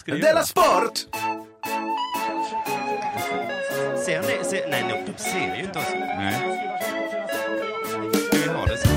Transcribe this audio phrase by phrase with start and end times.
[0.00, 0.42] Ska Della?
[0.42, 0.98] Sport!
[4.04, 4.44] Ser ni?
[4.44, 5.84] Ser, nej, nej, de ser ju inte oss.
[5.92, 6.34] Nej.
[8.32, 8.88] Vi har det så.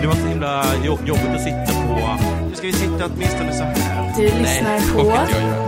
[0.00, 2.18] Det var så himla jo- jobbigt att sitta på...
[2.48, 4.12] Nu ska vi sitta åtminstone så här.
[4.16, 5.02] Du lyssnar det på.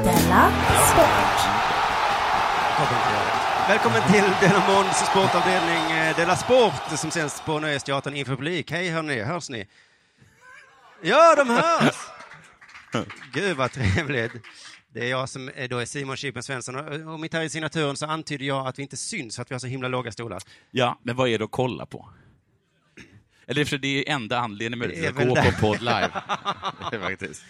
[0.04, 0.50] Della
[0.92, 1.50] Sport.
[3.68, 8.70] Välkommen till Della Månds sportavdelning eh, Della Sport som sänds på Nöjesteatern inför publik.
[8.70, 9.66] Hej hörni, hörs ni?
[11.02, 11.94] Ja, de hörs!
[13.32, 14.32] Gud vad trevligt.
[14.92, 17.48] Det är jag som är, då är Simon Chippen Svensson och, och mitt här i
[17.48, 20.12] signaturen så antyder jag att vi inte syns för att vi har så himla låga
[20.12, 20.42] stolar.
[20.70, 22.08] Ja, men vad är det att kolla på?
[23.46, 25.42] Eller för det är enda anledningen med att väl gå det.
[25.42, 26.10] på podd live.
[26.90, 27.44] Det är Faktiskt.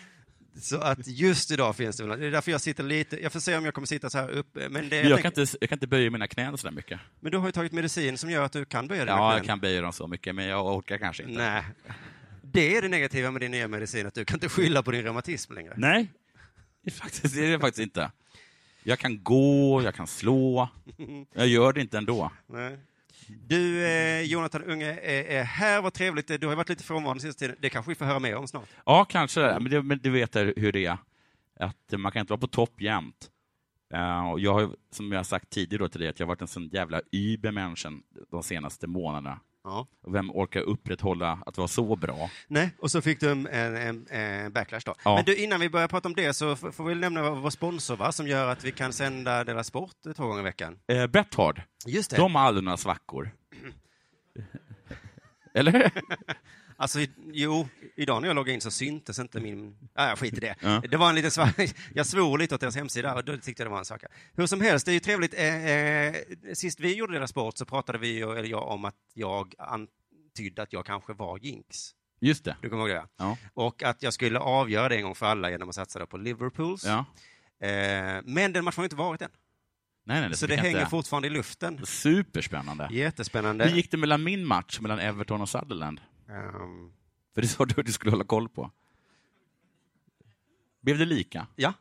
[0.61, 3.57] Så att just idag finns det, det är därför jag sitter lite, jag får se
[3.57, 4.69] om jag kommer sitta så här uppe.
[4.69, 6.75] Men, det, Men jag, kan tänker- inte, jag kan inte böja mina knän så där
[6.75, 7.01] mycket.
[7.21, 9.37] men du har ju tagit medicin som gör att du kan böja med Ja, knän.
[9.37, 11.35] jag kan böja dem så mycket, men jag orkar kanske inte.
[11.35, 11.63] Nej.
[12.55, 15.03] Det är det negativa med din nya medicin, att du kan inte skylla på din
[15.03, 15.75] reumatism längre.
[15.77, 16.11] Nej,
[16.83, 18.11] det är, faktiskt, det är det faktiskt inte.
[18.83, 20.69] Jag kan gå, jag kan slå.
[21.33, 22.31] Jag gör det inte ändå.
[22.47, 22.79] Nej.
[23.29, 25.83] Du, eh, Jonathan Unge, är, är här.
[25.83, 26.41] Vad trevligt.
[26.41, 27.57] Du har varit lite frånvarande sista tiden.
[27.61, 28.69] Det kanske vi får höra mer om snart.
[28.87, 29.41] Ja, kanske.
[29.41, 30.99] Men, det, men du vet hur det är.
[31.61, 33.31] Att man kan inte vara på topp jämt.
[34.33, 36.43] Och jag har, som jag har sagt tidigare då till dig, att jag har varit
[36.43, 39.41] en sån jävla übermänniskan de senaste månaderna.
[39.65, 39.87] Ja.
[40.03, 42.31] Och vem orkar upprätthålla att vara så bra?
[42.49, 44.95] Nej, och så fick du en, en, en backlash då.
[45.05, 45.15] Ja.
[45.15, 48.13] Men du, innan vi börjar prata om det så får vi nämna vår sponsor va,
[48.13, 50.79] som gör att vi kan sända Dela Sport två gånger i veckan.
[50.87, 52.17] Eh, Betthard, Just det.
[52.17, 53.31] de har aldrig några svackor.
[55.55, 55.91] Eller?
[56.85, 56.99] Alltså,
[57.33, 59.77] jo, idag när jag loggade in så syntes inte min...
[59.97, 60.55] Nej, jag skit i det.
[60.61, 60.83] Ja.
[60.91, 61.55] Det var en liten svart...
[61.95, 64.03] Jag svor lite åt deras hemsida och då tyckte jag det var en sak.
[64.37, 65.35] Hur som helst, det är ju trevligt.
[65.35, 66.15] Eh, eh,
[66.55, 70.73] sist vi gjorde deras sport så pratade vi, eller jag, om att jag antydde att
[70.73, 71.91] jag kanske var jinx.
[72.21, 72.57] Just det.
[72.63, 73.07] Du kommer ihåg det?
[73.17, 73.37] Ja.
[73.55, 76.85] Och att jag skulle avgöra det en gång för alla genom att satsa på Liverpools.
[76.85, 77.05] ja.
[77.67, 79.31] Eh, men den matchen har inte varit än.
[80.07, 80.91] Nej, nej, Så fick det hänger inte.
[80.91, 81.87] fortfarande i luften.
[81.87, 82.89] Superspännande.
[82.91, 83.65] Jättespännande.
[83.65, 86.01] Hur gick det mellan min match mellan Everton och Sutherland?
[86.29, 86.93] Ehm,
[87.35, 88.71] För det sa du att du skulle hålla koll på.
[90.83, 91.47] Blev det lika?
[91.57, 91.73] ja.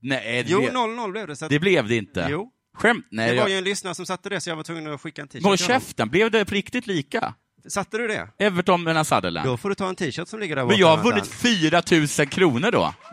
[0.00, 1.36] Nej, det, Jo, blev, 0-0 blev det.
[1.36, 2.26] Så att, det blev det inte.
[2.30, 2.50] Jo.
[2.74, 3.06] Skämt?
[3.10, 3.50] Nej, Det var jag...
[3.50, 5.58] ju en lyssnare som satte det, så jag var tvungen att skicka en t-shirt Håll
[5.58, 7.34] käften, blev det på riktigt lika?
[7.68, 8.28] Satte du det?
[8.38, 9.48] Everton mellan Sutherland?
[9.48, 12.16] Då får du ta en t-shirt som ligger där Men borta jag har vunnit någonstans.
[12.18, 12.94] 4 000 kronor då.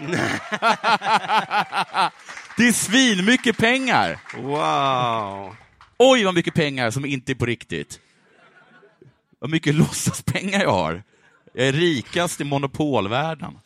[2.57, 4.19] det är svinmycket pengar!
[4.41, 5.55] Wow!
[5.97, 7.99] Oj, vad mycket pengar som inte är på riktigt.
[9.41, 11.03] Vad mycket låtsaspengar jag har.
[11.53, 13.59] Jag är rikast i monopolvärlden.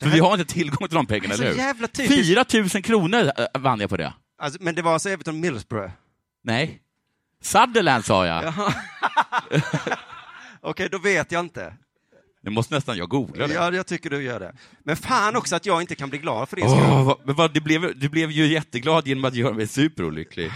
[0.00, 1.56] För vi har inte tillgång till de pengarna, eller hur?
[1.56, 2.26] jävla typiskt.
[2.26, 2.44] 4
[2.74, 4.12] 000 kronor äh, vann jag på det.
[4.38, 5.92] Alltså, men det var alltså Everton Middlesbrough?
[6.44, 6.80] Nej.
[7.42, 8.54] Sutherland sa jag.
[10.60, 11.74] Okej, då vet jag inte.
[12.42, 13.54] Nu måste nästan jag googla det.
[13.54, 14.54] Ja, jag tycker du gör det.
[14.84, 16.62] Men fan också att jag inte kan bli glad för det.
[16.62, 20.52] Åh, vad, men vad, det blev, du blev ju jätteglad genom att göra mig superolycklig.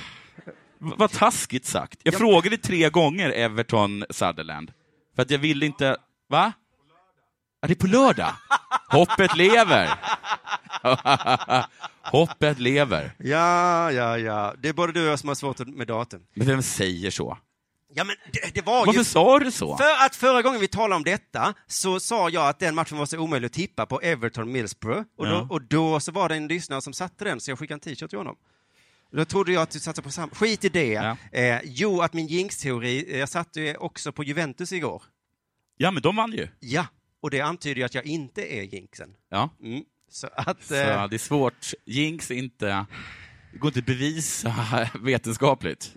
[0.81, 2.01] Vad taskigt sagt.
[2.03, 2.19] Jag Ja.
[2.19, 4.73] frågade tre gånger Everton Sutherland.
[5.15, 5.97] För att jag ville inte...
[6.29, 6.53] Va?
[7.61, 8.33] Ja, det är på lördag.
[8.91, 9.91] Hoppet lever.
[12.03, 13.13] Hoppet lever.
[13.19, 14.55] Ja, ja, ja.
[14.59, 16.23] Det är både du och jag som har svårt med datum.
[16.35, 17.39] Men vem säger så?
[17.95, 19.05] Ja, men det, det var Varför ju...
[19.05, 19.77] sa du så?
[19.77, 23.07] För att förra gången vi talade om detta så sa jag att den matchen var
[23.07, 25.03] så omöjlig att tippa på Everton Middlesbrough.
[25.19, 25.31] Och, Ja.
[25.31, 27.81] då, och då så var det en lyssnare som satte den, så jag skickade en
[27.81, 28.37] t-shirt till honom.
[29.13, 30.35] Då trodde jag att du satsade på samma.
[30.35, 30.93] Skit i det.
[30.93, 31.17] Ja.
[31.33, 35.03] Eh, jo, att min jinx-teori, eh, jag satte ju också på Juventus igår.
[35.77, 36.49] Ja, men de vann ju.
[36.61, 36.87] Ja,
[37.23, 39.15] och det antyder ju att jag inte är jinxen.
[39.31, 39.51] Ja.
[39.63, 39.83] Mm.
[40.11, 40.65] Så att...
[40.65, 41.73] Så Eh, det är svårt.
[41.87, 42.87] Jinx inte...
[43.53, 45.95] Det går inte att bevisa vetenskapligt.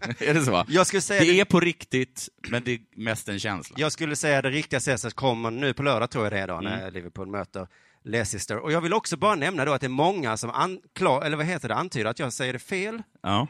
[0.18, 0.64] är det så?
[0.68, 3.76] jag, skulle säga Det det, är på riktigt, men det är mest en känsla.
[3.78, 6.60] jag skulle säga det riktiga sättet kommer nu på lördag, tror jag det är då,
[6.60, 6.94] när Mm.
[6.94, 7.68] Liverpool möter
[8.02, 8.58] Leicester.
[8.58, 11.46] Och jag vill också bara nämna då att det är många som anklar, eller vad
[11.46, 13.02] heter det, antyder att jag säger det fel.
[13.22, 13.46] Ja.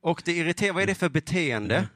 [0.00, 1.88] Och det irriterar, vad är det för beteende?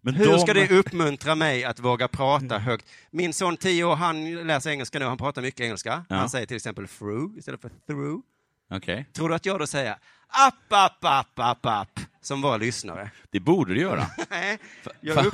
[0.00, 0.38] Men Hur de...
[0.38, 2.86] ska det uppmuntra mig att våga prata högt?
[3.10, 6.04] Min son 10 år, han läser engelska nu, han pratar mycket engelska.
[6.08, 6.16] Ja.
[6.16, 8.20] Han säger till exempel through istället för through.
[8.70, 9.92] Okej, Tror du att jag då säger
[10.28, 13.10] app, app, app, app, app, som var lyssnare?
[13.30, 14.06] det borde du göra.
[14.30, 14.58] Nej,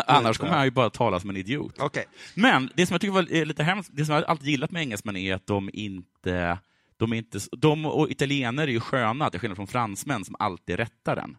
[0.07, 1.75] annars kommer han ju bara tala som en idiot.
[1.79, 2.05] Okej.
[2.35, 4.83] Men det som jag tycker var är lite hemskt, det som jag alltid gillat med
[4.83, 6.59] engelsmän är att de inte...
[6.97, 10.77] De, är inte, de och italienare är ju sköna, till skillnad från fransmän som alltid
[10.77, 11.37] rättar den.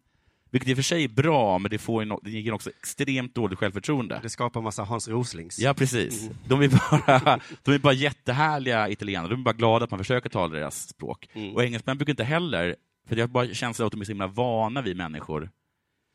[0.52, 3.36] Vilket i och för sig är bra, men det, får ju det ger också extremt
[3.36, 4.20] dåligt självförtroende.
[4.24, 5.60] Det skapar massa Hans Roslings.
[5.60, 6.30] Ja, precis.
[6.48, 9.30] De är, bara, de är bara jättehärliga italienare.
[9.30, 11.30] De är bara glada att man försöker tala deras språk.
[11.34, 11.56] Mm.
[11.56, 12.76] Och engelsmän brukar inte heller,
[13.10, 15.42] för jag har bara känslan av att de är så himla vana vid människor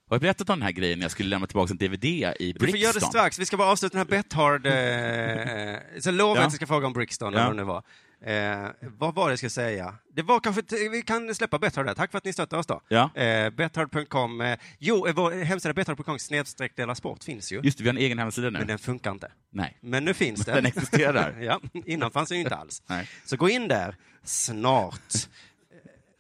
[0.09, 2.53] Har jag berättat om den här grejen när jag skulle lämna tillbaka en DVD i
[2.53, 3.11] Du får göra det Brixton?
[3.11, 3.39] strax.
[3.39, 4.67] Vi ska bara avsluta den här Bethard...
[4.67, 6.41] Eh, så lovar Ja.
[6.41, 7.39] att jag ska fråga om Brixton, Ja.
[7.39, 7.83] eller vad det nu var.
[8.27, 9.95] Eh, vad var det jag ska säga?
[10.15, 10.63] Det var kanske...
[10.93, 11.95] Vi kan släppa Bethard där.
[11.95, 12.81] Tack för att ni stöttar oss då.
[12.89, 13.11] Ja.
[13.15, 14.41] Eh, Bethard.com.
[14.41, 17.61] Eh, jo, eh, vår hemsida Bethard.com snedstreck dela sport finns ju.
[17.63, 18.59] Just det, vi har en egen hemsida nu.
[18.59, 19.33] Men den funkar inte.
[19.51, 19.79] Nej.
[19.81, 20.55] Men nu finns den.
[20.55, 21.37] Den existerar.
[21.41, 22.83] ja, innan fanns den ju inte alls.
[22.87, 23.09] Nej.
[23.25, 25.01] Så gå in där snart.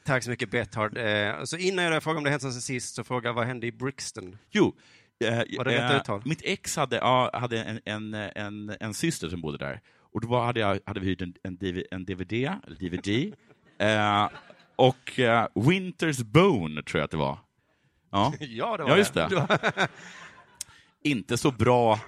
[0.05, 0.99] Tack så mycket Bethard.
[0.99, 3.73] Eh, så innan jag frågar om det hänt sen sist, så fråga vad hände i
[3.73, 4.37] Brixton?
[4.51, 4.77] Jo.
[5.25, 6.23] Eh, Var det rätt eh, uttal?
[6.25, 9.81] Mitt ex hade, ja, hade en, en, en, en syster som bodde där.
[10.13, 13.35] Och då hade, jag, hade vi hyrt en, en, DV, en DVD, DVD.
[13.79, 14.29] eh,
[14.77, 17.39] och eh, Winters Bone, tror jag att det var.
[18.11, 19.29] Ja, Ja, det var ja just det.
[19.29, 19.89] det.
[21.03, 22.01] Inte så bra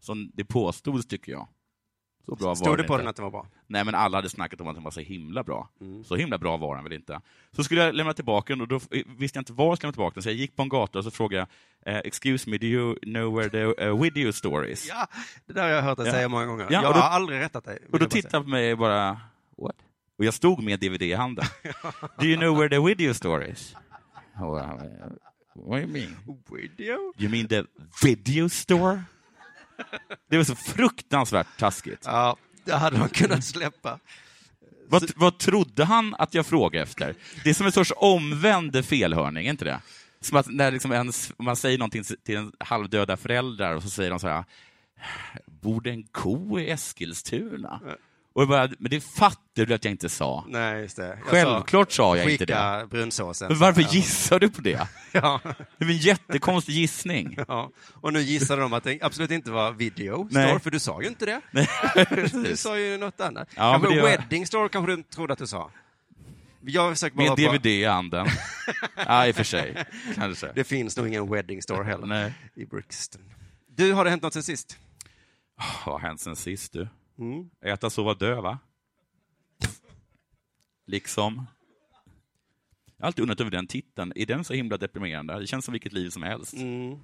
[0.00, 1.48] som det påstods, tycker jag.
[2.26, 3.02] Så bra var Stod det den på inte.
[3.02, 3.46] den att den var bra?
[3.66, 5.68] Nej, men alla hade snackat om att den var så himla bra.
[5.80, 6.04] Mm.
[6.04, 7.20] Så himla bra var den väl inte.
[7.56, 9.86] Så skulle jag lämna tillbaka den och då eh, visste jag inte var jag skulle
[9.88, 11.46] lämna tillbaka den, så jag gick på en gata och så frågade
[11.84, 15.06] jag eh, “Excuse me, do you know where the uh, video store is?” Ja,
[15.46, 16.12] det där har jag hört dig Ja.
[16.12, 16.66] säga många gånger.
[16.70, 17.78] Ja, jag då- har aldrig rättat dig.
[17.92, 19.20] Och då tittade han på mig bara
[19.56, 19.76] “What?”
[20.18, 21.44] Och jag stod med DVD i handen.
[22.18, 23.76] “Do you know where the video store is?”
[24.38, 24.86] “What
[25.54, 26.16] do you mean?”
[26.50, 27.12] Video?
[27.18, 27.64] “You mean the
[28.04, 29.02] video store?”
[30.30, 32.02] Det var så fruktansvärt taskigt.
[32.04, 33.98] Ja, det hade de kunnat släppa.
[34.88, 37.14] Vad, vad trodde han att jag frågade efter?
[37.44, 39.80] Det är som en sorts omvänd felhörning, inte det?
[40.20, 44.10] Som att när liksom ens, man säger någonting till en halvdöda föräldrar och så säger
[44.10, 44.44] de så här,
[45.46, 47.80] bor det en ko i Eskilstuna?
[48.34, 50.44] Och jag bara, men det fattar du att jag inte sa.
[50.48, 51.06] Nej, just det.
[51.06, 52.52] Jag Självklart sa jag inte det.
[52.54, 53.48] Skicka brunsåsen.
[53.48, 54.88] Men varför gissar du på det?
[55.14, 55.40] Ja,
[55.78, 57.38] Det är en jättekonstig gissning.
[57.48, 57.70] ja.
[57.94, 60.46] Och nu gissade de att det absolut inte var video Nej.
[60.48, 61.40] store, för du sa ju inte det.
[61.50, 61.68] Nej,
[62.32, 63.48] Du sa ju något annat.
[63.56, 65.70] Ja, kanske var- wedding store kanske du trodde att du sa.
[66.64, 68.26] Jag försöker bara Med DVD i handen.
[69.06, 69.84] Ja, i och för sig.
[70.14, 70.52] Kanske.
[70.54, 72.34] Det finns nog ingen wedding store heller Nej.
[72.56, 73.22] i Brixton.
[73.76, 74.76] Du, har det hänt något sen sist?
[75.86, 76.88] Vad har hänt sen sist du?
[77.18, 77.50] Mm.
[77.60, 78.58] Äta, sova, dö, va?
[80.86, 81.46] Liksom.
[82.96, 84.12] Jag har alltid undrat över den titeln.
[84.16, 85.38] Är den så himla deprimerande?
[85.38, 86.54] Det känns som vilket liv som helst.
[86.54, 86.98] Mm.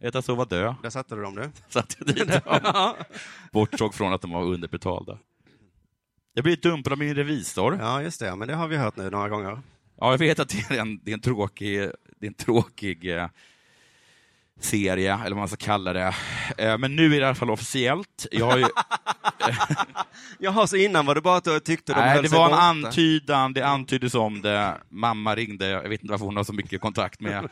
[0.00, 0.74] Äta, sova, dö.
[0.82, 1.50] Där satte du dem du.
[1.68, 2.94] Satt jag dit dem.
[3.52, 5.18] Bortsåg från att de var underbetalda.
[6.34, 7.76] Jag blev dumpad av min revisor.
[7.80, 8.36] Ja, just det.
[8.36, 9.60] Men det har vi hört nu några gånger.
[9.96, 11.78] Ja, jag vet att det är en, det är en tråkig,
[12.18, 13.28] det är en tråkig eh,
[14.60, 16.14] serie, eller vad man ska kalla det.
[16.58, 18.26] Eh, men nu är det i alla fall officiellt.
[18.30, 18.66] Jag har ju,
[20.38, 22.62] Jaha, så innan var det bara att du tyckte de Nej, det var en borta?
[22.62, 24.74] antydan, det antyddes om det.
[24.88, 27.48] Mamma ringde, jag vet inte varför hon har så mycket kontakt med,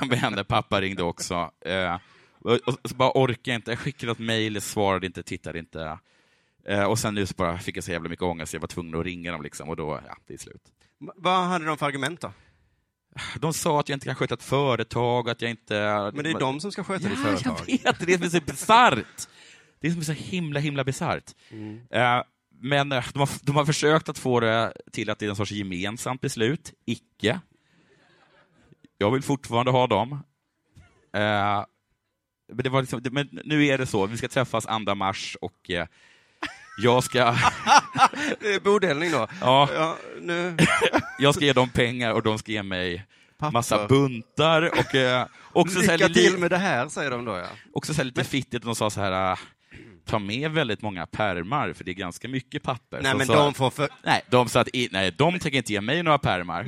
[0.08, 0.44] med henne.
[0.44, 1.50] Pappa ringde också.
[1.60, 1.96] Eh,
[2.40, 3.70] och, så bara orkade jag inte.
[3.70, 5.98] Jag skickade ett mejl, svarade inte, tittade inte.
[6.68, 9.00] Eh, och sen nu så bara fick jag så jävla mycket ångest, jag var tvungen
[9.00, 10.62] att ringa dem liksom, och då, ja, det är slut.
[10.98, 12.32] Vad hade de för argument då?
[13.40, 15.74] De sa att jag inte kan sköta ett företag, att jag inte...
[16.14, 17.60] Men det är de som ska sköta ditt Ja, företag.
[17.66, 19.28] jag vet, det är så bisarrt.
[19.80, 21.34] Det är så himla, himla bisarrt.
[21.50, 21.80] Mm.
[21.90, 22.22] Eh,
[22.60, 25.36] men eh, de har, de har försökt att få det till att det är en
[25.36, 26.72] sorts gemensamt beslut.
[26.86, 27.40] Icke.
[28.98, 30.12] Jag vill fortfarande ha dem.
[31.12, 31.64] Eh,
[32.52, 35.70] men, det var liksom, men nu är det så, vi ska träffas 2 mars och
[36.82, 37.18] jag ska,
[38.40, 39.26] Det är bodelning då.
[39.40, 40.56] ja, Ja, nu...
[41.18, 43.04] jag ska ge dem pengar och de ska ge mig
[43.38, 43.52] Papper.
[43.52, 47.24] massa buntar och eh, också så här, Lycka li- till med det här, säger de
[47.24, 47.46] då ja.
[47.72, 49.38] Också så här lite fittigt, de sa så här, äh,
[50.06, 53.00] ta med väldigt många pärmar för det är ganska mycket papper.
[53.02, 53.88] Nej, så, men så, de får för...
[54.04, 56.62] Nej, de sa att nej, de tänker inte ge mig några pärmar.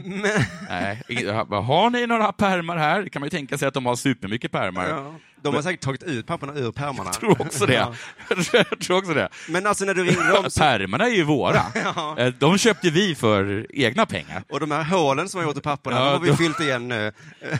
[0.69, 1.03] Nej,
[1.50, 3.03] har ni några pärmar här?
[3.03, 4.88] Det kan man ju tänka sig att de har supermycket pärmar.
[4.88, 5.15] Ja.
[5.52, 7.05] De har säkert tagit ut papperna ur pärmarna.
[7.12, 7.75] Jag tror också det.
[7.75, 7.95] Ja.
[8.52, 9.28] Jag tror också det.
[9.49, 10.61] Men alltså när du ringde dem så...
[10.61, 11.62] Pärmarna är ju våra.
[11.97, 12.19] Ja.
[12.19, 14.43] Eh, De köpte vi för egna pengar.
[14.50, 16.61] Och de här hålen som har gjort i papperna, Ja, de har vi då- fyllt
[16.61, 17.12] igen nu.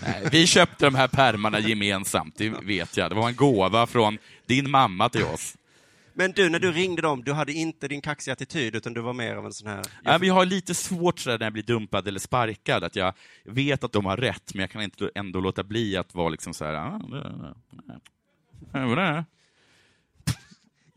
[0.03, 3.11] Nej, vi köpte de här pärmarna gemensamt, det vet jag.
[3.11, 5.55] Det var en gåva från din mamma till oss.
[6.19, 9.13] Men du, när du ringde dem, du hade inte din kaxiga attityd, utan du var
[9.13, 9.83] mer av en sån här...
[10.03, 13.15] Nej, men jag har lite svårt sådär när jag blir dumpad eller sparkad, att jag
[13.45, 16.55] vet att de har rätt, men jag kan inte ändå låta bli att vara liksom
[16.55, 16.75] så här.
[16.75, 17.55] "Ah, det- det-
[18.73, 19.25] det- det."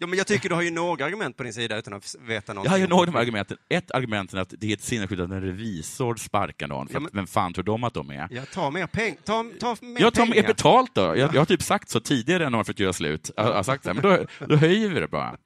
[0.01, 2.53] Ja, men jag tycker du har ju några argument på din sida utan att veta
[2.53, 2.65] någonting.
[2.65, 3.57] Jag har ju några argumenten.
[3.69, 6.99] Ett argument är att det är ett sinnessjukt att en revisor sparkar någon, för Ja,
[6.99, 8.27] men- vem fan tror de att de är?
[8.31, 9.17] Ja, ta mer pengar.
[9.23, 10.35] Ta, ta mer Jag tar pengar.
[10.41, 11.01] mer betalt då.
[11.01, 13.31] Jag, jag har typ sagt så tidigare när de har fått göra slut.
[13.37, 14.03] Jag har sagt så här, men
[14.39, 15.37] då, då höjer vi det bara.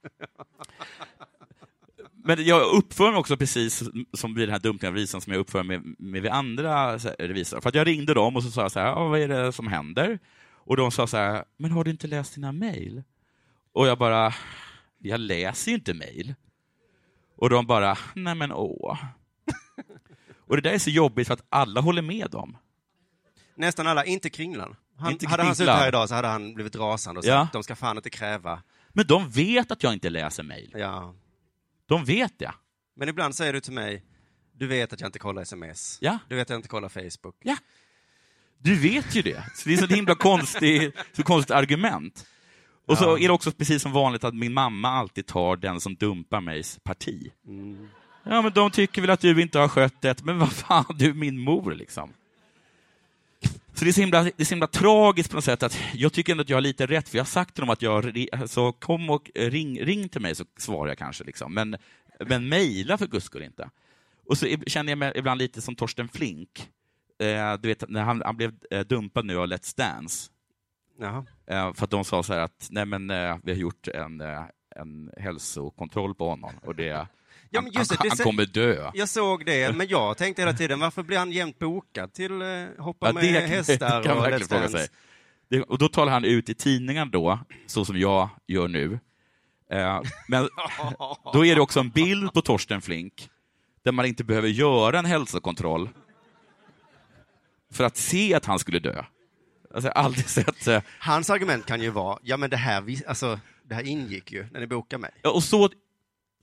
[2.23, 3.83] Men jag uppför mig också precis
[4.13, 7.61] som vid den här dumpningen av revisorn som jag uppför mig med vid andra revisorer.
[7.61, 9.51] För att jag ringde dem och så sa jag så här, "Ja, vad är det
[9.51, 10.19] som händer?
[10.67, 13.03] Och de sa så här, men har du inte läst dina mejl?
[13.75, 14.33] Och jag bara,
[14.99, 16.35] jag läser ju inte mejl.
[17.37, 18.97] Och de bara, nej men åh.
[20.47, 22.57] Och det där är så jobbigt för att alla håller med dem.
[23.55, 24.75] Nästan alla, inte Kringlan.
[24.97, 27.47] Han, Inte hade han suttit här idag så hade han blivit rasande och sagt, Ja.
[27.53, 28.63] de ska fan inte kräva.
[28.89, 30.71] Men de vet att jag inte läser mejl.
[30.77, 31.15] Ja.
[31.85, 32.51] De vet det.
[32.95, 34.03] Men ibland säger du till mig,
[34.53, 35.97] du vet att jag inte kollar sms.
[36.01, 36.19] Ja.
[36.29, 37.35] Du vet att jag inte kollar Facebook.
[37.43, 37.57] Ja.
[38.57, 39.43] Du vet ju det.
[39.55, 42.25] Så det är så himla konstigt, så konstigt argument.
[42.85, 45.95] Och så är det också precis som vanligt att min mamma alltid tar den som
[45.95, 47.31] dumpar mejs parti.
[47.47, 47.87] Mm.
[48.23, 51.09] Ja, men de tycker väl att du inte har skött det, men vad fan, du
[51.09, 52.13] är min mor liksom.
[53.73, 56.13] Så det är, så himla, det är så himla tragiskt på något sätt att jag
[56.13, 58.27] tycker ändå att jag har lite rätt, för jag har sagt till dem att jag,
[58.45, 61.53] så kom och ring, ring till mig så svarar jag kanske, liksom.
[61.53, 61.77] men,
[62.27, 63.69] men mejla för guds skull inte.
[64.27, 66.69] Och så känner jag mig ibland lite som Torsten Flink,
[67.19, 70.31] eh, du vet när han, han blev eh, dumpad nu av Let's Dance,
[70.99, 71.25] Jaha.
[71.47, 74.21] eh, för att de sa så här att nej men eh, vi har gjort en,
[74.21, 74.43] eh,
[74.75, 76.83] en hälsokontroll på honom och det,
[77.49, 78.91] Ja, det, han, det han sä- kommer dö.
[78.93, 82.31] Jag såg det, men jag tänkte hela tiden, varför blir han jämt bokad till
[82.77, 84.87] hoppa Ja, med det hästar det kan och Let's fråga sig.
[85.49, 88.99] Det, och då talar han ut i tidningen då, så som jag gör nu.
[89.71, 90.49] Eh, men
[91.33, 93.29] då är det också en bild på Torsten Flink,
[93.83, 95.89] där man inte behöver göra en hälsokontroll
[97.71, 99.03] för att se att han skulle dö.
[99.75, 100.83] Alltså, jag har aldrig sett...
[100.99, 104.47] Hans argument kan ju vara, ja men det här, vi- alltså, det här ingick ju
[104.51, 105.11] när ni bokade mig.
[105.21, 105.69] ja, och så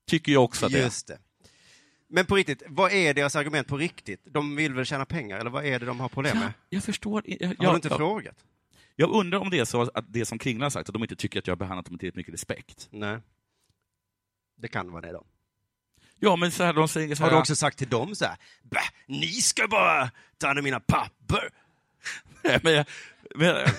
[0.06, 0.84] tycker jag också att det är.
[0.84, 1.18] Just det.
[2.08, 4.20] Men på riktigt, vad är deras argument på riktigt?
[4.24, 6.52] De vill väl tjäna pengar, eller vad är det de har problem med?
[6.68, 7.22] Jag förstår.
[7.26, 8.36] Jag, Har jag, du inte jag, frågat?
[8.96, 11.16] jag undrar om det är så att det som Kringlan har sagt, att de inte
[11.16, 12.88] tycker att jag har behandlat dem med tillräckligt mycket respekt.
[12.90, 13.18] Nej.
[14.56, 15.24] Det kan vara det då.
[16.18, 18.24] Ja, men så här, de säger så Har här, du också sagt till dem så
[18.24, 21.48] här, "Bä, ni ska bara ta hand om mina papper.
[22.62, 22.86] men, jag-
[23.34, 23.66] men,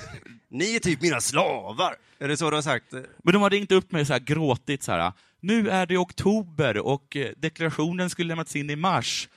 [0.54, 1.96] Ni är typ mina slavar.
[2.20, 2.92] Är det så du har sagt?
[3.24, 5.12] Men de har ringt upp mig så här gråtigt så här.
[5.40, 9.30] Nu är det oktober och eh, deklarationen skulle lämnats in i mars.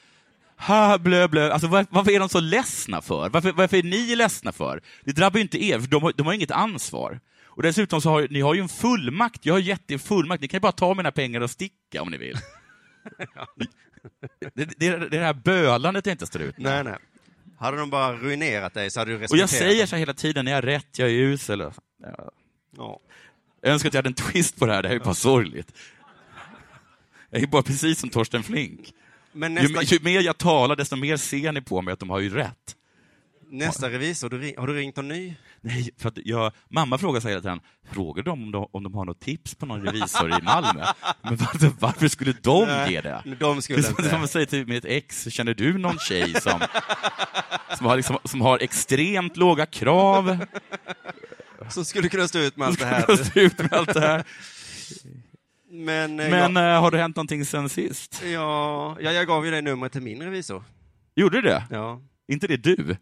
[0.58, 1.52] Ha, blö, blö.
[1.52, 3.28] Alltså, var, varför är de så ledsna för?
[3.28, 4.80] Varför, varför är ni ledsna för?
[5.04, 7.20] Det drabbar ju inte er, för de har, de har inget ansvar.
[7.44, 9.46] Och dessutom så har ni har ju en fullmakt.
[9.46, 10.40] Jag har gett er fullmakt.
[10.40, 12.36] Ni kan ju bara ta mina pengar och sticka om ni vill.
[14.54, 16.72] det, det, det är det här bölandet jag inte står ut med.
[16.72, 16.98] Nej, nej.
[17.58, 20.48] Hade de bara ruinerat dig så hade du Och respekterat jag säger så hela tiden,
[20.48, 21.60] är jag rätt, jag är usel.
[21.60, 21.72] Ja.
[22.76, 23.00] Ja.
[23.60, 25.72] Jag önskar att jag hade en twist på det här, det här är bara sorgligt.
[27.30, 28.92] Jag är bara precis som Torsten Flink.
[29.32, 32.10] Men Ju, nästa, ju mer jag talar, desto mer ser ni på mig att de
[32.10, 32.76] har ju rätt.
[33.50, 35.34] nästa revisor, har du ringt någon ny?
[35.66, 38.94] Nej, för att jag, mamma frågar sig hela tiden, frågar de om, de om de
[38.94, 40.84] har något tips på någon revisor i Malmö?
[41.22, 43.22] Men varför, varför skulle de Nej, ge det?
[43.40, 44.24] De skulle som, det är som inte.
[44.24, 46.60] att säga till mitt ex, känner du någon tjej som,
[47.78, 50.38] som, har, liksom, som har extremt låga krav?
[51.70, 53.38] Som skulle kunna stå ut med allt det här.
[53.38, 54.24] Ut med allt det här.
[55.70, 58.22] Men, eh, Men jag, eh, har det hänt någonting sen sist?
[58.24, 60.64] ja, ja, jag gav ju dig numret till min revisor.
[61.16, 61.64] Gjorde du det?
[61.70, 62.00] Ja.
[62.28, 62.96] Inte det du?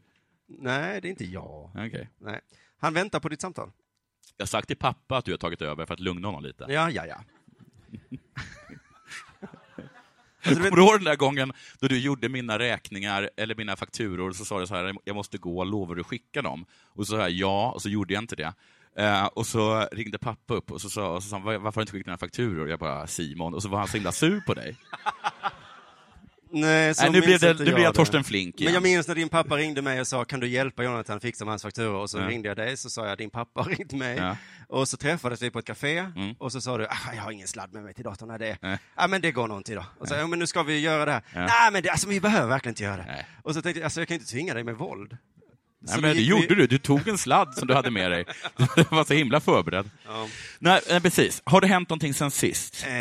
[0.47, 1.71] Nej, det är inte jag.
[1.75, 2.11] Okej.
[2.19, 2.41] Nej.
[2.81, 3.71] Han väntar på ditt samtal.
[4.37, 6.67] Jag har sagt till pappa att du har tagit över för att lugna honom lite.
[6.69, 7.17] Ja, ja, ja.
[10.47, 14.33] Alltså, Kommer du ihåg den där gången då du gjorde mina räkningar, eller mina fakturor,
[14.33, 16.67] så sa du så här, jag måste gå, lovar du skicka dem?
[16.85, 18.55] Och så sa jag ja, och så gjorde jag inte det.
[18.97, 21.81] Eh, och så ringde pappa upp och så sa, och så sa han, "Var- varför
[21.81, 22.69] har du inte skickat dina fakturor?
[22.71, 23.55] Jag bara, Simon.
[23.55, 24.77] Och så var han så himla sur på dig.
[26.61, 27.95] Nej, Nej, nu blev, det, nu blev jag.
[27.95, 28.65] Torsten Flink igen.
[28.65, 31.45] Men jag minns när din pappa ringde mig och sa, kan du hjälpa Jonathan fixa
[31.45, 31.95] med hans fakturor?
[31.95, 32.29] Och så Ja.
[32.29, 34.17] ringde jag dig, så sa jag, din pappa har ringt mig.
[34.17, 34.37] Ja.
[34.69, 36.35] Och så träffades vi på ett café, Mm.
[36.39, 38.29] och så sa du, ah, jag har ingen sladd med mig till datorn.
[38.29, 39.85] Nej, det, ja, men det går nog inte idag.
[39.99, 41.23] Och så, ja, men nu ska vi göra det här.
[41.35, 41.41] Ja.
[41.41, 43.05] Nej, men det, alltså, vi behöver verkligen inte göra det.
[43.07, 43.27] Nej.
[43.43, 45.17] Och så tänkte jag, alltså, jag kan inte tvinga dig med våld.
[45.87, 46.67] Nej, men det gjorde du.
[46.67, 48.25] Du tog en sladd som du hade med dig.
[48.77, 49.91] Du var så himla förberedd.
[50.07, 50.27] Ja.
[50.59, 51.43] Nej, precis.
[51.45, 52.85] Har det hänt någonting sen sist?
[52.87, 52.93] Eh,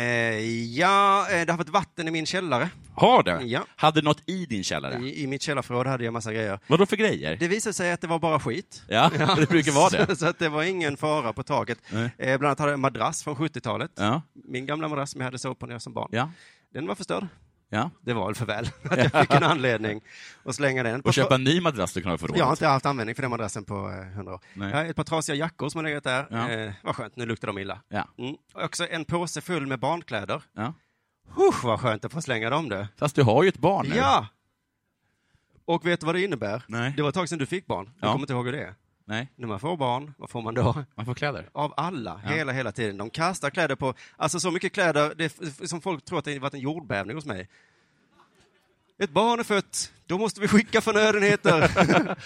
[0.78, 2.68] ja, eh, det har varit vatten i min källare.
[2.96, 3.42] Har det?
[3.42, 3.64] Ja.
[3.76, 4.98] Hade du något i din källare?
[5.08, 6.58] I, I mitt källarförråd hade jag massa grejer.
[6.66, 7.36] Vad då för grejer?
[7.40, 8.82] Det visade sig att det var bara skit.
[8.88, 10.06] Ja, det brukar vara det.
[10.06, 11.78] Så, så att det var ingen fara på taket.
[11.92, 13.90] Eh, bland annat hade jag en madrass från 70-talet.
[13.94, 16.08] Ja, Min gamla madrass som jag hade sovit på när jag som barn.
[16.12, 16.30] ja,
[16.74, 17.26] Den var förstörd.
[17.74, 17.90] Ja.
[18.00, 20.00] Det var väl för väl att jag fick en anledning
[20.44, 21.00] att slänga den.
[21.00, 22.38] Och köpa en ny madrass du kan ha i förrådet.
[22.38, 24.40] Jag har inte haft användning för den madrassen på eh, hundra år.
[24.54, 24.70] Nej.
[24.70, 26.26] Jag har ett par trasiga jackor som har legat där.
[26.30, 26.50] Ja.
[26.50, 27.80] Eh, vad skönt, nu luktar de illa.
[27.88, 28.34] Ja, Mm.
[28.54, 30.42] Och också en påse full med barnkläder.
[30.52, 30.72] ja.
[31.28, 32.86] Husch, vad skönt att få slänga dem du.
[32.96, 33.96] Fast du har ju ett barn nu.
[33.96, 34.26] Ja!
[35.64, 36.62] Och vet du vad det innebär?
[36.68, 36.92] Nej.
[36.96, 37.90] Det var ett tag sedan du fick barn.
[38.00, 38.12] Jag Ja.
[38.12, 38.74] kommer inte ihåg hur det är.
[39.06, 40.84] Nej, När man får barn, vad får man då?
[40.94, 41.48] man får kläder.
[41.52, 42.30] Av alla, Ja.
[42.30, 42.96] hela, hela tiden.
[42.96, 46.38] De kastar kläder på, alltså så mycket kläder, det är som folk tror att det
[46.38, 47.48] varit en jordbävning hos mig.
[48.98, 51.70] Ett barn är fött, då måste vi skicka förnödenheter.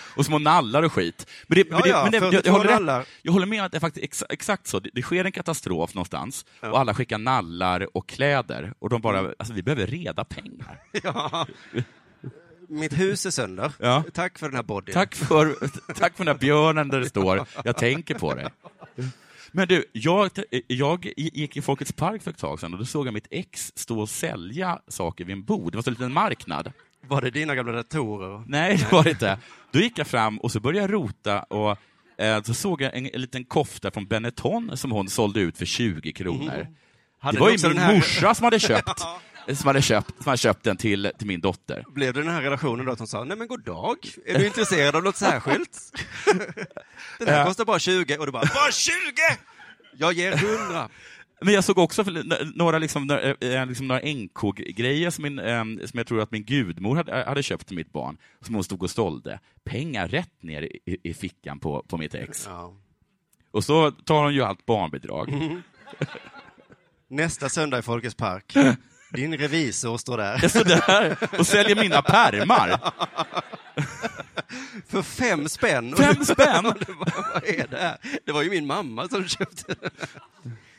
[0.16, 1.26] Och små nallar och skit.
[1.46, 3.64] Men det, men Ja, det, ja, men det, 42 jag, jag, håller jag håller med
[3.64, 4.80] att det är faktiskt ex, exakt så.
[4.80, 6.70] Det, det sker en katastrof någonstans Ja.
[6.70, 10.80] och alla skickar nallar och kläder och de bara, alltså vi behöver reda pengar.
[11.02, 11.46] ja.
[12.68, 13.72] Mitt hus är sönder.
[13.78, 14.04] Ja.
[14.14, 14.92] Tack för den här bodyn.
[14.92, 15.54] Tack för,
[15.94, 18.46] tack för den där björnen där det står ”Jag tänker på dig”.
[19.52, 20.30] Men du, jag,
[20.66, 23.72] jag gick i Folkets park för ett tag sedan och då såg jag mitt ex
[23.76, 25.72] stå och sälja saker vid en bod.
[25.72, 26.72] Det var så en liten marknad.
[27.06, 28.44] Var det dina gamla datorer?
[28.46, 29.38] Nej, det var det inte.
[29.72, 31.76] Då gick jag fram och så började jag rota och
[32.22, 35.64] eh, så såg jag en, en liten kofta från Benetton som hon sålde ut för
[35.66, 36.54] 20 kronor.
[36.54, 37.34] Mm.
[37.34, 39.02] Det var ju min här- morsa som hade köpt,
[39.54, 41.84] som hade köpt, som hade köpt den till, till min dotter.
[41.88, 44.46] Blev det den här relationen då att hon sa, nej men god dag, är du
[44.46, 45.78] intresserad av något särskilt?
[47.18, 48.92] Den här kostar bara 20 och du bara, bara 20!
[49.96, 50.88] Jag ger 100.
[51.40, 52.04] Men jag såg också
[52.54, 56.44] några, liksom, några, eh, liksom, några NK-grejer som, min, eh, som jag tror att min
[56.44, 59.40] gudmor hade, hade köpt till mitt barn, som hon stod och sålde.
[59.64, 62.46] Pengar rätt ner i, i fickan på, på mitt ex.
[62.46, 62.74] Ja.
[63.50, 65.28] Och så tar hon ju allt barnbidrag.
[65.28, 65.62] Mm.
[67.08, 68.54] Nästa söndag i Folkets park,
[69.10, 70.38] din revisor står där.
[70.42, 72.80] Jag står där och säljer mina pärmar.
[74.88, 75.96] För fem spänn.
[75.96, 76.64] Fem spänn?
[76.86, 77.96] Det var- Vad är det här?
[78.26, 79.90] Det var ju min mamma som köpte det.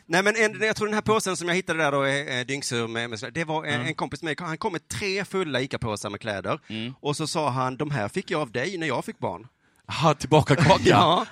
[0.05, 2.87] Nej men en, jag tror den här påsen som jag hittade där då, eh, dyngsur
[2.87, 6.21] med, med det var en, en kompis med han kom med tre fulla ICA-påsar med
[6.21, 6.59] kläder.
[6.99, 9.47] Och så sa han, de här fick jag av dig när jag fick barn.
[9.89, 10.79] Aha, tillbaka kaka.
[10.85, 11.25] Ja.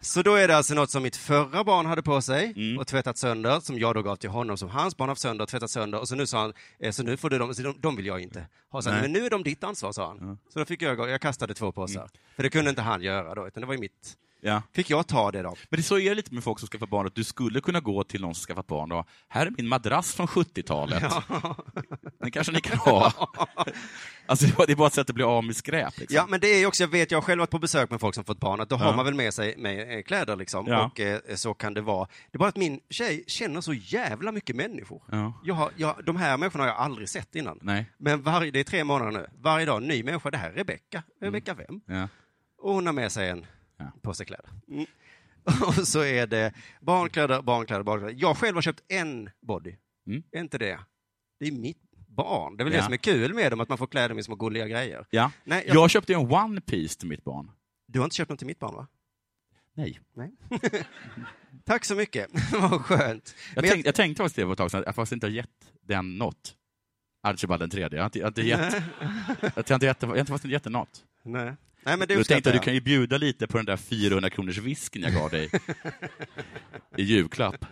[0.00, 2.78] Så då är det alltså något som mitt förra barn hade på sig Mm.
[2.78, 5.48] och tvättat sönder, som jag då gav till honom, som hans barn haft sönder och
[5.48, 6.00] tvättat sönder.
[6.00, 8.06] Och så nu sa han, eh, så nu får du dem, så de, de vill
[8.06, 8.82] jag inte ha.
[8.82, 10.38] Så men nu är de ditt ansvar, sa han.
[10.52, 12.08] Så då fick jag, jag kastade två påsar.
[12.36, 14.16] För det kunde inte han göra då, utan det var ju mitt.
[14.40, 14.62] Ja.
[14.72, 15.56] Fick jag ta det då?
[15.70, 17.80] Men det så är det lite med folk som skaffar barn, att du skulle kunna
[17.80, 21.02] gå till någon som skaffat barn och här är min madrass från 70-talet.
[22.20, 23.12] Den kanske ni kan ha.
[24.26, 25.98] Alltså, det är bara- ett sätt att bli av med skräp.
[25.98, 26.16] Liksom.
[26.16, 28.14] Ja, men det är också, jag vet, jag har själv varit på besök med folk
[28.14, 28.96] som fått barn, att då har Ja.
[28.96, 30.66] man väl med sig med eh, kläder liksom.
[30.66, 30.86] Ja.
[30.86, 32.08] Och eh, så kan det vara.
[32.30, 35.02] Det är bara att min tjej känner så jävla mycket människor.
[35.12, 35.40] Ja.
[35.44, 37.58] Jag har, jag, de här människorna har jag aldrig sett innan.
[37.62, 37.90] Nej.
[37.98, 39.26] Men varje, det är tre månader nu.
[39.42, 40.30] Varje dag ny människa.
[40.30, 41.02] Det här är Rebecka.
[41.20, 41.80] Rebecka vem?
[41.86, 42.08] Ja.
[42.62, 43.46] Och hon har med sig en
[43.78, 43.92] Ja.
[44.02, 44.50] påse kläder.
[44.68, 44.86] Mm.
[45.66, 48.14] Och så är det barnkläder, barnkläder, barnkläder.
[48.18, 49.76] Jag själv har köpt en body.
[50.06, 50.22] Mm.
[50.32, 50.78] Är inte det?
[51.40, 52.56] Det är mitt barn.
[52.56, 52.78] Det är väl Ja.
[52.78, 55.06] det som är kul med dem, att man får klä dem i små gulliga grejer.
[55.10, 55.30] Ja.
[55.44, 57.50] Nej, jag- Jag köpte en One Piece till mitt barn.
[57.86, 58.86] Du har inte köpt något till mitt barn, va?
[59.74, 60.00] Nej.
[60.14, 60.32] Nej.
[61.64, 62.28] Tack så mycket.
[62.52, 63.34] Vad skönt.
[63.54, 65.32] Jag, tänkte, jag tänkte faktiskt det på ett tag sedan, att jag faktiskt inte har
[65.32, 66.54] gett den något.
[67.22, 67.96] Archibald den tredje.
[67.98, 68.60] Jag har inte, jag har inte gett,
[70.02, 71.04] jag har jag inte gett den något.
[71.22, 71.54] Nej.
[71.84, 72.64] Nej, men det Jag tänkte att du jag.
[72.64, 75.50] kan ju bjuda lite på den där 400 kronors whisken jag gav dig
[76.96, 77.64] i julklapp.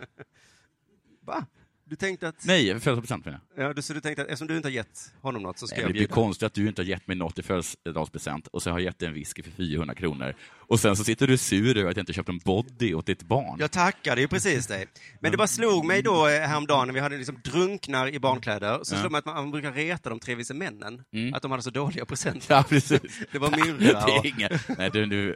[1.25, 1.45] Va?
[1.89, 2.45] Du tänkte att...
[2.45, 3.65] Nej, födelsedagspresent menar jag.
[3.69, 5.75] Ja, du, så du tänkte att eftersom du inte har gett honom något så ska
[5.75, 6.13] Nej, jag det blir ju bjuda.
[6.15, 8.99] konstigt att du inte har gett mig något i födelsedagspresent och så har jag gett
[8.99, 10.33] dig en whisky för 400 kronor.
[10.55, 13.23] Och sen så sitter du sur över att jag inte köpt en body åt ditt
[13.23, 13.59] barn.
[13.59, 14.85] Jag är ju precis det.
[15.19, 18.79] Men det bara slog mig då eh, häromdagen när vi hade liksom drunknar i barnkläder,
[18.83, 18.99] så Ja.
[18.99, 21.33] slog mig att man, man brukar reta de tre vise männen, Mm.
[21.33, 22.55] att de hade så dåliga presenter.
[22.55, 23.01] Ja, precis.
[23.31, 24.77] Det var myrra och...
[24.77, 25.35] nej, du, du,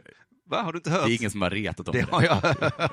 [0.52, 1.06] Va, har du inte hört?
[1.06, 2.10] det är ingen som har retat om Det det.
[2.12, 2.40] har jag.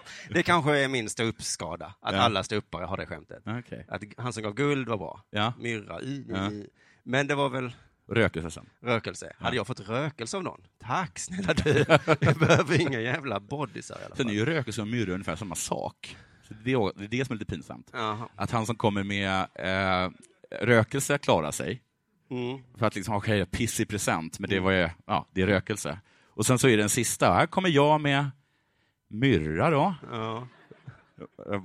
[0.34, 2.22] Det kanske är min ståuppskada, att Ja.
[2.22, 3.44] alla ståuppare har det skämtet.
[3.46, 3.86] Okej.
[3.90, 5.24] Att han som gav guld var bra.
[5.30, 6.52] Ja, Myrra, i, i, Ja.
[6.52, 6.68] i.
[7.04, 7.72] Men det var väl
[8.12, 8.70] rökelse sen.
[8.82, 9.34] rökelse.
[9.40, 10.62] Hade jag fått rökelse av någon?
[10.82, 11.86] Tack snälla du.
[12.20, 14.38] Jag behöver inga jävla bodysar i alla Sen är fall.
[14.38, 16.18] ju rökelse och myrra ungefär samma sak.
[16.48, 17.90] Så det, är, det som är lite pinsamt.
[17.94, 18.30] Jaha.
[18.36, 20.12] Att han som kommer med eh,
[20.62, 21.82] rökelse klarar sig,
[22.32, 22.60] Mm.
[22.78, 26.00] för att liksom ha okay, pissig present, men det var ju, ja, det är rökelse.
[26.40, 28.32] Och sen så är det den sista, här kommer jag med
[29.10, 30.48] myrra då, Ja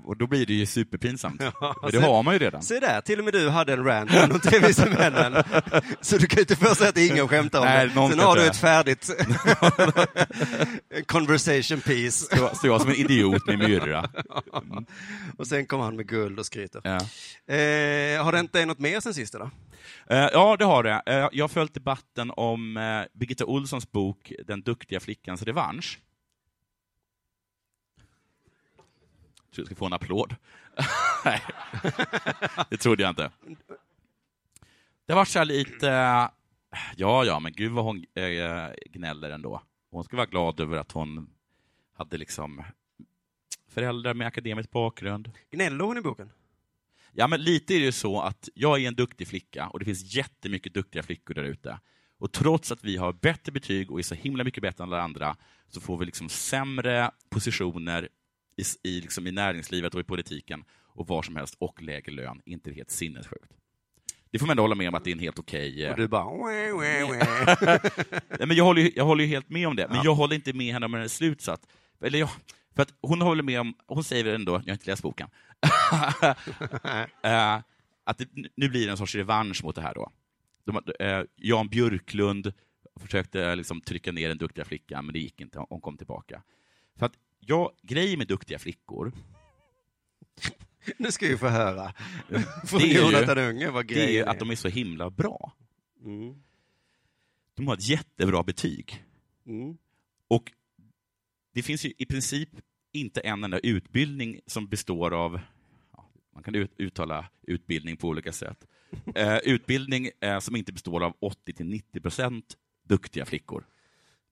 [0.05, 1.43] och då blir det ju superpinsamt.
[1.61, 2.63] Ja, Men det sen- har man ju redan.
[2.63, 5.45] Se där, till och med du hade en rant om de tre vise männen.
[6.01, 7.93] Så du kan ju inte först säga att ingen skämtar om Nej, det.
[7.93, 9.11] Sen har du ett färdigt
[11.07, 12.37] conversation piece.
[12.37, 14.11] Jag, så jag som en idiot med myrra.
[15.39, 16.81] Och sen kommer han med guld och skryter.
[16.85, 16.95] Ja.
[17.55, 19.51] Eh, har det inte något mer sen sist då?
[20.11, 21.03] Eh, Ja, det har det.
[21.07, 22.83] Eh, Jag har följt debatten om eh,
[23.19, 25.99] Birgitta Olssons bok Den duktiga flickans revansch.
[29.61, 30.37] Jag ska få en applåd.
[31.25, 31.43] Nej,
[32.71, 33.31] det trodde jag inte.
[35.07, 36.29] Det var så lite, eh,
[36.97, 39.63] ja, ja, men gud vad hon eh, gnäller ändå.
[39.91, 41.31] Hon ska vara glad över att hon
[41.97, 42.63] hade liksom
[43.69, 45.31] föräldrar med akademisk bakgrund.
[45.51, 46.31] Gnäller hon i boken?
[47.13, 49.85] Ja, men lite är det ju så att jag är en duktig flicka och det
[49.85, 51.81] finns jättemycket duktiga flickor där ute.
[52.19, 55.03] Och trots att vi har bättre betyg och är så himla mycket bättre än alla
[55.03, 55.37] andra
[55.69, 58.09] så får vi liksom sämre positioner
[58.57, 62.43] i, i, liksom i näringslivet och i politiken och var som helst och lägre lön.
[62.45, 63.53] Inte helt sinnessjukt.
[64.31, 65.85] Det får man ändå hålla med om att det är en helt okej...
[65.85, 66.25] eh, Och du bara...
[68.39, 70.35] Nej, men jag, håller, ju- jag håller ju helt med om det, men jag håller
[70.35, 71.67] inte med henne om hennes slutsats.
[72.01, 72.29] Eller jag,
[72.75, 75.29] för att hon håller med om, hon säger ändå, jag har inte läst boken,
[77.23, 77.61] Eh,
[78.05, 80.13] att det, nu blir det en sorts revansch mot det här då.
[80.67, 82.53] De, eh, Jan Björklund
[83.01, 85.59] försökte liksom trycka ner den duktiga flickan, men det gick inte.
[85.69, 86.43] Hon kom tillbaka.
[86.99, 87.13] För att,
[87.47, 89.13] ja, grejen med duktiga flickor,
[90.97, 91.93] Nu ska vi få höra
[92.67, 95.53] från är Jonathan Unge vad det är ju grejen att de är så himla bra.
[96.05, 96.35] Mm.
[97.55, 99.05] De har ett jättebra betyg.
[99.47, 99.77] Mm.
[100.29, 100.53] Och
[101.53, 102.49] det finns ju i princip
[102.93, 105.41] inte en enda utbildning som består av,
[106.35, 108.67] man kan ut, uttala utbildning på olika sätt,
[109.15, 113.67] eh, utbildning eh, som inte består av 80-90 procent duktiga flickor.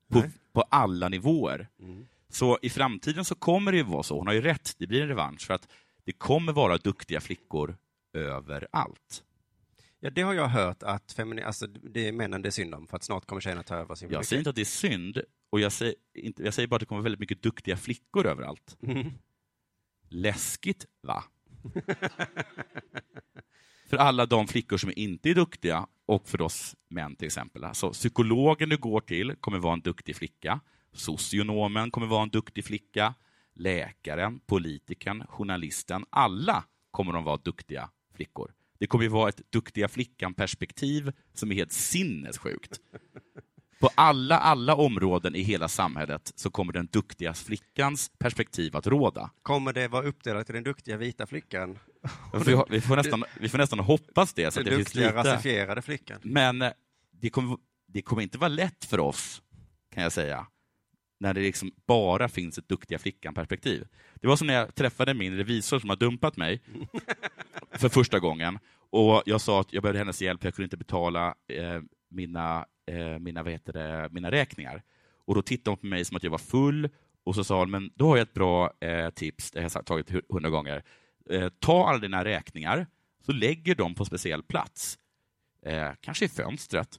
[0.08, 0.22] På,
[0.52, 1.68] på alla nivåer.
[1.80, 2.06] Mm.
[2.32, 5.02] Så i framtiden så kommer det ju vara så, hon har ju rätt, det blir
[5.02, 5.68] en revansch, för att
[6.04, 7.76] det kommer vara duktiga flickor
[8.12, 9.24] överallt.
[10.00, 12.86] Ja, det har jag hört att femini- alltså, det är männen det är synd om,
[12.86, 15.22] för att snart kommer tjejerna ta över sin Jag säger inte att det är synd,
[15.50, 18.76] och jag säger, inte, jag säger bara att det kommer väldigt mycket duktiga flickor överallt.
[18.82, 19.10] Mm.
[20.08, 21.24] Läskigt, va?
[23.88, 27.64] för alla de flickor som inte är duktiga, och för oss män till exempel.
[27.64, 30.60] Alltså, psykologen du går till kommer vara en duktig flicka.
[30.92, 33.14] Socionomen kommer vara en duktig flicka.
[33.54, 36.04] Läkaren, politikern, journalisten.
[36.10, 38.52] Alla kommer de vara duktiga flickor.
[38.78, 42.80] Det kommer ju vara ett duktiga flickan-perspektiv som är helt sinnessjukt.
[43.80, 49.30] På alla, alla områden i hela samhället så kommer den duktiga flickans perspektiv att råda.
[49.42, 51.78] Kommer det vara uppdelat till den duktiga vita flickan?
[52.46, 54.92] Vi, har- vi, får nästan, vi får nästan hoppas det, så att Den det finns
[54.92, 55.32] duktiga lite...
[55.34, 56.20] rasifierade flickan?
[56.22, 56.70] Men eh,
[57.10, 59.42] det kommer, det kommer inte vara lätt för oss,
[59.94, 60.46] kan jag säga,
[61.22, 63.86] när det liksom bara finns ett duktiga flickan-perspektiv.
[64.14, 66.60] Det var som när jag träffade min revisor som har dumpat mig
[67.72, 68.58] för första gången.
[68.90, 71.80] Och Jag sa att jag behövde hennes hjälp, jag kunde inte betala eh,
[72.10, 74.82] mina, eh, mina, vad heter det, mina räkningar.
[75.24, 76.88] Och Då tittade hon på mig som att jag var full,
[77.24, 79.86] och så sa hon, men då har jag ett bra eh, tips, det har jag
[79.86, 80.82] tagit hu- hundra gånger.
[81.30, 82.86] Eh, ta alla dina räkningar,
[83.26, 84.98] så lägger de på speciell plats
[85.66, 86.96] eh, kanske i fönstret.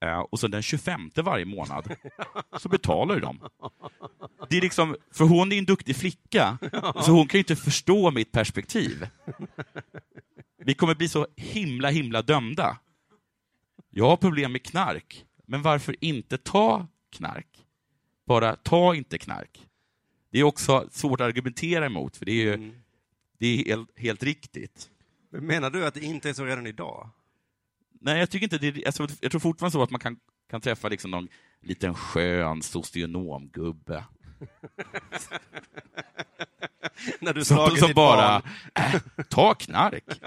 [0.00, 1.94] Eh, och så den 25 varje månad
[2.58, 3.40] så betalar du dem.
[4.48, 6.58] Det är liksom, för hon är en duktig flicka,
[7.04, 9.06] så hon kan ju inte förstå mitt perspektiv.
[10.64, 12.78] Vi kommer bli så himla, himla dömda.
[13.90, 17.46] Jag har problem med knark, men varför inte ta knark?
[18.26, 19.66] Bara ta inte knark.
[20.32, 22.74] Det är också svårt att argumentera emot, för det är ju Mm.
[23.38, 24.90] det är helt, helt riktigt.
[25.30, 27.08] Men Menar du att det inte är så redan idag?
[28.00, 28.86] Nej, jag tycker inte det.
[28.86, 30.16] Alltså, jag tror fortfarande så att man kan,
[30.50, 31.28] kan träffa liksom någon
[31.62, 34.04] liten skön socionomgubbe
[37.20, 38.42] När du som, som bara,
[38.74, 38.94] äh,
[39.28, 40.04] ta knark.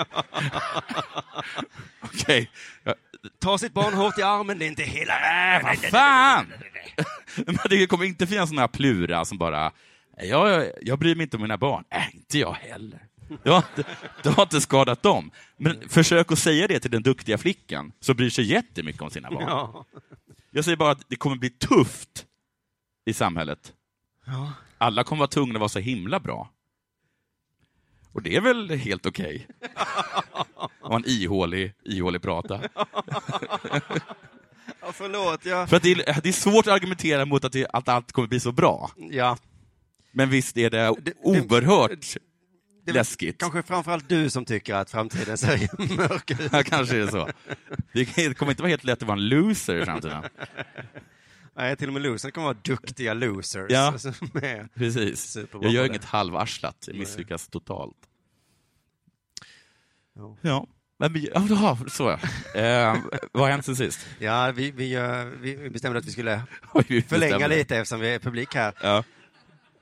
[2.02, 2.52] Okej,
[2.84, 2.96] ja,
[3.40, 5.64] Ta sitt barn hårt i armen, det är inte hela världen.
[5.64, 6.54] vad fan!
[7.46, 9.72] Men det kommer inte finnas såna här plura som bara,
[10.18, 11.84] jag, jag bryr mig inte om mina barn.
[11.90, 13.00] Äh, inte jag heller.
[13.44, 13.84] Det har, inte,
[14.24, 15.32] det har inte skadat dem.
[15.58, 19.30] Men försök att säga det till den duktiga flickan som bryr sig jättemycket om sina
[19.32, 19.44] barn.
[19.48, 19.86] Ja.
[20.52, 22.26] Jag säger bara att det kommer bli tufft
[23.06, 23.74] i samhället.
[24.26, 24.54] Ja.
[24.78, 26.50] Alla kommer vara tvungna att vara så himla bra.
[28.12, 29.48] Och det är väl helt okej?
[30.84, 30.96] Okay.
[30.98, 32.62] en ihålig, ihålig prata.
[34.82, 35.46] ja, förlåt.
[35.46, 35.70] Jag...
[35.70, 38.28] För att det är, det är svårt att argumentera mot att, det, att allt kommer
[38.28, 38.92] bli så bra.
[38.96, 39.38] Ja.
[40.12, 42.06] Men visst är det Det- det- oerhört
[42.86, 43.38] Det är läskigt.
[43.40, 46.50] kanske framförallt du som tycker att framtiden ser mörk ut.
[46.52, 47.30] Ja, kanske är det så.
[47.94, 50.24] Det kommer inte vara helt lätt att vara en loser i framtiden.
[51.56, 53.66] Nej, till och med losers kommer vara duktiga losers.
[53.72, 53.94] Ja.
[54.76, 55.38] Precis.
[55.62, 57.98] Jag gör inget halvarslat, jag misslyckas totalt.
[60.16, 60.38] Ja.
[60.42, 60.68] Ja.
[61.00, 62.18] Men, vi- ja, så
[62.54, 62.60] ja.
[62.62, 62.98] Eh,
[63.32, 64.00] vad har hänt sen sist?
[64.20, 66.42] Ja, vi, vi, eh, vi bestämde att vi skulle
[67.08, 69.04] förlänga lite eftersom vi är publik här, Ja.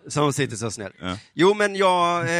[0.08, 0.96] Som sitter så snällt.
[1.00, 1.18] Ja.
[1.34, 2.36] Jo, men jag, eh,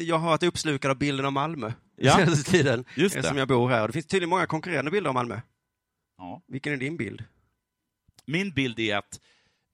[0.00, 2.16] jag har varit uppslukad av bilden av Malmö Ja.
[2.16, 3.18] senaste tiden, Just det.
[3.18, 3.80] eftersom jag bor här.
[3.82, 5.40] Och det finns tydligen många konkurrerande bilder av Malmö.
[6.18, 6.42] Ja.
[6.46, 7.24] Vilken är din bild?
[8.26, 9.20] Min bild är att,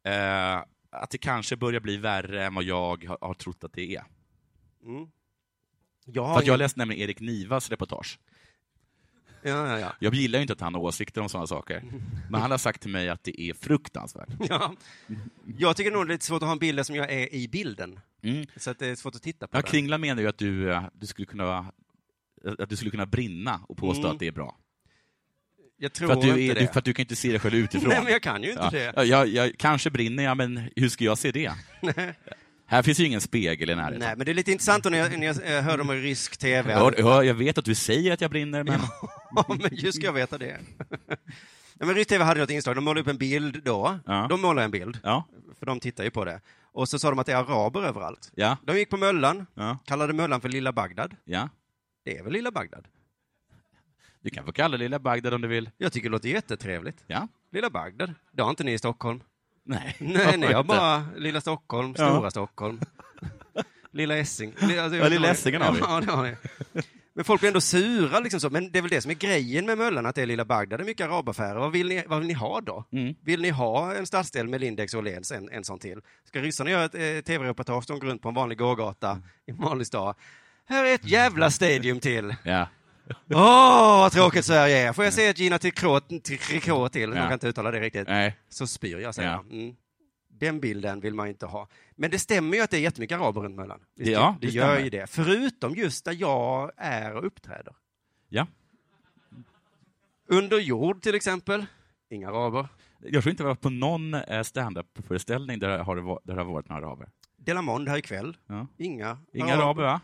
[0.05, 3.97] eh, att det kanske börjar bli värre än vad jag har, har trott att det
[3.97, 4.05] är.
[4.85, 5.07] Mm.
[6.05, 8.19] Jag har För jag läste nämligen Erik Nivas reportage.
[9.43, 9.93] Ja, ja, ja.
[9.99, 11.83] Jag gillar ju inte att han har åsikter om sådana saker,
[12.31, 14.29] men han har sagt till mig att det är fruktansvärt.
[14.49, 14.75] ja.
[15.59, 17.49] Jag tycker nog det är lite svårt att ha en bild som jag är i
[17.49, 18.01] bilden.
[18.23, 18.47] Mm.
[18.57, 19.71] Så att det är svårt att titta på Ja, den.
[19.71, 21.73] Kringla menar ju att du, eh, du, skulle kunna,
[22.59, 24.13] att du skulle kunna brinna och påstå Mm.
[24.13, 24.57] att det är bra.
[25.83, 26.61] Jag tror För att, du inte är, det.
[26.61, 27.89] du, för att du kan inte se dig själv utifrån.
[27.89, 28.71] Nej, men jag kan ju inte ja.
[28.71, 28.93] det.
[28.97, 31.53] Ja, jag, jag, kanske brinner jag, men hur ska jag se det?
[32.71, 33.99] Här finns ju ingen spegel i närheten.
[34.01, 36.37] Nej, men det är lite intressant när jag, när jag eh, hör dem i rysk
[36.37, 36.73] tv.
[36.73, 38.81] Ja, ja, jag vet att du säger att jag brinner, men...
[39.37, 40.57] Ja, men hur ska jag veta det?
[41.79, 43.99] Ja, men rysk tv hade något inslag, de målade upp en bild då.
[44.07, 44.27] Ja.
[44.31, 45.25] De målade en bild, Ja,
[45.59, 46.41] för de tittar ju på det.
[46.73, 48.31] Och så sa de att det är araber överallt.
[48.35, 49.47] ja, De gick på Möllan,
[49.85, 51.17] kallade Möllan för Lilla Bagdad.
[51.25, 51.49] ja.
[52.05, 52.85] Det är väl Lilla Bagdad?
[54.23, 55.71] Du kan få kalla det Lilla Bagdad om du vill.
[55.79, 57.05] Jag tycker det låter jättetrevligt.
[57.07, 57.29] Ja?
[57.53, 58.15] Lilla Bagdad.
[58.33, 59.21] Det har inte ni i Stockholm.
[59.75, 59.97] Nej.
[59.99, 60.63] Nej, har inte.
[60.63, 62.11] bara Lilla Stockholm, Ja.
[62.11, 62.81] Stora Stockholm.
[63.93, 64.53] Lilla Essing.
[64.61, 65.79] Alltså, Ja, Lilla Essingen har vi.
[65.81, 66.37] Ja, det har ni.
[67.15, 68.51] Men folk blir ändå sura liksom så.
[68.51, 70.81] Men det är väl det som är grejen med Möllan, att det är Lilla Bagdad.
[70.81, 71.55] Det är mycket arabaffärer.
[71.59, 72.85] Vad vill ni, vad vill ni ha då?
[72.93, 73.15] Mm.
[73.25, 76.01] Vill ni ha en stadsdel med Lindex och Åhléns, en, en sån till?
[76.25, 79.57] Ska ryssarna göra ett eh, tv-reportage, de går runt på en vanlig gågata i en
[79.57, 80.15] vanlig stad.
[80.69, 82.35] Här är ett jävla stadium till.
[82.45, 82.69] Ja.
[83.31, 84.93] Åh, vad tråkigt Sverige är.
[84.93, 86.09] Får jag ett Gina Tricot
[86.93, 87.11] till?
[87.11, 87.23] Ja.
[87.23, 88.09] kan inte uttala det riktigt.
[88.09, 88.37] Nej.
[88.49, 89.45] Så spyr jag, säger Ja.
[89.51, 89.77] Mm.
[90.29, 91.69] Den bilden vill man inte ha.
[91.97, 93.81] Men det stämmer ju att det är jättemycket araber runt Möllan.
[93.97, 95.07] Visst, Ja, det, det gör ju det.
[95.07, 97.75] Förutom just där jag är och uppträder.
[98.29, 98.47] Ja.
[100.29, 101.67] Under jord till exempel.
[102.11, 102.69] Inga araber.
[103.03, 106.53] Jag tror inte jag var på någon eh, stand-up-föreställning där, har det där det har
[106.53, 107.09] varit några araber.
[107.37, 108.37] Delamond här ikväll.
[108.47, 108.67] Ja.
[108.79, 110.01] Inga, Inga araber, va?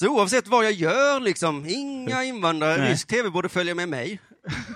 [0.00, 2.76] Så oavsett vad jag gör, liksom, inga invandrare.
[2.76, 2.90] Nej.
[2.90, 4.20] Rysk tv borde följa med mig.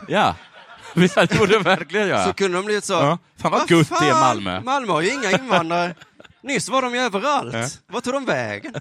[0.09, 0.37] Ja.
[0.95, 2.25] Det borde verkligen göra.
[2.25, 2.93] Så kunde de bli så.
[2.93, 3.19] Ja.
[3.37, 4.61] Fan vad "Vad gutt det är Malmö.
[4.61, 5.95] Malmö har ju inga invandrare.
[6.43, 7.55] Nyss var de ju överallt.
[7.55, 7.69] Ja.
[7.87, 8.75] Vad tog de vägen?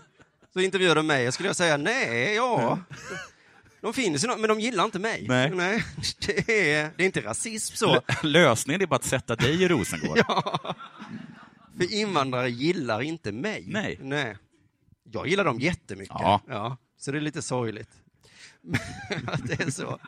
[0.53, 2.79] Så intervjuade de mig och skulle jag säga nej, ja.
[3.81, 5.25] De finns ju, men de gillar inte mig.
[5.29, 5.49] Nej.
[6.25, 8.01] det, är, det är inte rasism så.
[8.23, 10.19] Lösningen är bara att sätta dig i Rosengård.
[11.77, 13.63] För invandrare gillar inte mig.
[13.67, 13.99] Nej.
[14.01, 14.37] nej.
[15.13, 16.15] Jag gillar dem jättemycket.
[16.19, 16.77] Ja.
[16.97, 17.89] Så det är lite sorgligt.
[19.27, 19.99] att det är så.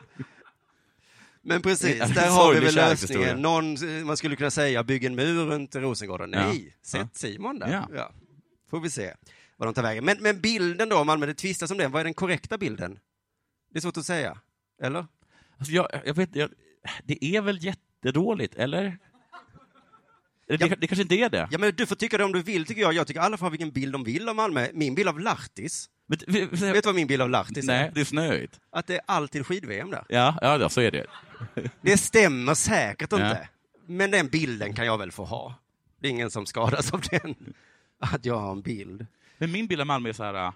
[1.41, 3.41] Men precis, där har vi väl lösningen.
[3.41, 6.33] Någon, man skulle kunna säga, bygg en mur runt Rosengården.
[6.33, 6.47] Ja.
[6.47, 7.07] Nej, sätt Ja.
[7.13, 7.71] Simon där.
[7.71, 7.89] Ja.
[7.95, 8.11] Ja.
[8.69, 9.13] Får vi se
[9.57, 10.05] vad de tar vägen.
[10.05, 11.91] Men, men bilden då, Malmö, det tvistas om den.
[11.91, 12.99] Vad är den korrekta bilden?
[13.71, 14.37] Det är svårt att säga.
[14.81, 15.05] Eller?
[15.57, 16.49] Alltså jag, jag vet, jag,
[17.03, 18.97] det är väl jättedåligt, eller?
[20.47, 20.75] Det, Ja.
[20.77, 21.47] det kanske inte är det.
[21.51, 22.93] Ja, men du får tycka det om du vill, tycker jag.
[22.93, 24.67] Jag tycker alla får ha vilken bild de vill av Malmö.
[24.73, 27.87] Min bild av Lahtis, Men, vi- vi- vet du vad min bild av Lahtis nej,
[27.87, 27.91] är?
[27.91, 28.59] det är snöigt.
[28.71, 30.03] Att det är alltid skid-VM där.
[30.09, 31.05] Ja, ja, ja, så är det.
[31.81, 33.17] Det stämmer säkert Ja.
[33.29, 33.49] inte.
[33.87, 35.55] Men den bilden kan jag väl få ha.
[35.99, 37.53] Det är ingen som skadas av den.
[37.99, 39.05] Att jag har en bild.
[39.37, 40.53] Men min bild av Malmö är så här, äh,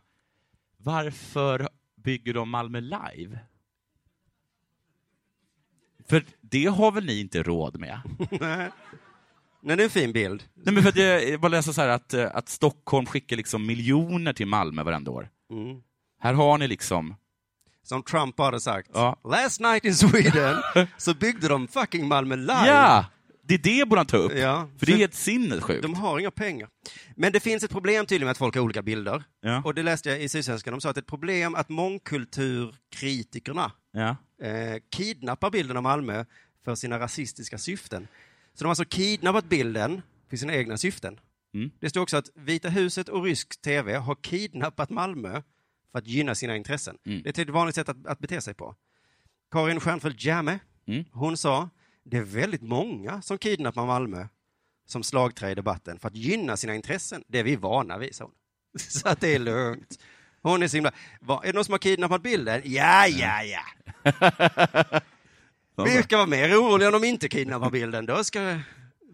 [0.77, 3.39] varför bygger de Malmö live?
[6.09, 8.01] För det har väl ni inte råd med?
[9.61, 10.43] Nej, det är en fin bild.
[10.55, 13.37] Nej, men för att jag, jag bara läser så här att, äh, att Stockholm skickar
[13.37, 15.29] liksom miljoner till Malmö varenda år.
[15.51, 15.81] Mm.
[16.21, 17.15] Här har ni liksom,
[17.83, 18.89] Som Trump hade sagt.
[18.93, 19.19] Ja.
[19.23, 20.57] Last night in Sweden
[20.97, 22.67] så byggde de fucking Malmö live.
[22.67, 23.05] ja!
[23.43, 24.31] Det är det borde han ta upp.
[24.37, 25.81] Ja, För det är helt sinnessjukt.
[25.81, 26.69] De har inga pengar.
[27.15, 29.23] Men det finns ett problem tydligen med att folk har olika bilder.
[29.41, 29.61] Ja.
[29.65, 30.71] Och det läste jag i Sydsvenskan.
[30.73, 34.09] De sa att det är ett problem att mångkulturkritikerna Ja.
[34.47, 36.25] eh, kidnappar bilden av Malmö
[36.65, 38.07] för sina rasistiska syften.
[38.59, 41.19] Så de har alltså kidnappat bilden för sina egna syften.
[41.53, 41.71] Mm.
[41.79, 45.41] Det står också att Vita huset och rysk tv har kidnappat Malmö
[45.91, 46.97] för att gynna sina intressen.
[47.05, 47.21] Mm.
[47.23, 48.75] Det är ett vanligt sätt att, att bete sig på.
[49.51, 51.05] Karin Stjernfeldt Jammeh, Mm.
[51.11, 51.69] hon sa,
[52.03, 54.27] det är väldigt många som kidnappar Malmö
[54.85, 57.23] som slagträ i debatten för att gynna sina intressen.
[57.27, 58.33] Det är vi vana vid, sa hon.
[58.79, 59.99] Så att det är lugnt.
[60.41, 60.91] Hon är så himla...
[61.27, 62.61] Är det någon som har kidnappat bilden?
[62.65, 63.63] Ja, ja, ja.
[65.85, 68.05] Vi ska vara mer oroliga om de inte kidnappar bilden.
[68.05, 68.59] Då ska...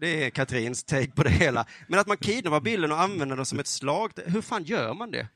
[0.00, 1.66] Det är Katrins take på det hela.
[1.88, 5.10] Men att man kidnappar bilden och använder den som ett slag, hur fan gör man
[5.10, 5.28] det?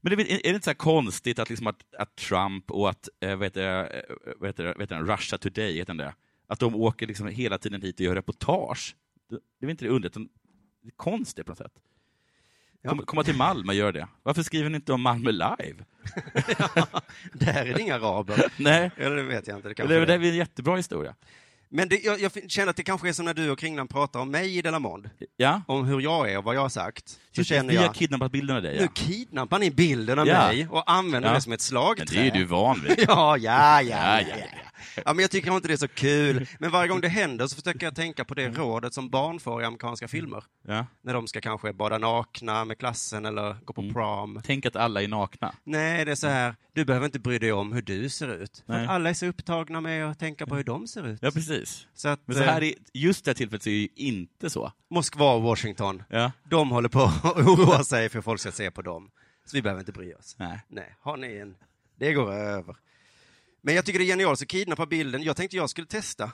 [0.00, 3.36] Men det, är det inte så konstigt att, liksom att, att Trump och att, eh,
[3.36, 4.04] vad heter, det,
[4.38, 6.14] vad heter det, Russia Today, heter det,
[6.46, 8.96] att de åker liksom hela tiden hit och gör reportage?
[9.30, 10.14] Det, det är inte det underligt,
[10.82, 11.72] det är konstigt på något sätt.
[12.82, 12.90] Ja.
[12.90, 14.08] Kom, komma till Malmö göra det.
[14.22, 15.74] Varför skriver ni inte om Malmö live?
[17.32, 18.52] Där är det inga araber.
[18.56, 19.68] Nej, Eller det vet jag inte.
[19.68, 21.14] Det är det är en jättebra historia.
[21.68, 24.20] Men det, jag, jag känner att det kanske är som när du och Kringlan pratar
[24.20, 25.10] om mig i Delamond.
[25.36, 27.20] Ja, Om hur jag är och vad jag har sagt.
[27.36, 28.76] Så känner vi har jag, kidnappat bilden av dig.
[28.76, 28.88] nu Ja.
[28.94, 30.46] kidnappar ni bilden av Ja.
[30.46, 31.34] mig och använder Ja.
[31.34, 32.04] det som ett slagträ.
[32.14, 32.98] Men det är du van vid.
[33.08, 34.36] Ja, ja, ja, Ja,
[35.04, 36.46] ja, men jag tycker inte det är så kul.
[36.58, 39.62] Men varje gång det händer så försöker jag tänka på det rådet som barn får
[39.62, 40.44] i amerikanska filmer.
[40.68, 40.86] Ja.
[41.02, 43.94] När de ska kanske bada nakna med klassen eller gå på Mm.
[43.94, 44.40] prom.
[44.44, 45.52] Tänk att alla är nakna.
[45.64, 48.62] Nej, det är så här, du behöver inte bry dig om hur du ser ut.
[48.66, 51.18] För alla är så upptagna med att tänka på hur de ser ut.
[51.22, 51.86] Ja, precis.
[51.94, 53.88] Så att Men så här eh, är, just det här tillfället så är det ju
[53.96, 54.72] inte så.
[54.90, 56.32] Moskva och Washington, Ja.
[56.50, 59.10] de håller på oroa sig för folk ska se på dem.
[59.44, 60.36] Så vi behöver inte bry oss.
[60.38, 60.60] Nej.
[60.68, 61.56] Nej, har ni en,
[61.96, 62.76] det går över.
[63.62, 65.22] Men jag tycker det är genialt, så kidnappa bilden.
[65.22, 66.32] Jag tänkte jag skulle testa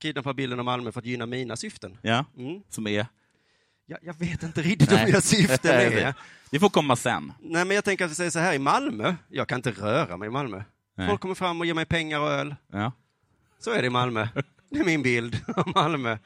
[0.00, 1.98] kidnappa bilden av Malmö för att gynna mina syften.
[2.02, 2.62] Ja, Mm.
[2.68, 3.06] som är...
[3.86, 6.14] Jag, jag vet inte riktigt om mina syften är.
[6.50, 7.32] Det får komma sen.
[7.40, 10.16] Nej, men jag tänker att vi säger så här, i Malmö, jag kan inte röra
[10.16, 10.62] mig i Malmö.
[10.94, 11.08] Nej.
[11.08, 12.54] Folk kommer fram och ger mig pengar och öl.
[12.72, 12.92] Ja.
[13.58, 14.28] Så är det i Malmö.
[14.70, 16.18] Det är min bild av Malmö.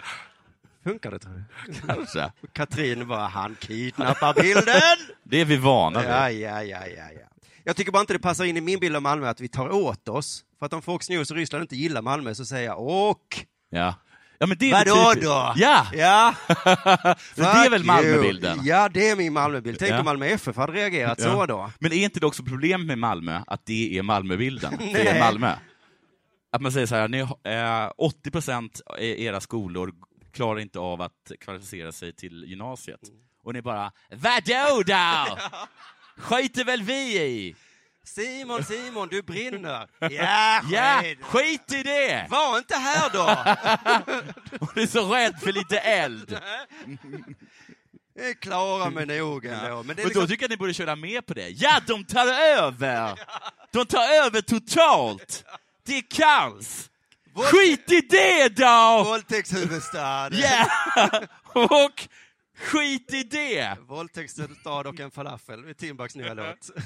[0.85, 1.33] Funkar det tror
[1.67, 1.75] du?
[1.87, 2.33] Kanske.
[2.53, 5.15] Katrin bara, han kidnappar bilden!
[5.23, 6.09] Det är vi vana vid.
[6.09, 7.29] Ja, ja, ja, ja, ja.
[7.65, 9.69] Jag tycker bara inte det passar in i min bild av Malmö att vi tar
[9.71, 10.45] åt oss.
[10.59, 13.45] För att om Fox News och Ryssland inte gillar Malmö så säger jag och.
[13.71, 13.95] Ja.
[14.39, 15.53] Ja, men det är Vadå då?
[15.57, 15.87] Ja!
[15.93, 16.35] Ja,
[17.35, 18.59] det är väl Malmöbilden?
[18.63, 19.79] Ja, det är min Malmöbild.
[19.79, 19.99] Tänk Ja.
[19.99, 21.33] om Malmö FF hade reagerat Ja.
[21.33, 21.71] så då.
[21.79, 24.75] Men är inte det också problem med Malmö, att det är Malmöbilden?
[24.93, 25.55] Det är Malmö.
[26.53, 29.93] Att man säger så här, ni, eh, 80 procent i era skolor
[30.33, 33.01] klarar inte av att kvalificera sig till gymnasiet.
[33.45, 35.39] Och ni bara, vadå då?
[36.17, 37.57] Skiter väl vi i?
[38.05, 39.89] Simon, Simon, du brinner.
[40.01, 41.19] Ja, Ja, skit.
[41.23, 42.27] skit i det!
[42.31, 43.23] Var inte här då.
[44.61, 46.39] Och du är så rädd för lite eld.
[48.15, 49.83] Jag klarar mig nog ändå.
[49.83, 50.27] Men det är Och då liksom...
[50.27, 51.49] tycker jag att ni borde köra med på det.
[51.49, 53.19] Ja, de tar över!
[53.73, 55.45] De tar över totalt!
[55.87, 56.91] Det är kaos!
[57.35, 59.05] Skit i det då!
[59.05, 60.31] Våldtäktshuvudstad.
[60.33, 60.67] Ja!
[61.55, 62.09] Och
[62.59, 63.77] skit i det!
[63.89, 65.65] Våldtäktshuvudstad och en falafel.
[65.69, 66.71] Är Timbaks nya låt.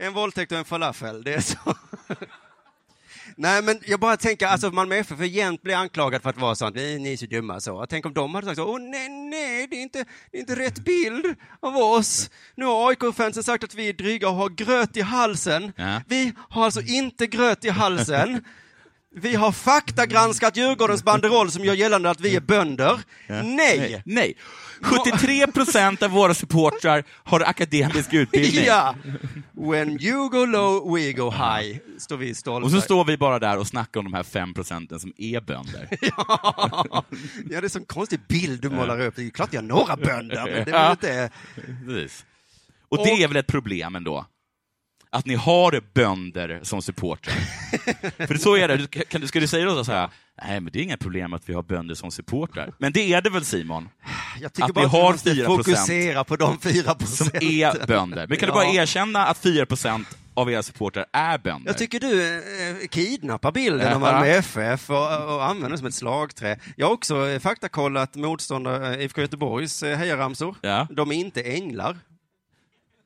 [0.00, 1.58] En våldtäkt och en falafel, det är så.
[3.36, 6.76] Nej, men jag bara tänker, alltså Malmö FF jämt blir anklagad för att vara sånt,
[6.76, 7.86] ni är så dumma så.
[7.86, 10.56] Tänk om de hade sagt så, åh nej, nej, det är inte, det är inte
[10.56, 12.30] rätt bild av oss.
[12.54, 15.72] Nu har AIK-fansen sagt att vi är dryga och har gröt i halsen.
[15.76, 16.00] Ja.
[16.06, 18.44] Vi har alltså inte gröt i halsen.
[19.20, 23.00] Vi har faktagranskat Djurgårdens banderoll som gör gällande att vi är bönder.
[23.28, 24.02] Nej!
[24.04, 24.36] Nej.
[24.82, 28.64] 73 procent av våra supportrar har akademisk utbildning.
[28.64, 28.94] Ja!
[29.52, 32.64] When you go low, we go high, står vi stolta.
[32.64, 35.40] Och så står vi bara där och snackar om de här 5 procenten som är
[35.40, 35.88] bönder.
[36.00, 37.04] ja,
[37.44, 39.16] det är en konstig bild du målar upp.
[39.16, 41.30] Det är klart jag har några bönder, men det är väl inte...
[41.86, 42.24] Precis.
[42.88, 44.26] Och det är väl ett problem ändå?
[45.10, 47.34] Att ni har bönder som supportrar.
[48.26, 48.76] För så är det.
[48.76, 50.08] Du- Kan, du- ska du säga så här,
[50.42, 52.72] nej men det är inga problem att vi har bönder som supportrar.
[52.78, 53.88] Men det är det väl Simon?
[54.40, 55.46] Jag tycker Att bara vi att vi har måste 4%.
[55.56, 57.42] fokusera på de fyra Som procenten.
[57.42, 58.26] är bönder.
[58.28, 58.54] Men kan du Ja.
[58.54, 61.70] bara erkänna att 4 procent av era supportrar är bönder?
[61.70, 62.36] Jag tycker du
[62.82, 64.00] eh, kidnappar bilden av.
[64.00, 66.58] Malmö FF och, och använder den som ett slagträ.
[66.76, 70.54] Jag har också eh, faktakollat motståndare eh, IFK Göteborgs eh, hejaramsor.
[70.60, 70.86] Ja.
[70.90, 71.96] De är inte änglar.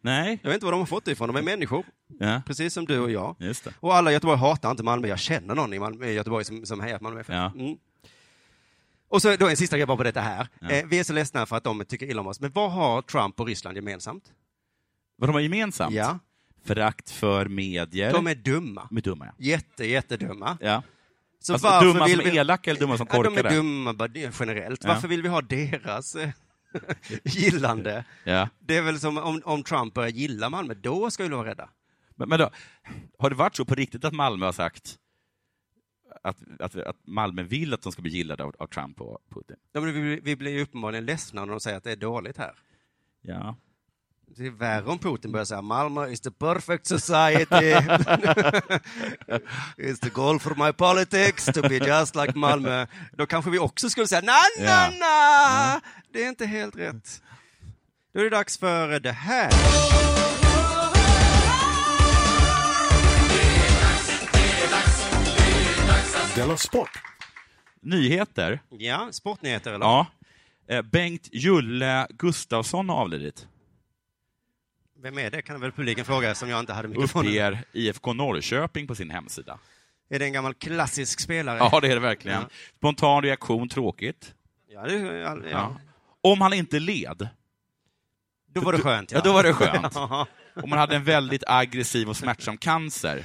[0.04, 0.38] Nej?
[0.42, 1.28] Jag vet inte var de har fått det ifrån.
[1.28, 1.84] De är människor,
[2.18, 3.36] Ja, precis som du och jag.
[3.38, 3.74] just det.
[3.80, 5.08] Och alla i Göteborg hatar inte Malmö.
[5.08, 7.34] Jag känner någon i, Malmö, i Göteborg som, som hejar på Malmö FF.
[7.34, 7.52] Ja.
[7.54, 7.76] Mm.
[9.08, 10.48] Och så då en sista grej bara på detta här.
[10.60, 10.70] Ja.
[10.70, 12.40] Eh, vi är så ledsna för att de tycker illa om oss.
[12.40, 14.24] Men vad har Trump och Ryssland gemensamt?
[15.16, 15.94] Vad de har gemensamt?
[15.94, 16.18] Ja,
[16.64, 18.12] Förakt för medier.
[18.12, 18.86] de är dumma.
[18.90, 19.32] De är dumma, ja.
[19.38, 20.58] Jätte, jättedumma.
[20.60, 20.82] ja.
[21.40, 22.38] Så Alltså, dumma som vi...
[22.38, 23.48] elaka eller dumma som Ja, de korkade?
[23.48, 24.08] är dumma
[24.40, 24.84] generellt.
[24.84, 26.28] Varför vill vi ha deras eh,
[27.24, 28.04] gillande?
[28.24, 28.48] Ja.
[28.58, 31.68] Det är väl som om, om Trump börjar gilla Malmö, då ska vi vara rädda.
[32.16, 32.50] Men, men då,
[33.18, 34.98] har det varit så på riktigt att Malmö har sagt
[36.22, 39.56] att, att, att Malmö vill att de ska bli gillade av, av Trump och Putin?
[39.72, 42.36] Ja, men vi, vi blir ju uppenbarligen ledsna när de säger att det är dåligt
[42.38, 42.54] här.
[43.20, 43.56] Ja.
[44.36, 47.44] Det är värre om Putin börjar säga Malmö is the perfect society.
[49.76, 52.86] It's the goal for my politics to be just like Malmö.
[53.12, 54.90] Då kanske vi också skulle säga na, na, Ja.
[55.00, 55.80] na.
[56.12, 57.22] Det är inte helt rätt.
[58.14, 59.50] Då är det dags för det här.
[66.34, 66.90] Della Sport!
[67.80, 68.60] Nyheter.
[68.78, 69.86] Ja, sportnyheter eller?
[69.86, 70.06] Ja.
[70.68, 73.46] Eh, Bengt Julle Gustafsson har avlidit.
[75.02, 75.42] Vem är det?
[75.42, 77.26] Kan väl publiken fråga som jag inte hade mikrofonen.
[77.28, 79.58] Uppger IFK Norrköping på sin hemsida.
[80.10, 81.58] Är det en gammal klassisk spelare?
[81.58, 82.40] Ja, det är det verkligen.
[82.40, 82.48] Ja.
[82.78, 84.34] Spontan reaktion, tråkigt.
[84.68, 85.76] Ja, det, ja, ja.
[86.20, 87.28] Om han inte led,
[88.54, 89.12] Då var det skönt.
[89.12, 89.96] ja, då var det skönt.
[90.62, 93.24] Om man hade en väldigt aggressiv och smärtsam cancer,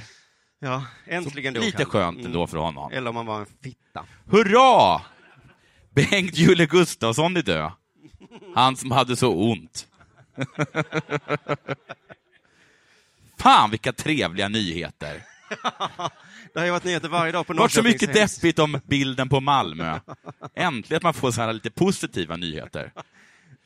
[0.58, 1.60] ja äntligen då.
[1.60, 2.26] lite skönt Mm.
[2.26, 2.92] ändå för honom.
[2.92, 4.06] Eller om man var en fitta.
[4.30, 5.00] Hurra!
[5.90, 7.72] Bengt Julle Gustafsson är död.
[8.54, 9.87] Han som hade så ont.
[13.38, 15.22] Fan vilka trevliga nyheter.
[16.54, 18.58] Det har ju varit nyheter varje dag på Det har varit så Norrköpings mycket deppigt
[18.58, 20.00] om bilden på Malmö.
[20.54, 22.92] Äntligen att man får så här lite positiva nyheter.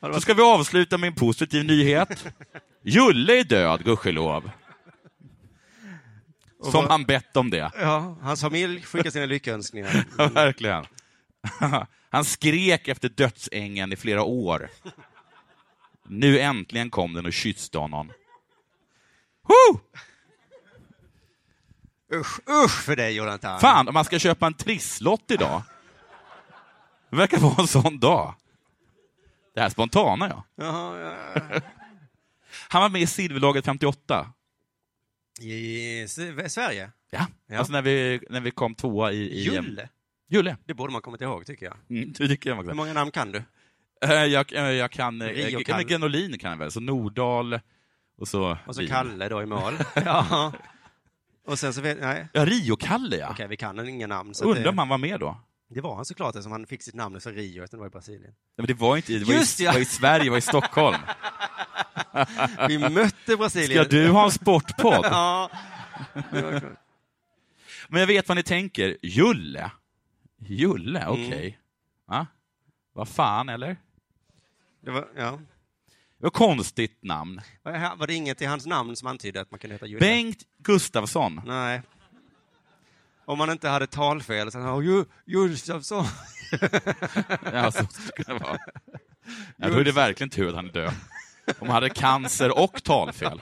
[0.01, 2.25] Så ska vi avsluta med en positiv nyhet.
[2.83, 4.51] Julle är död, gudskelov.
[6.71, 7.71] Som han bett om det.
[7.79, 10.05] Ja, hans familj skickar sina lyckönskningar.
[10.17, 10.85] Ja, verkligen.
[12.09, 14.69] Han skrek efter dödsängen i flera år.
[16.05, 18.11] Nu äntligen kom den och kysste honom.
[19.47, 19.79] Woo!
[22.19, 23.59] Usch, usch för dig Jonathan.
[23.59, 25.61] Fan, om man ska köpa en trisslott idag.
[27.09, 28.35] Det verkar vara en sån dag.
[29.55, 30.43] Det här spontana, ja.
[30.55, 31.59] Jaha, ja.
[32.69, 34.33] Han var med i Silverlaget 58.
[35.41, 36.91] I S- Sverige?
[37.11, 37.57] Ja, Ja.
[37.57, 39.17] alltså när vi, när vi kom tvåa i...
[39.17, 39.89] i Julle?
[40.29, 40.57] Julle.
[40.65, 41.77] Det borde man kommit ihåg, tycker jag.
[41.89, 42.75] Mm, det tycker jag Hur också.
[42.75, 43.43] många namn kan du?
[44.03, 45.21] Eh, Jag, eh, jag kan...
[45.21, 47.59] eh, Rio men Grenolin kan jag väl, så Nordahl
[48.17, 48.57] och så...
[48.67, 48.91] Och så Wien.
[48.91, 49.73] Kalle då i mål.
[50.05, 50.53] ja.
[51.47, 53.29] Och sen så vet, nej, Ja, Rio-Kalle ja.
[53.31, 54.33] okej, vi kan inga namn.
[54.33, 55.37] Så Undrar om det, han var med då?
[55.69, 57.89] det var han såklart, eftersom han fick sitt namn efter Rio, utan det var i
[57.89, 58.21] Brasilien.
[58.23, 59.71] Nej, men det var inte det var, Just i, ja.
[59.71, 60.97] var i Sverige, det var i Stockholm.
[62.67, 63.85] Vi mötte Brasilien.
[63.85, 65.05] Ska du ha en sportpodd?
[65.11, 65.49] Ja.
[67.87, 68.97] Men jag vet vad ni tänker.
[69.01, 69.71] Julle?
[70.39, 71.45] Julle, okej.
[71.47, 71.53] Mm.
[72.19, 72.27] Va?
[72.93, 73.77] Vad fan, eller?
[74.85, 75.39] Det var, ja.
[76.17, 77.41] Det var konstigt namn.
[77.63, 79.99] Var det inget i hans namn som antydde att man kunde heta Julle?
[79.99, 81.41] Bengt Gustafsson.
[81.45, 81.81] Nej.
[83.25, 86.05] Om man inte hade talfel, så han Ju- Josefsson.
[87.51, 88.57] Ja, så skulle det vara.
[89.57, 90.93] Ja, då är det verkligen tur att han är död.
[91.59, 93.41] Om han hade cancer och talfel.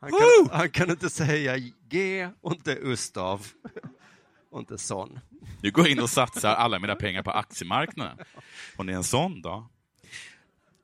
[0.00, 1.56] Han kan, han kan inte säga
[1.88, 3.46] G och inte Ustav.
[4.50, 5.18] Och inte sån.
[5.62, 8.18] Nu går jag in och satsar alla mina pengar på aktiemarknaden.
[8.76, 9.68] Det är en sån då.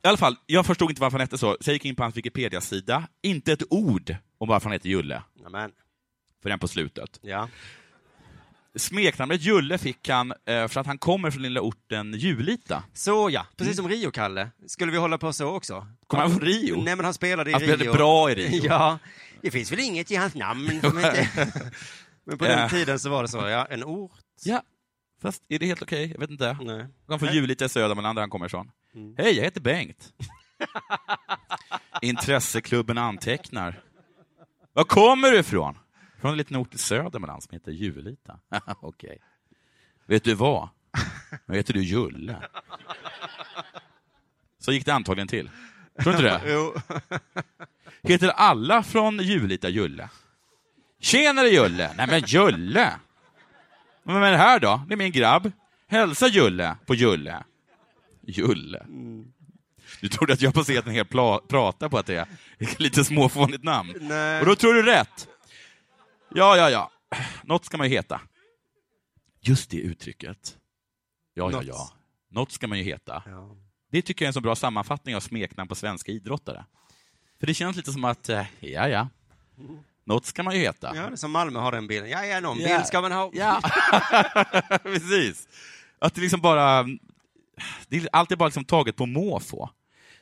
[0.04, 2.02] I alla fall, jag förstod inte varför han hette så, så jag gick in på
[2.02, 3.08] hans Wikipedia-sida.
[3.22, 5.70] Inte ett ord om varför han heter Julle, Nämen.
[6.42, 7.18] för den på slutet.
[7.22, 7.48] Ja.
[8.76, 12.82] Smeknamnet Julle fick han eh, för att han kommer från lilla orten Julita.
[12.94, 14.50] Så ja, precis som Rio-Kalle.
[14.66, 15.86] Skulle vi hålla på så också?
[16.06, 16.82] Kommer han från Rio?
[16.82, 17.68] Nej, men han spelade i Han Rio.
[17.74, 18.62] spelade bra i Rio.
[18.68, 18.98] Ja.
[19.42, 21.28] Det finns väl inget i hans namn som inte...
[22.24, 23.66] Men på den tiden så var det så, ja.
[23.70, 24.12] En ort?
[24.44, 24.62] Ja,
[25.22, 26.10] fast är det helt okej?
[26.12, 26.56] Jag vet inte.
[26.60, 26.86] Nej.
[27.08, 28.70] Han från Julita i Södermanland där han kommer ifrån.
[28.94, 29.14] Mm.
[29.18, 30.12] Hej, jag heter Bengt.
[32.02, 33.82] Intresseklubben antecknar.
[34.72, 35.78] Var kommer du ifrån?
[36.20, 38.38] Från en liten ort i Södermanland som heter Julita.
[38.80, 39.18] okej.
[40.06, 40.68] Vet du vad?
[41.46, 42.36] Nu heter du Julle.
[44.58, 45.50] Så gick det antagligen till.
[46.02, 46.52] Tror du inte det?
[46.52, 46.74] Jo.
[48.02, 50.08] Heter alla från Julita Julle?
[51.02, 51.94] Tjenare Julle!
[51.96, 52.92] Nej men Julle!
[54.02, 54.82] Men vem är det här då?
[54.88, 55.52] Det är min grabb.
[55.88, 57.44] Hälsa Julle på Julle.
[58.26, 58.86] Julle.
[60.00, 62.26] Du trodde att jag på scenen helt pla- pratar på att det är
[62.82, 63.94] lite småfånigt namn.
[64.00, 64.40] Nej.
[64.40, 65.28] Och då tror du rätt.
[66.34, 66.90] Ja, ja, ja.
[67.42, 68.20] Något ska man ju heta.
[69.40, 70.56] Just det uttrycket.
[71.34, 71.64] Ja, ja, Något.
[71.66, 71.90] ja.
[72.30, 73.22] Något ska man ju heta.
[73.26, 73.56] Ja.
[73.90, 76.64] Det tycker jag är en så bra sammanfattning av smeknamn på svenska idrottare.
[77.40, 79.08] För det känns lite som att, eh, ja, ja.
[80.04, 80.92] Något ska man ju heta.
[80.96, 82.10] ja, det är som Malmö har den bilden.
[82.10, 82.68] Ja, ja, någon Ja.
[82.76, 83.30] bild ska man ha.
[83.34, 83.60] Ja,
[84.82, 85.48] precis.
[85.98, 86.84] Att det liksom bara...
[87.88, 89.70] Det är alltid bara liksom taget på måfå.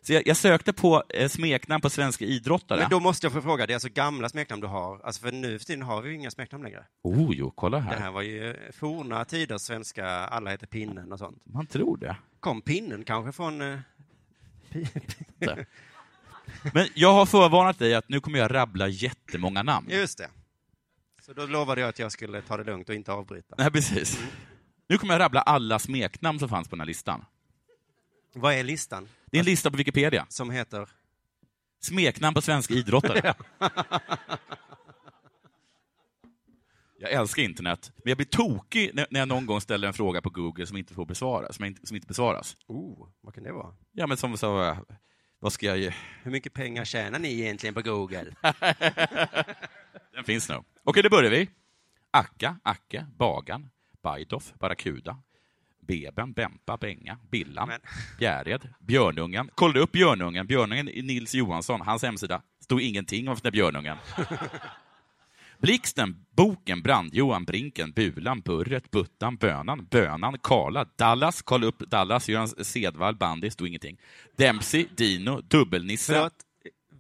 [0.03, 2.81] Så jag, jag sökte på eh, smeknamn på svenska idrottare.
[2.81, 5.01] Men då måste jag få fråga, det är alltså gamla smeknamn du har?
[5.05, 6.85] Alltså för nu för tiden har vi ju inga smeknamn längre.
[7.03, 7.97] Oh, jo, kolla Det här.
[7.99, 11.43] här var ju forna tiders svenska, alla heter Pinnen och sånt.
[11.45, 12.17] Man tror det.
[12.41, 13.61] Kom Pinnen kanske från...
[13.61, 13.79] eh,
[16.75, 19.87] Men jag har förvarnat dig att nu kommer jag rabbla jättemånga namn.
[19.91, 20.31] Just det.
[21.23, 23.55] Så då lovade jag att jag skulle ta det lugnt och inte avbryta.
[23.59, 24.21] Nej, precis.
[24.89, 27.25] Nu kommer jag rabbla alla smeknamn som fanns på den här listan.
[28.35, 29.09] Vad är listan?
[29.31, 30.27] Det är en lista på Wikipedia.
[30.29, 30.89] Som heter?
[31.83, 33.35] Smeknamn på svenska idrottare.
[37.03, 40.31] Jag älskar internet, men jag blir tokig när jag någon gång ställer en fråga på
[40.31, 42.57] Google som inte får besvaras, som inte, som inte besvaras.
[42.67, 43.75] Oh, vad kan det vara?
[43.93, 44.77] Ja, men som så,
[45.41, 45.93] vad ska jag ge?
[46.23, 48.35] Hur mycket pengar tjänar ni egentligen på Google?
[50.15, 50.63] Den finns nu.
[50.85, 51.49] Okej, då börjar vi.
[52.11, 53.71] Akka, Acke, Bagan,
[54.03, 55.19] Bajdoff, Barracuda,
[55.81, 57.81] Beben, Bempa, Benga, Billan, Men-
[58.19, 59.51] Bjäred, Björnungen.
[59.55, 60.47] Kollade upp Björnungen.
[60.47, 61.81] Björnungen är Nils Johansson.
[61.81, 63.97] Hans hemsida stod ingenting om den där Björnungen.
[65.63, 72.49] Blixten, Boken, Brand-Johan, Brinken, Bulan, Burret, Buttan, Bönan, Bönan, Karla, Dallas, kolla upp Dallas, Göran
[72.49, 73.99] Sedvall, bandy, stod ingenting.
[74.37, 76.13] Dempsey, Dino, Dubbelnisse.
[76.13, 76.33] Förlåt,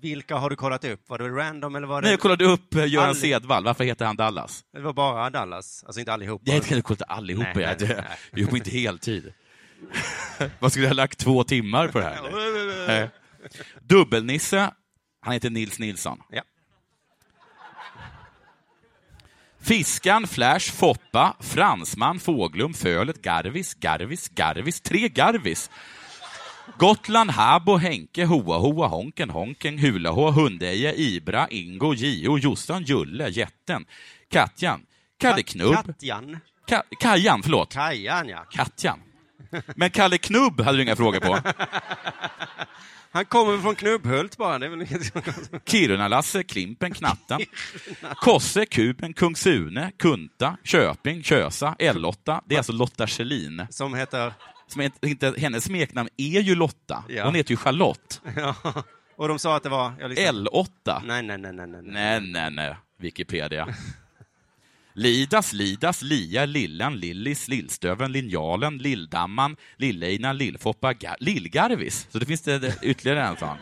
[0.00, 1.08] vilka har du kollat upp?
[1.08, 2.06] Var det random eller var det...
[2.06, 3.32] Nej, jag kollade upp eh, Göran Aldrig.
[3.32, 3.64] Sedvall.
[3.64, 4.64] Varför heter han Dallas?
[4.72, 6.42] Det var bara Dallas, alltså inte allihop.
[6.44, 7.50] Jag kan kolla allihopa.
[7.54, 8.42] Nej, jag, nej, nej.
[8.42, 9.32] jobbar inte heltid.
[10.58, 12.20] Vad skulle jag ha lagt två timmar på det här?
[13.02, 13.08] Eh,
[13.82, 14.70] Dubbelnisse,
[15.20, 16.22] han heter Nils Nilsson.
[16.30, 16.42] Ja.
[19.70, 25.70] Fiskan, Flash, Foppa, Fransman, Fåglum, Fölet, Garvis, Garvis, Garvis, tre Garvis.
[26.78, 33.86] Gotland, Habo, Henke, Hoa, Hoa, Honken, Honken, Hulahå, Hundeje, Ibra, Ingo, Gio, Jossan, Julle, Jätten,
[34.30, 34.80] Katjan,
[35.18, 36.38] Kalle Knubb, Katjan.
[36.68, 37.74] Ka Kajan, förlåt.
[37.74, 38.44] Kajan, ja.
[38.50, 39.00] Katjan.
[39.76, 41.38] Men Kalle Knubb hade du inga frågor på.
[43.12, 44.58] Han kommer från Knubbhult bara.
[44.58, 45.14] Det är väl inget...
[45.64, 47.40] Kiruna-Lasse, Klimpen, Knatten.
[48.16, 52.40] Kosse, Kuben, Kung Sune, Kunta, Köping, Kösa, L8.
[52.46, 53.66] Det är alltså Lotta Schelin.
[53.70, 54.32] Som heter...
[54.66, 57.04] Som är inte, hennes smeknamn är ju Lotta.
[57.08, 57.24] Ja.
[57.24, 58.20] Hon heter ju Charlotte.
[58.36, 58.54] Ja.
[59.16, 60.08] Och de sa att det var...
[60.08, 60.30] Lyssnade.
[60.38, 61.00] L8.
[61.04, 61.82] Nej, nej, nej, nej, nej.
[61.84, 62.76] Nej, nej, nej.
[62.98, 63.68] Wikipedia.
[64.95, 72.07] Lidas, Lidas, Lia, Lillan, Lillis, Lillstöven, Linjalen, Lilldamman, Lilleina, Lillfoppa, Ga- Lillgarvis.
[72.11, 73.57] Så det finns det ytterligare en sån.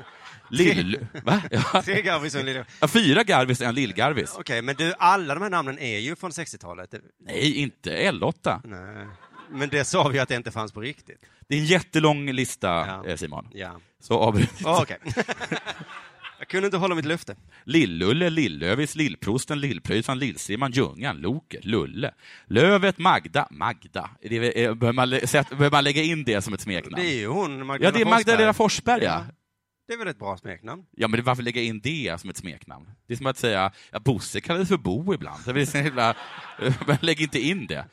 [0.51, 1.07] Lill...
[1.25, 1.43] Va?
[1.51, 1.83] Ja.
[1.83, 2.65] Tre Garvis och en lille...
[2.81, 4.35] Ja, Fyra Garvis och en Lillgarvis.
[4.39, 6.91] Okej, men du, alla de här namnen är ju från 60-talet.
[6.91, 8.61] Det- Nej, inte L8.
[8.65, 9.07] Nej.
[9.51, 11.21] Men det sa vi att det inte fanns på riktigt.
[11.49, 13.07] Det är en jättelång lista, Ja.
[13.07, 13.49] eh, Simon.
[13.53, 13.81] Ja.
[14.01, 14.63] Så avbryt.
[14.65, 14.99] Oh, Okej.
[16.39, 17.37] Jag kunde inte hålla mitt löfte.
[17.65, 22.15] Lillulle, Lillövis, Lillprosten, Lillpröjsan, Lillsimman, Ljungan, Loket, Lulle.
[22.47, 24.11] Lövet, Magda, Magda.
[24.21, 27.05] Är det, är, behöver, man, lä- man lägga in det som ett smeknamn?
[27.05, 29.25] Det är ju hon, Magdalena ja, det är Magdalena Forsberg, ja.
[29.89, 30.83] Det är väl ett bra smeknamn?
[30.97, 32.91] Ja, men varför lägga in det som ett smeknamn?
[33.07, 35.41] Det är som att säga, ja, Bosse kallades för Bo ibland.
[35.45, 36.17] Det är så himla,
[36.87, 37.85] men lägg inte in det.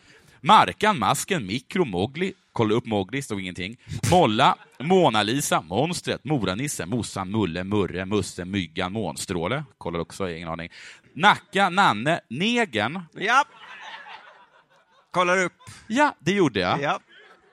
[0.41, 2.33] Markan, Masken, Mikro, Mowgli.
[2.55, 3.77] Kolla upp Mowgli, stod ingenting.
[4.11, 9.63] Molla, Mona-Lisa, Monstret, Moranisse, Mossan, Mulle, Murre, Musse, Myggan, Månstråle.
[9.77, 10.69] Kollar också, ingen aning.
[11.13, 13.01] Nacka, Nanne, Negen.
[13.13, 13.45] Ja.
[15.11, 15.53] Kollar upp.
[15.87, 16.81] Ja, det gjorde jag.
[16.81, 16.99] Ja.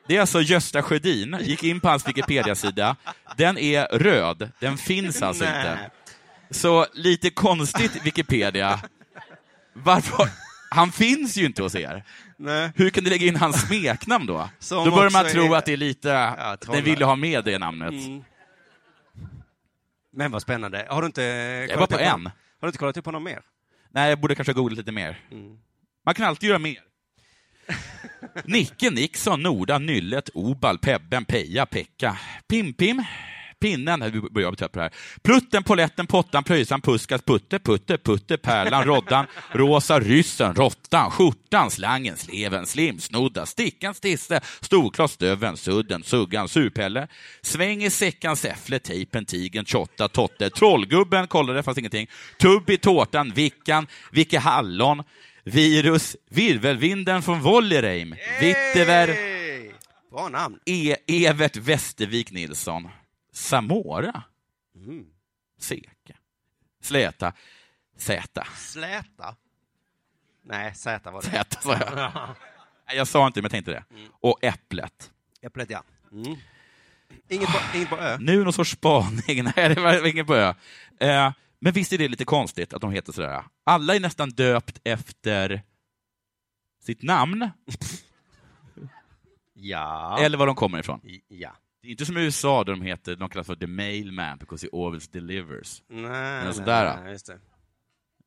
[0.09, 2.97] Det är alltså Gösta Sjödin, gick in på hans Wikipedia-sida.
[3.37, 5.59] Den är röd, den finns alltså Nej.
[5.59, 5.91] inte.
[6.51, 8.81] Så lite konstigt Wikipedia.
[9.73, 10.29] Varför?
[10.71, 12.05] Han finns ju inte hos er.
[12.43, 12.71] Nej.
[12.77, 14.49] Hur kan du lägga in hans smeknamn då?
[14.71, 16.77] Då börjar man tro är- att det är lite, trollar.
[16.77, 17.91] den ville ha med det namnet.
[17.93, 18.25] Mm.
[20.13, 20.87] Men vad spännande.
[20.91, 22.27] Har du inte Jag kollat på upp en.
[22.27, 23.41] Har du inte kollat upp honom mer?
[23.91, 25.21] Nej, jag borde kanske googla lite mer.
[25.31, 25.59] Mm.
[26.05, 26.79] Man kan alltid göra mer.
[28.45, 32.19] Nicke, Nixon, Norda, Nyllet, Obal, Pebben, Peja, Pekka,
[32.49, 33.05] Pim-Pim,
[33.63, 34.93] Pinnen, nu börjar jag trött på det här.
[35.23, 42.17] Plutten, Poletten, Pottan, Pröjsan, Puskas, Putte, Putte, Putte, Pärlan, Roddan, Rosa, Ryssen, Råttan, Skjortan, Slangen,
[42.17, 47.09] Sleven, Slimsnodda, Stickan, Stisse, Storklas, Stöven, Sudden, Suggan, Surpelle,
[47.43, 53.87] Sväng i säckan, Säffle, Tejpen, Tigen, Tjotta, Totte, Trollgubben, kollade, fanns ingenting, Tubbi, Tårtan, Vickan,
[54.11, 55.03] Vicke Hallon,
[55.45, 59.33] Virus, Virvelvinden från Vollereim, Vittever!
[60.11, 60.59] Bra namn.
[60.67, 62.89] e Evert Västervik Nilsson,
[63.33, 64.23] Samora,
[64.75, 65.07] Mm.
[65.59, 66.17] Seke,
[66.81, 67.33] Släta,
[67.97, 68.45] Zäta.
[68.57, 69.37] Släta.
[70.45, 71.29] Nej, Z var det.
[71.31, 72.13] Zäta sa jag.
[72.89, 73.85] Nej, jag sa inte men jag tänkte det.
[74.21, 75.13] Och Äpplet.
[75.41, 75.83] Äpplet, ja.
[76.13, 76.37] Mm.
[77.29, 78.19] Inget, på, inget på Ö.
[78.21, 79.45] Nu någon sorts spaning.
[79.57, 80.55] Nej, det var ingen på Ö.
[81.01, 83.45] Eh, men visst är det lite konstigt att de heter sådär.
[83.65, 85.63] Alla är nästan döpt efter
[86.81, 87.51] sitt namn,
[89.55, 90.19] Ja.
[90.21, 91.01] eller var de kommer ifrån.
[91.29, 91.53] Ja.
[91.83, 94.67] Det är inte som i USA där de heter, de kallas för the mailman because
[94.73, 95.83] he always delivers.
[95.89, 97.41] Nej, Men nej, sådär, nej, just det.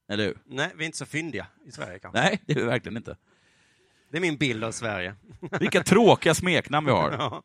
[0.10, 0.38] Eller hur?
[0.46, 2.22] Nej, vi är inte så fyndiga i Sverige kanske.
[2.22, 3.18] Nej, det är vi verkligen inte.
[4.12, 5.16] Det är min bild av Sverige.
[5.60, 7.12] Vilka tråkiga smeknamn vi har.
[7.20, 7.44] Ja.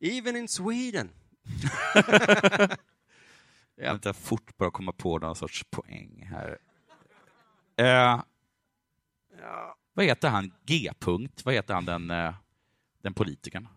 [0.00, 1.10] Even in Sweden.
[3.76, 6.58] Jag väntar fort bara komma på någon sorts poäng här.
[7.76, 8.20] Eh,
[9.40, 9.76] Ja.
[9.92, 10.52] vad heter han?
[10.66, 11.44] G-punkt?
[11.44, 12.34] Vad heter han, den, eh,
[13.02, 13.68] den politikern?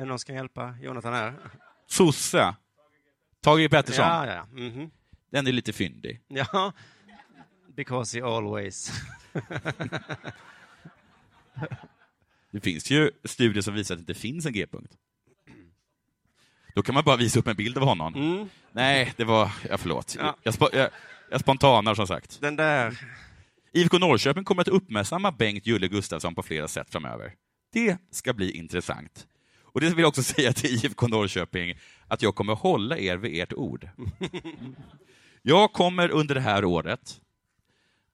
[0.00, 1.34] Är det någon som kan hjälpa Jonathan här?
[1.86, 2.54] Sosse.
[3.40, 4.04] Tage Pettersson.
[4.04, 4.46] Ja, ja, ja.
[4.46, 4.90] Mhm.
[5.30, 6.20] Den är lite fyndig.
[6.28, 6.72] Ja.
[7.76, 8.92] Because he always...
[12.50, 14.92] Det finns ju studier som visar att det inte finns en G-punkt.
[16.74, 18.14] Då kan man bara visa upp en bild av honom.
[18.14, 18.48] Mm.
[18.72, 19.52] Nej, det var...
[19.68, 20.16] Ja, förlåt.
[20.18, 20.36] Ja.
[20.42, 20.90] Jag, spo, jag,
[21.30, 22.40] jag spontanar som sagt.
[22.40, 22.98] Den där...
[23.72, 27.34] IFK Norrköping kommer att uppmärksamma Bengt Julle Gustafsson på flera sätt framöver.
[27.72, 29.26] Det ska bli intressant.
[29.72, 33.42] Och det vill jag också säga till IFK Norrköping, att jag kommer hålla er vid
[33.42, 33.88] ert ord.
[35.42, 37.20] Jag kommer under det här året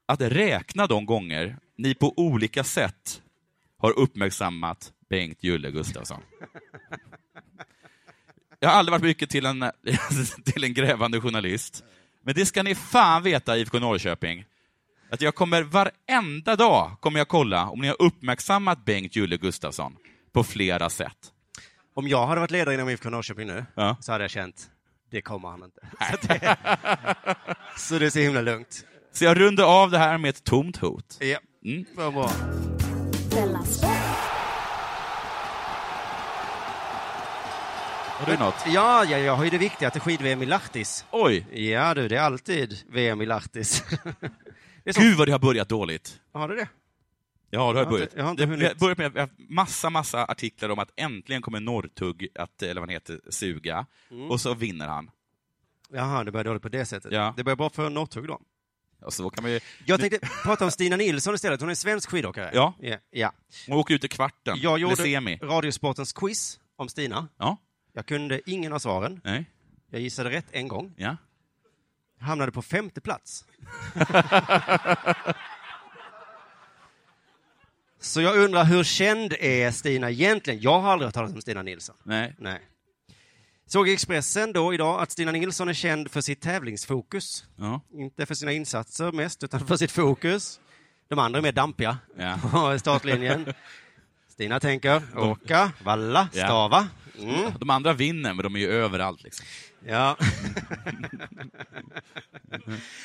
[0.07, 3.23] att räkna de gånger ni på olika sätt
[3.79, 6.23] har uppmärksammat Bengt Julle Gustafsson.
[8.61, 9.71] Jag har aldrig varit mycket till en,
[10.45, 11.85] till en grävande journalist,
[12.23, 14.45] men det ska ni fan veta, IFK Norrköping,
[15.11, 19.97] att jag kommer varenda dag kommer jag kolla om ni har uppmärksammat Bengt Julle Gustafsson
[20.33, 21.33] på flera sätt.
[21.97, 23.97] Om jag hade varit ledare inom IFK Norrköping nu, Ja.
[24.01, 24.71] så hade jag känt,
[25.11, 25.81] det kommer han inte.
[26.21, 26.57] Så det,
[27.77, 28.85] så det är så himla lugnt.
[29.13, 31.17] Så jag rundar av det här med ett tomt hot.
[31.21, 31.85] Ja, Mm.
[31.95, 32.31] vad bra.
[38.19, 38.55] Har du något?
[38.67, 41.05] Ja, ja, jag har ju det viktiga till skid-VM i Lahtis.
[41.11, 41.47] Oj!
[41.71, 43.85] Ja du, det är alltid VM i Lahtis.
[44.85, 44.97] det.
[44.99, 46.21] Gud vad det har börjat dåligt.
[46.33, 46.69] Har du det?
[47.51, 48.11] Ja, det har Jag börjat.
[48.17, 48.69] jag har inte hunnit.
[48.69, 52.89] har börjat med har massa, massa artiklar om att äntligen kommer Norrtugg att, eller vad
[52.89, 53.87] han heter, suga.
[54.29, 55.11] Och så vinner han.
[55.93, 57.13] Jaha, det börjar dåligt på det sättet.
[57.13, 57.35] Ja.
[57.37, 58.41] Det börjar bra för Norrtugg då.
[59.01, 61.61] Och så kan vi Jag tänkte prata om Stina Nilsson istället.
[61.61, 62.51] Hon är svensk skidåkare.
[62.55, 62.75] Ja.
[62.81, 62.97] Ja.
[63.11, 63.33] ja.
[63.69, 64.59] åka ut i kvarten.
[64.61, 65.39] Jag gjorde semi.
[65.43, 67.29] Radiosportens quiz om Stina.
[67.39, 67.57] Ja.
[67.93, 69.21] Jag kunde ingen av svaren.
[69.25, 69.51] Nej.
[69.91, 70.95] Jag gissade rätt en gång.
[70.97, 71.17] Ja.
[72.21, 73.45] hamnade på femte plats.
[78.07, 80.61] Så jag undrar, hur känd är Stina egentligen?
[80.61, 81.97] Jag har aldrig hört talas om Stina Nilsson.
[82.05, 82.35] Nej.
[82.39, 82.61] Nej.
[83.67, 87.45] Såg i Expressen då idag att Stina Nilsson är känd för sitt tävlingsfokus.
[87.57, 87.81] Ja.
[87.93, 90.61] Inte för sina insatser mest, utan för sitt fokus.
[91.09, 92.39] De andra är mer dampiga Ja.
[92.51, 93.53] på startlinjen.
[94.29, 96.89] Stina tänker åka, valla, stava.
[97.19, 97.53] Mm.
[97.61, 99.23] De andra vinner, men de är ju överallt.
[99.23, 99.47] Liksom.
[99.89, 100.16] Ja.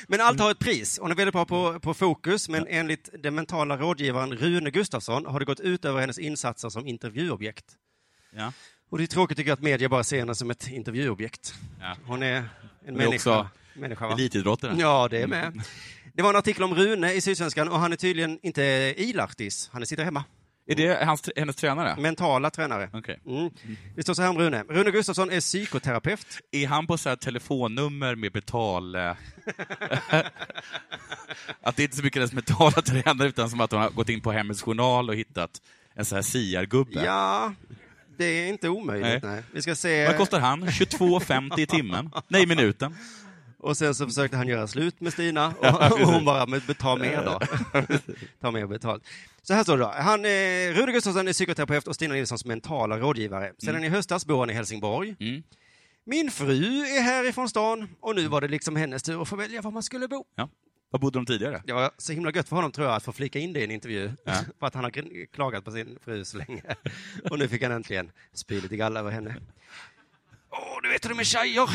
[0.08, 0.98] men allt har ett pris.
[1.02, 5.40] Hon är väldigt bra på, på fokus, men enligt den mentala rådgivaren Rune Gustafsson har
[5.40, 7.64] det gått ut över hennes insatser som intervjuobjekt.
[8.36, 8.52] Ja.
[8.90, 11.54] Och det är tråkigt tycker jag att media bara ser henne som ett intervjuobjekt.
[11.80, 11.96] Ja.
[12.06, 12.36] Hon är
[12.86, 13.40] en människa.
[13.40, 14.14] också människa va?
[14.14, 14.76] Elitidrottare.
[14.78, 15.62] Ja, det är med.
[16.14, 18.62] Det var en artikel om Rune i Sydsvenskan och han är tydligen inte
[18.96, 19.70] ilartis.
[19.72, 20.24] Han sitter hemma.
[20.66, 21.96] Är det hans, hennes tränare?
[21.98, 22.90] Mentala tränare.
[22.92, 23.20] Okej.
[23.26, 23.50] Mm.
[23.96, 24.62] Det står så här om Rune.
[24.68, 26.26] Rune Gustafsson är psykoterapeut.
[26.52, 28.94] Är han på så här telefonnummer med betal...
[28.94, 29.00] eh,
[31.62, 34.08] att det är inte så mycket hennes mentala tränare, utan som att hon har gått
[34.08, 35.50] in på Hemmets Journal och hittat
[35.94, 37.04] en så här siargubbe.
[37.04, 37.54] Ja,
[38.18, 39.22] det är inte omöjligt.
[39.22, 39.32] Nej.
[39.34, 39.42] Nej.
[39.52, 40.06] Vi ska se.
[40.06, 40.64] Vad kostar han?
[40.64, 42.10] 22,50 i timmen?
[42.28, 42.96] Nej, minuten.
[43.62, 46.96] Och sen så försökte han göra slut med Stina och, och hon bara, men ta
[46.96, 47.40] mer då.
[48.40, 49.04] ta mer betalt.
[49.42, 49.92] Så här står det då.
[49.96, 53.52] Han, eh, Rune Gustafsson är psykoterapeut och Stina Nilssons mentala rådgivare.
[53.58, 55.16] Sedan i höstas bor han i Helsingborg.
[55.20, 55.42] Mm.
[56.04, 59.60] Min fru är härifrån stan och nu var det liksom hennes tur att få välja
[59.60, 60.24] var man skulle bo.
[60.34, 60.48] Ja.
[60.90, 61.62] Var bodde de tidigare?
[61.66, 63.64] Det var så himla gött för honom tror jag att få flika in det i
[63.64, 64.10] en intervju.
[64.24, 64.34] Ja.
[64.58, 66.62] för att han har klagat på sin fru så länge.
[67.30, 69.36] och nu fick han äntligen spy lite galla över henne.
[70.52, 71.68] Åh, du vet hur de är tjejer.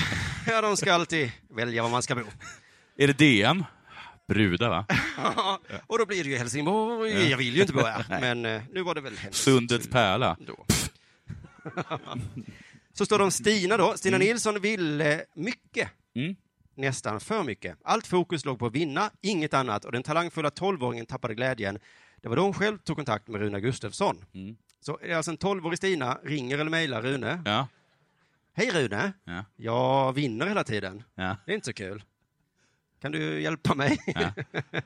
[0.47, 2.21] Ja, de ska alltid välja var man ska bo.
[2.97, 3.63] Är det DM?
[4.27, 4.85] Brudar, va?
[5.87, 7.29] och då blir det ju Helsingborg.
[7.29, 10.37] Jag vill ju inte bo här, men eh, nu var det väl hennes Sundets pärla.
[12.93, 13.93] Så står det om Stina då.
[13.97, 15.89] Stina Nilsson ville mycket.
[16.15, 16.35] Mm.
[16.75, 17.77] Nästan för mycket.
[17.83, 19.85] Allt fokus låg på att vinna, inget annat.
[19.85, 21.79] Och den talangfulla 12-åringen tappade glädjen.
[22.21, 24.25] Det var då hon själv tog kontakt med Runa Gustafsson.
[24.33, 24.55] Mm.
[24.81, 27.41] Så är det alltså en 12-årig Stina ringer eller mejlar Rune.
[27.45, 27.67] Ja.
[28.57, 29.45] Hej Rune, Ja.
[29.55, 31.03] jag vinner hela tiden.
[31.15, 31.37] Ja.
[31.45, 32.03] Det är inte så kul.
[33.01, 33.99] Kan du hjälpa mig?
[34.05, 34.33] Ja.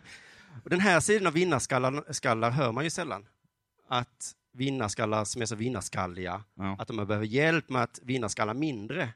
[0.66, 3.28] den här sidan av vinnarskallar skallar hör man ju sällan.
[3.88, 6.44] Att vinnarskallar som är så vinnarskalliga,
[6.78, 9.10] att de behöver hjälp med att vinnarskalla mindre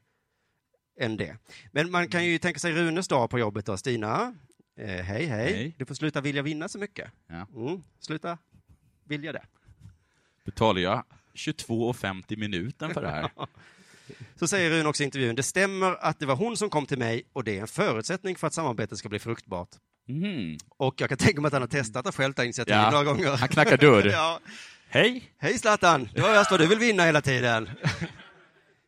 [1.00, 1.38] än det.
[1.72, 3.78] Men man kan ju tänka sig Runes dag på jobbet då.
[3.78, 4.36] Stina,
[4.78, 5.76] eh, hej, hej Hej.
[5.78, 7.12] Du får sluta vilja vinna så mycket.
[7.56, 8.38] Mm, sluta
[9.04, 9.46] vilja det.
[10.46, 11.04] Betalar jag
[11.34, 13.30] 22,50 minuten för det här?
[14.40, 16.98] Så säger Rune också i intervjun, det stämmer att det var hon som kom till
[16.98, 19.70] mig och det är en förutsättning för att samarbetet ska bli fruktbart.
[20.10, 20.58] Mm.
[20.78, 23.04] Och jag kan tänka mig att han har testat att själv ta initiativ Ja, några
[23.04, 23.30] gånger.
[23.30, 24.06] han knackar dörr.
[24.12, 24.40] ja.
[24.90, 27.70] Hej, Hej Zlatan, det var just vad du vill vinna hela tiden.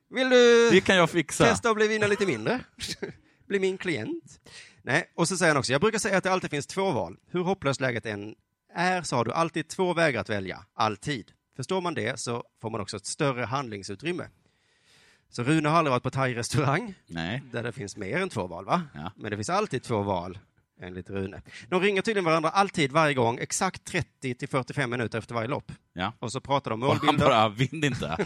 [0.10, 1.46] Vill du det kan jag fixa.
[1.46, 2.60] testa att bli vinna lite mindre?
[3.48, 4.40] bli min klient?
[4.82, 7.18] Nej, och så säger han också, jag brukar säga att det alltid finns två val.
[7.32, 8.36] Hur hopplöst läget än
[8.76, 11.32] är så har du alltid två vägar att välja, alltid.
[11.56, 14.28] Förstår man det så får man också ett större handlingsutrymme.
[15.30, 17.44] Så Rune har aldrig varit på thai-restaurang, Nej.
[17.52, 18.82] där det finns mer än två val, va?
[18.94, 19.12] Ja.
[19.16, 20.40] Men det finns alltid två val,
[20.82, 21.42] enligt Rune.
[21.70, 25.72] De ringer tydligen varandra alltid, varje gång, exakt 30 till 45 minuter efter varje lopp.
[25.94, 26.14] Ja.
[26.20, 27.26] Och så pratar de Och han målbilder.
[27.26, 28.18] bara, vinn inte.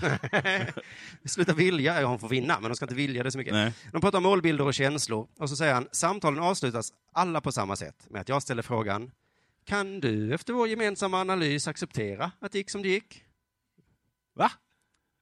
[1.25, 3.53] Sluta vilja, ja, hon får vinna, men de ska inte vilja det så mycket.
[3.53, 3.73] Nej.
[3.91, 5.27] De pratar om målbilder och känslor.
[5.39, 9.11] Och så säger han, samtalen avslutas alla på samma sätt, med att jag ställer frågan,
[9.65, 13.23] kan du efter vår gemensamma analys acceptera att det gick som det gick?
[14.35, 14.51] Va?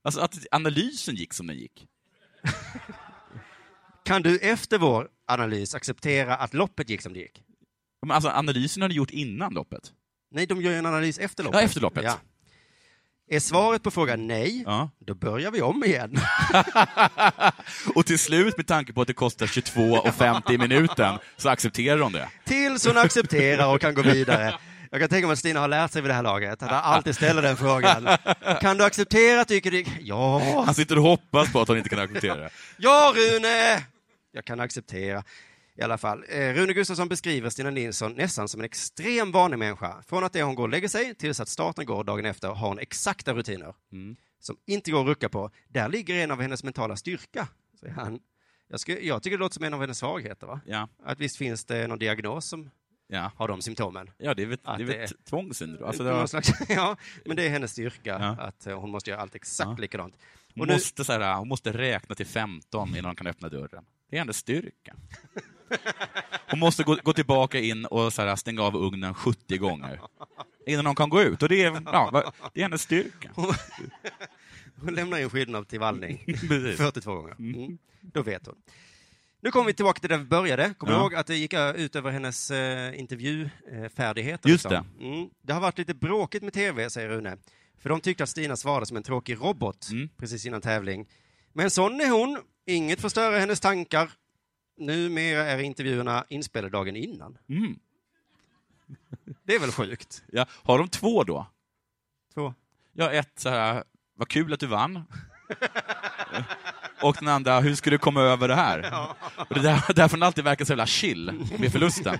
[0.03, 1.87] Alltså att analysen gick som den gick.
[4.05, 7.43] Kan du efter vår analys acceptera att loppet gick som det gick?
[8.01, 9.91] Men alltså analysen har du gjort innan loppet.
[10.31, 11.59] Nej, de gör ju en analys efter loppet.
[11.59, 12.03] Ja, efter loppet.
[12.03, 12.19] Ja.
[13.31, 14.89] Är svaret på frågan nej, Ja.
[14.99, 16.19] då börjar vi om igen.
[17.95, 22.11] Och till slut, med tanke på att det kostar 22,50 i minuten, så accepterar de
[22.13, 22.29] det.
[22.45, 24.59] Tills hon accepterar och kan gå vidare.
[24.91, 26.83] Jag kan tänka mig att Stina har lärt sig vid det här laget, att han
[26.83, 28.07] alltid ställer den frågan.
[28.61, 29.63] Kan du acceptera att det gick...
[29.63, 32.49] det gick- Ja, Han sitter och hoppas på att hon inte kan acceptera det.
[32.77, 33.83] ja Rune!
[34.31, 35.23] Jag kan acceptera.
[35.75, 36.23] I alla fall.
[36.29, 40.03] Eh, Rune Gustafsson beskriver Stina Nilsson nästan som en extrem vanlig människa.
[40.07, 42.67] Från att det hon går och lägger sig tills att starten går dagen efter har
[42.67, 43.73] hon exakta rutiner.
[43.91, 44.15] Mm.
[44.39, 45.51] Som inte går att rucka på.
[45.67, 47.47] Där ligger en av hennes mentala styrka,
[47.79, 48.19] säger han.
[48.69, 50.59] Jag, skulle, jag tycker det låter som en av hennes svagheter, va?
[50.65, 52.69] Ja, Att visst finns det någon diagnos som
[53.11, 53.31] ja.
[53.35, 54.09] har de symptomen.
[54.17, 55.87] ja det är väl, det är väl ett tvångssyndrom.
[55.87, 58.43] Alltså var, slags, ja, men det är hennes styrka, Ja.
[58.43, 59.75] att eh, hon måste göra allt exakt Ja.
[59.77, 60.15] likadant.
[60.55, 63.85] hon, nu, måste, så här, hon måste räkna till 15 innan hon kan öppna dörren.
[64.09, 64.95] Det är hennes styrka.
[66.51, 70.01] Hon måste gå, gå tillbaka in och så här, stänga av ugnen 70 gånger
[70.65, 71.43] innan hon kan gå ut.
[71.43, 73.31] Och det är, ja, det är hennes styrka.
[74.81, 76.77] hon lämnar in skidorna till vallning Precis.
[76.77, 77.35] 42 gånger.
[77.39, 77.77] Mm.
[78.01, 78.55] Då vet hon.
[79.41, 80.73] Nu kommer vi tillbaka till där vi började.
[80.77, 81.01] Kommer du Ja.
[81.01, 84.49] ihåg att det gick ö- ut över hennes eh, intervjufärdigheter?
[84.49, 84.87] Just liksom?
[84.99, 85.29] Mm.
[85.41, 87.37] Det har varit lite bråkigt med tv, säger Rune.
[87.77, 90.09] För de tyckte att Stina svarade som en tråkig robot Mm.
[90.17, 91.07] precis innan tävling.
[91.53, 92.41] Men sån är hon.
[92.65, 94.11] Inget får störa hennes tankar.
[94.77, 97.37] Numera är intervjuerna inspelade dagen innan.
[97.49, 97.79] Mm.
[99.43, 100.23] Det är väl sjukt?
[100.31, 100.45] Ja.
[100.63, 101.47] Har de två då?
[102.33, 102.53] Två.
[102.93, 103.83] Ja, ett så här,
[104.15, 105.03] vad kul att du vann.
[107.01, 108.93] Och den andra, hur ska du komma över det här?
[109.49, 112.17] Och det där, därför den alltid verkar så jävla chill med förlusten.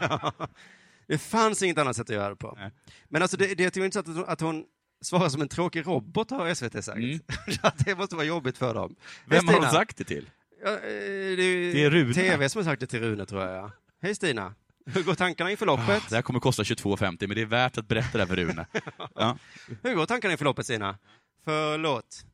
[1.08, 2.56] Det fanns inget annat sätt att göra det på.
[2.60, 2.72] Nej.
[3.10, 4.64] Men alltså det, det är intressant att hon, att hon
[5.02, 6.98] svarar som en tråkig robot, har SVT sagt.
[6.98, 7.20] Mm.
[7.86, 8.96] Det måste vara jobbigt för dem.
[9.26, 9.72] Vem Hej, har Stina.
[9.72, 10.30] sagt det till?
[10.64, 12.14] Ja, eh, det är, Det är Rune.
[12.14, 13.56] TV som har sagt det till Rune, tror jag.
[13.56, 13.72] ja.
[14.02, 14.54] Hej Stina.
[14.86, 16.04] Hur går tankarna inför loppet?
[16.10, 18.66] Det här kommer kosta 22,50, men det är värt att berätta det här för Rune.
[19.16, 19.38] Ja.
[19.84, 20.98] Hur går tankarna inför loppet, Stina?
[21.46, 22.26] Förlåt.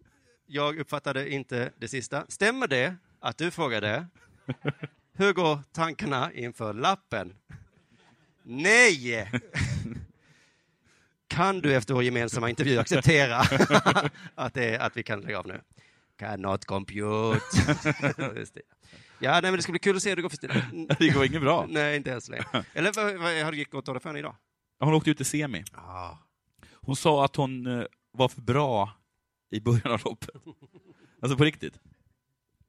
[0.45, 2.25] Jag uppfattade inte det sista.
[2.27, 4.07] Stämmer det att du frågade
[5.13, 7.33] hur går tankarna inför lappen?
[8.43, 9.31] Nej!
[11.27, 13.37] Kan du efter vår gemensamma intervju acceptera
[14.35, 15.61] att, det, att vi kan lägga av nu?
[16.17, 17.41] Cannot compute.
[19.19, 20.53] Ja, nej, men det ska bli kul att se hur det går för Stina.
[20.99, 21.65] Det går inget bra.
[21.69, 22.45] Nej, inte ens länge.
[22.73, 24.35] Eller vad, vad har det gått för henne idag?
[24.79, 25.63] Hon åkte ut i semi.
[25.73, 26.17] Ah.
[26.73, 28.91] Hon sa att hon eh, var för bra
[29.55, 30.29] i början av loppet.
[31.21, 31.79] Alltså på riktigt.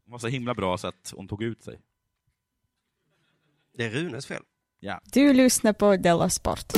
[0.05, 1.81] Hon var så himla bra så att hon tog ut sig.
[3.77, 4.43] Det är Runes fel.
[4.81, 5.01] Ja.
[5.13, 6.73] Du lyssnar på Della Sport.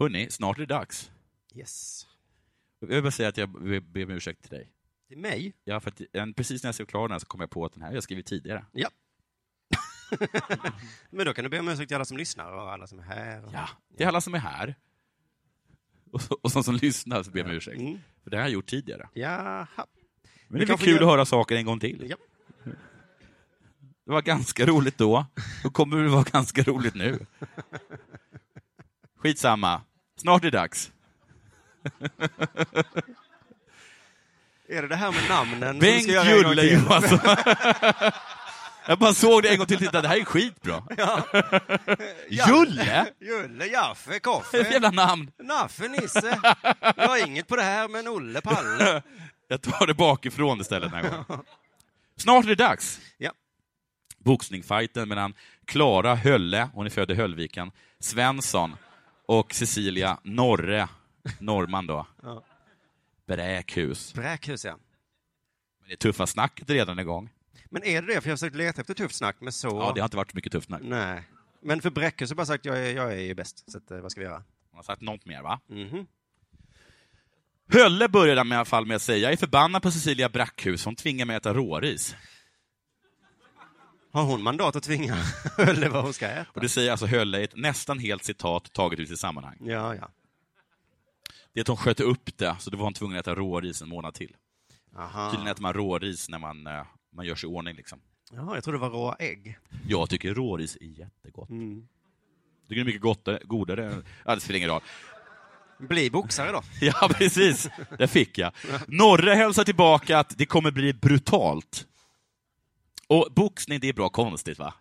[0.00, 1.10] Hörni, snart är det dags.
[1.54, 2.06] Yes.
[2.80, 4.68] Jag vill bara säga att jag be- ber om ursäkt till dig.
[5.08, 5.54] Till mig?
[5.64, 7.64] Ja, för att, en- precis när jag skrev klar den här så kom jag på
[7.64, 8.64] att den här jag skrivit tidigare.
[8.72, 8.88] Ja.
[11.10, 13.02] Men då kan du be om ursäkt till alla som lyssnar och alla som är
[13.02, 13.44] här.
[13.44, 13.50] Och...
[13.54, 14.74] Ja, det är alla som är här.
[16.12, 17.80] Och, så- och de som lyssnar så ber jag om ursäkt.
[17.80, 17.98] Mm.
[18.24, 19.08] För det har jag gjort tidigare.
[19.12, 19.66] Jaha.
[20.48, 22.06] Men det är kul göra- att höra saker en gång till.
[22.10, 22.16] Ja.
[24.04, 25.26] Det var ganska roligt då.
[25.62, 27.26] Då kommer det vara ganska roligt nu.
[29.18, 29.82] Skitsamma.
[30.16, 30.92] Snart är det dags.
[34.68, 36.72] Är det det här med namnen som Bengt Julle till?
[36.72, 37.18] Johansson.
[38.86, 40.84] Jag bara såg det en gång till och tittade, det här är skitbra.
[42.28, 42.48] Ja.
[42.48, 43.06] Julle?
[43.20, 45.30] Julle, Jaffe, ett Koffe, jävla namn.
[45.42, 46.40] Naffe, Nisse.
[46.96, 49.02] Jag har inget på det här, men Olle, Palle.
[49.48, 51.44] Jag tar det bakifrån istället den här gången.
[52.16, 53.00] Snart är det dags.
[53.18, 53.32] Ja.
[54.18, 57.70] Boxningfighten mellan Klara Hölle, hon är född i Höllviken,
[58.00, 58.76] Svensson
[59.26, 60.88] och Cecilia Norre,
[61.38, 62.06] Norman då.
[62.22, 62.42] Ja.
[63.26, 64.14] Bräkhus.
[64.14, 64.76] Bräkhus, ja.
[65.80, 67.30] Men det tuffa snacket är redan igång.
[67.72, 68.20] Men är det det?
[68.20, 69.68] För jag har försökt leta efter tufft snack, men så...
[69.68, 70.80] Ja, det har inte varit så mycket tufft snack.
[70.84, 71.22] Nej.
[71.62, 73.90] Men för Bräkhus har jag bara sagt jag är, jag är ju bäst, så att,
[73.90, 74.42] eh, vad ska vi göra?
[74.70, 75.60] Hon har sagt något mer, va?
[75.68, 76.06] Mhm.
[77.68, 80.84] Hölle började med i alla fall med att säga, jag är förbannad på Cecilia Bräckhus,
[80.84, 82.16] hon tvingar mig att äta råris.
[84.12, 85.14] Har hon mandat att tvinga
[85.56, 86.50] Hölle vad hon ska äta?
[86.54, 89.56] Och det säger alltså Hölle i ett nästan helt citat taget ut i sammanhang.
[89.60, 90.08] Ja, ja.
[91.52, 93.82] Det är att hon sköt upp det, så då var hon tvungen att äta råris
[93.82, 94.36] en månad till.
[94.96, 95.30] Aha.
[95.30, 96.82] Tydligen äter man råris när man, eh,
[97.12, 97.76] man gör sig i ordning.
[97.76, 98.00] Liksom.
[98.32, 99.58] Jaha, jag trodde det var råa ägg.
[99.88, 101.50] Jag tycker råris är jättegott.
[101.50, 101.88] Mm.
[102.68, 104.02] Tycker det är mycket godare, godare.
[104.24, 104.82] Ja, det spelar ingen roll.
[105.78, 106.62] Bli boxare då.
[106.80, 107.68] Ja, precis.
[107.98, 108.52] Det fick jag.
[108.86, 111.86] Norre hälsar tillbaka att det kommer bli brutalt.
[113.06, 114.74] Och boxning, det är bra konstigt, va?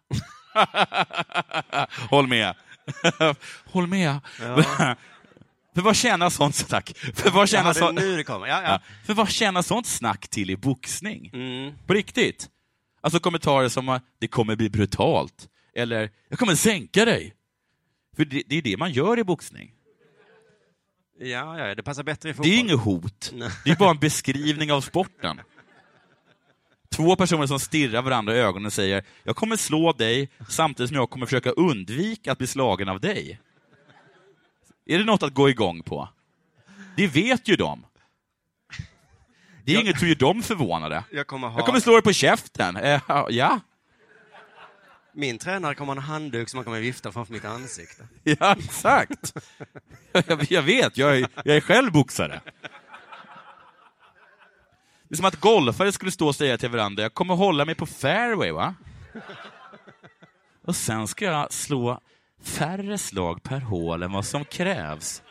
[2.10, 2.56] Håll med.
[3.66, 4.20] Håll med.
[5.76, 6.98] För vad tjänar sånt, tack.
[7.14, 7.92] För vad tjänar, det så...
[7.92, 8.24] det.
[8.28, 8.82] Ja, ja.
[9.06, 11.30] För vad tjänar sånt snack till i boxning?
[11.34, 11.74] Mm.
[11.88, 12.50] På riktigt.
[13.02, 15.50] Alltså kommentarer som att det kommer bli brutalt.
[15.76, 17.34] Eller, jag kommer sänka dig.
[18.16, 19.72] För det, det är det man gör i boxning.
[21.20, 22.54] Ja, ja, det passar bättre i Det fotboll.
[22.54, 23.32] är inget hot.
[23.34, 23.50] Nej.
[23.66, 25.42] Det är bara en beskrivning av sporten.
[26.96, 30.96] Två personer som stirrar varandra i ögonen och säger jag kommer slå dig samtidigt som
[30.96, 33.40] jag kommer försöka undvika att bli slagen av dig.
[34.94, 36.10] Är det något att gå igång på?
[36.96, 37.86] Det vet ju de.
[39.66, 39.82] Det är Ja.
[39.82, 41.04] inget som gör dem förvånade.
[41.12, 41.60] Jag kommer ha...
[41.60, 42.76] Jag kommer slå dig på käften.
[42.78, 43.60] Eh, ja,
[45.14, 48.08] Min tränare kommer ha en handduk som man kommer vifta framför mitt ansikte.
[48.24, 49.34] ja exakt.
[50.12, 52.42] Jag, jag vet, jag är, jag är själv boxare.
[55.08, 57.76] Det är som att golfare skulle stå och säga till varandra, jag kommer hålla mig
[57.76, 58.76] på fairway, va?
[60.66, 62.00] Och sen ska jag slå
[62.44, 65.22] färre slag per hål än vad som krävs.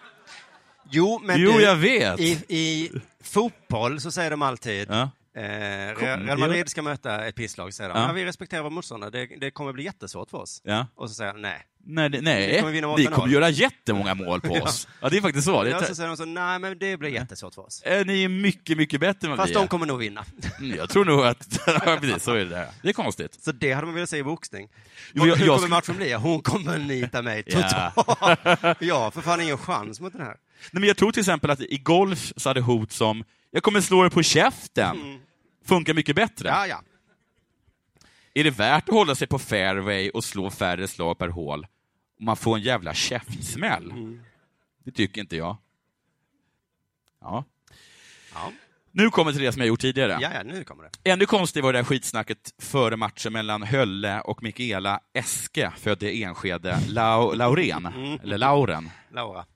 [0.90, 2.20] Jo, men jo, du, jag vet.
[2.20, 2.90] i, i
[3.22, 5.10] fotboll så säger de alltid Ja.
[5.34, 5.42] eh,
[5.96, 7.98] Real Madrid ska möta ett pisslag, säger de.
[7.98, 8.06] Ja.
[8.06, 8.12] Ja.
[8.12, 10.60] vi respekterar vår motståndare, det, det kommer bli jättesvårt för oss.
[10.64, 10.86] Ja.
[10.94, 12.58] Och så säger jag, nej, Nej, det, Vi nej.
[12.60, 13.10] kommer vinna vi 8-0.
[13.12, 14.88] kommer göra jättemånga mål på oss.
[15.00, 15.62] Ja, det är faktiskt så.
[15.62, 17.82] Det Ja, är, så säger de så, nej men det blir jättesvårt för oss.
[17.82, 19.66] Eh, ni är mycket, mycket bättre än vad Fast vi de är.
[19.68, 20.24] kommer nog vinna.
[20.58, 21.60] Mm, Jag tror nog att...
[21.66, 22.44] ja, precis, så är det.
[22.44, 22.66] där.
[22.82, 23.38] Det är konstigt.
[23.44, 24.68] Så det hade man velat se i boxning.
[25.14, 26.12] Jo, jag- Hur jag kommer matchen bli?
[26.12, 27.90] Hon kommer nita mig Ja.
[27.94, 28.76] totalt.
[28.80, 30.36] Ja, för fan ingen chans mot den här.
[30.70, 33.80] Nej, men jag tror till exempel att i golf så hade hot som ”jag kommer
[33.80, 34.96] slå dig på käften”
[35.66, 36.48] funkar mycket bättre.
[36.48, 36.82] Ja, ja.
[38.34, 41.66] Är det värt att hålla sig på fairway och slå färre slag per hål
[42.18, 43.92] om man får en jävla käftsmäll?
[44.84, 45.56] Det tycker inte jag.
[47.20, 47.44] Ja.
[48.34, 48.52] Ja,
[48.92, 50.18] Nu kommer till det som jag gjort tidigare.
[50.20, 51.10] ja, ja nu kommer det.
[51.10, 56.22] Ännu konstigt var det där skitsnacket före matchen mellan Hölle och Mikaela Eske, född i
[56.22, 57.86] Enskede, Lau, Laurén,
[58.22, 58.90] eller Lauren.
[59.12, 59.46] Laura.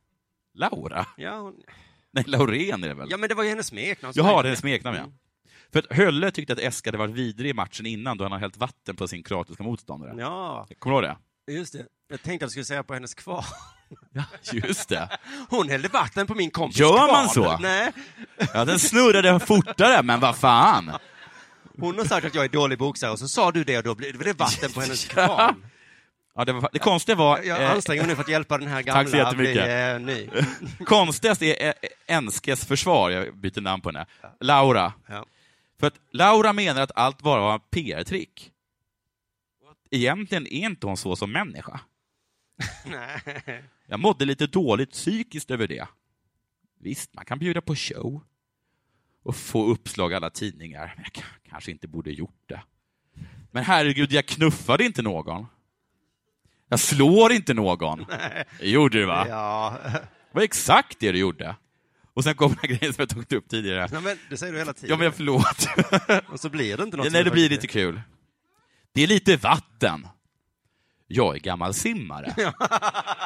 [0.55, 1.07] Laura?
[1.17, 1.55] Ja, hon...
[2.11, 3.09] Nej, Laurén är det väl?
[3.11, 4.13] ja men det var ju hennes smeknamn.
[4.17, 5.05] Jaha, det är smeknamn, ja.
[5.75, 8.39] För att Hölle tyckte att Eske hade varit vidrig i matchen innan då han har
[8.39, 10.15] hällt vatten på sin kroatiska motståndare.
[10.19, 11.17] Ja, Kommer du ihåg
[11.47, 11.53] det?
[11.53, 11.87] just det.
[12.11, 13.45] Jag tänkte att du skulle säga på hennes kvar.
[14.13, 15.09] Ja, just det.
[15.49, 17.11] Hon hällde vatten på min kompis Gör kvarn.
[17.11, 17.59] man så?
[17.59, 17.93] Nej.
[18.55, 20.93] Ja, den snurrade fortare, men vad fan.
[21.79, 23.95] Hon har sagt att jag är dålig boxare och så sa du det och då
[23.95, 25.65] blev det vatten på hennes kvarn.
[26.35, 27.39] Ja, det, var, det konstiga var...
[27.43, 30.03] Jag eh, anstränger mig nu för att hjälpa den här gamla Tack så jättemycket.
[30.03, 30.45] bli eh,
[30.85, 31.73] konstigast är eh,
[32.07, 34.07] Enskes försvar, jag byter namn på henne.
[34.41, 34.93] Laura.
[35.09, 35.25] Ja.
[35.85, 38.53] För att Laura menar att allt bara var PR-trick.
[39.63, 41.81] Och att Egentligen är inte hon så som människa.
[42.87, 43.65] Nej.
[43.87, 45.89] Jag mådde lite dåligt psykiskt över det.
[46.81, 48.21] Visst, man kan bjuda på show
[49.23, 52.63] och få uppslag i alla tidningar, men jag kanske inte borde gjort det.
[53.51, 55.47] Men herregud, jag knuffade inte någon.
[56.69, 58.07] Jag slår inte någon.
[58.59, 59.27] Det gjorde du va?
[59.29, 59.79] Ja.
[59.93, 61.57] Det var exakt det du gjorde.
[62.15, 63.89] Och sen kom den här grejen som jag tog upp tidigare.
[63.93, 64.91] Nej, men det säger du hela tiden.
[64.91, 65.67] Ja, men förlåt.
[66.29, 68.01] Och så blir det inte något Ja, nej, det blir lite kul.
[68.93, 70.09] Det är lite vatten.
[71.07, 72.35] Jag är gammal simmare.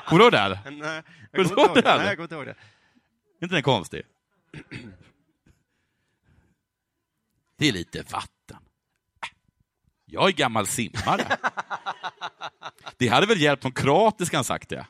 [0.07, 0.49] Kommer du ihåg är.
[0.49, 1.89] Nej, Kommer jag kommer inte ihåg det, det.
[1.89, 1.99] eller?
[1.99, 2.51] Nej, jag kommer inte ihåg det.
[3.41, 4.03] Är inte den konstig?
[7.59, 8.57] Det är lite vatten.
[10.07, 11.37] Jag är gammal simmare.
[12.97, 14.87] Det hade väl hjälpt om kroatiskan sagt det?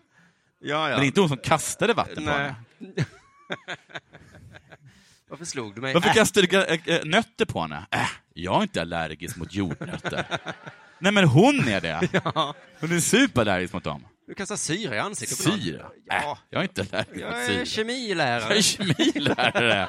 [0.61, 0.97] Ja, ja.
[0.97, 2.55] Men inte hon som kastade vatten på henne.
[5.31, 5.95] Varför slog du mig?
[5.95, 7.87] Varför Äh, kastade du äh, äh, nötter på henne?
[7.91, 8.01] Äh,
[8.35, 10.27] jag är inte allergisk mot jordnötter.
[10.99, 12.09] Nej, men hon är det.
[12.81, 14.07] Hon är superallergisk mot dem.
[14.27, 15.59] du kastar syra i ansiktet på någon.
[15.61, 15.81] Syra?
[15.81, 16.39] Äh, Ja.
[16.51, 17.59] jag är inte allergisk mot Jag är syra.
[17.59, 18.55] Jag kemilärare.
[18.57, 19.89] är kemilärare.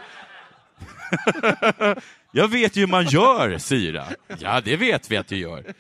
[2.32, 4.06] jag vet ju hur man gör syra.
[4.40, 5.74] Ja, det vet vi att du gör.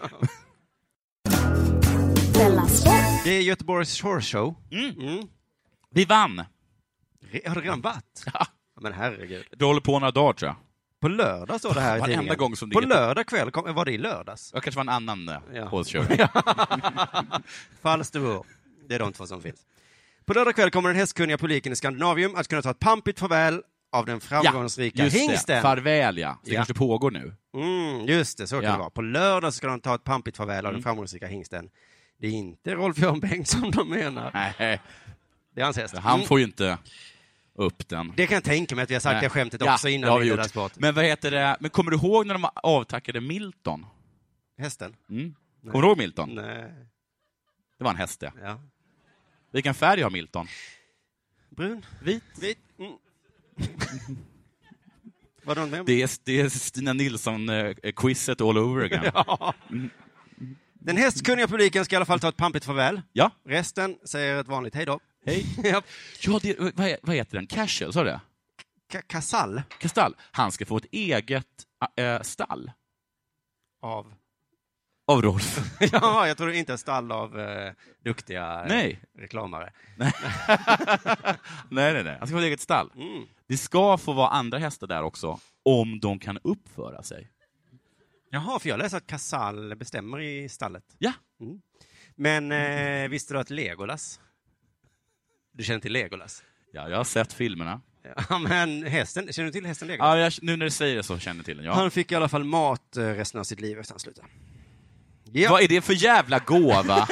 [3.23, 4.55] Det är Göteborgs Shore Show.
[4.71, 4.99] Mm.
[5.01, 5.27] Mm.
[5.91, 6.43] Vi vann.
[7.47, 8.23] Har det redan varit?
[8.33, 8.45] Ja.
[8.81, 9.45] Men herregud.
[9.51, 10.55] Du håller på några dagar, tror jag.
[11.01, 12.37] På lördag står det här i tidningen.
[12.37, 14.51] gång som det På lördag kväll, kom, var det i lördags?
[14.53, 15.83] Jag kanske var en annan Ja.
[16.17, 16.29] ja.
[17.81, 18.43] Falsterbo.
[18.87, 19.59] Det är de två som finns.
[20.25, 23.61] På lördag kväll kommer den hästkunniga publiken i Skandinavium att kunna ta ett pampigt farväl
[23.91, 25.09] av den framgångsrika det.
[25.09, 25.61] hingsten.
[25.61, 26.39] Farväl, ja.
[26.43, 26.55] Det Ja.
[26.55, 27.33] kanske pågår nu.
[27.53, 28.71] Mm, just det, så kan Ja.
[28.71, 28.89] det vara.
[28.89, 31.69] På lördag ska de ta ett pampigt farväl av den framgångsrika hingsten.
[32.17, 34.31] Det är inte Rolf-Göran Bengtsson de menar.
[34.33, 34.79] Nej,
[35.55, 35.95] Det är hans häst.
[35.97, 36.27] han Mm.
[36.27, 36.77] får ju inte
[37.59, 38.13] upp den.
[38.17, 39.21] Det kan jag tänka mig att vi har sagt Nej.
[39.23, 40.77] det skämtet Ja, också det innan har vi gjort.
[40.77, 41.57] Men vad heter det?
[41.59, 43.85] Men kommer du ihåg när de avtackade Milton?
[44.57, 44.95] Hästen?
[45.09, 45.35] Mm.
[45.61, 46.35] Kommer du ihåg Milton?
[46.35, 46.73] Nej.
[47.77, 48.33] Det var en häst, det.
[48.43, 48.61] Ja.
[49.51, 50.47] Vilken färg har Milton?
[51.49, 51.85] Brun?
[52.03, 52.23] Vit.
[52.41, 52.59] Vit?
[52.79, 52.93] Mm.
[55.55, 55.83] Det?
[55.85, 59.11] Det är, det är Stina Nilsson-quizet all over again.
[59.13, 59.53] Ja.
[60.73, 63.01] Den hästkunniga publiken ska i alla fall ta ett pampigt farväl.
[63.13, 64.99] Ja, Resten säger ett vanligt hej då.
[65.29, 65.45] Hej.
[65.63, 65.81] Ja.
[66.41, 67.47] Det, vad, vad heter den?
[67.47, 68.21] Casual, sa du det?
[69.07, 70.15] Kasall Kastall.
[70.31, 71.45] Han ska få ett eget
[71.95, 72.71] äh, stall
[73.81, 74.13] av...
[75.07, 75.59] av Rolf.
[75.91, 77.73] ja, jag tror inte ett stall av eh,
[78.03, 78.99] duktiga eh, Nej.
[79.17, 79.73] reklamare.
[81.69, 82.15] nej, nej, nej.
[82.19, 82.91] Han ska få ett eget stall.
[82.95, 83.27] Mm.
[83.47, 87.31] Det ska få vara andra hästar där också, om de kan uppföra sig.
[88.31, 90.83] Jaha, för jag läser att Kasall bestämmer i stallet.
[90.97, 91.13] Ja,
[92.15, 94.19] Men eh, visste du att Legolas...
[95.59, 96.43] Du känner till Legolas?
[96.71, 97.81] ja jag har sett filmerna.
[98.29, 100.15] Ja, men hästen, känner du till hästen Legolas?
[100.15, 101.73] Ja, jag, nu när du säger det så känner jag till den, ja.
[101.73, 104.27] Han fick i alla fall mat eh, resten av sitt liv efter han slutade.
[105.31, 107.07] Ja, Vad är det för jävla gåva?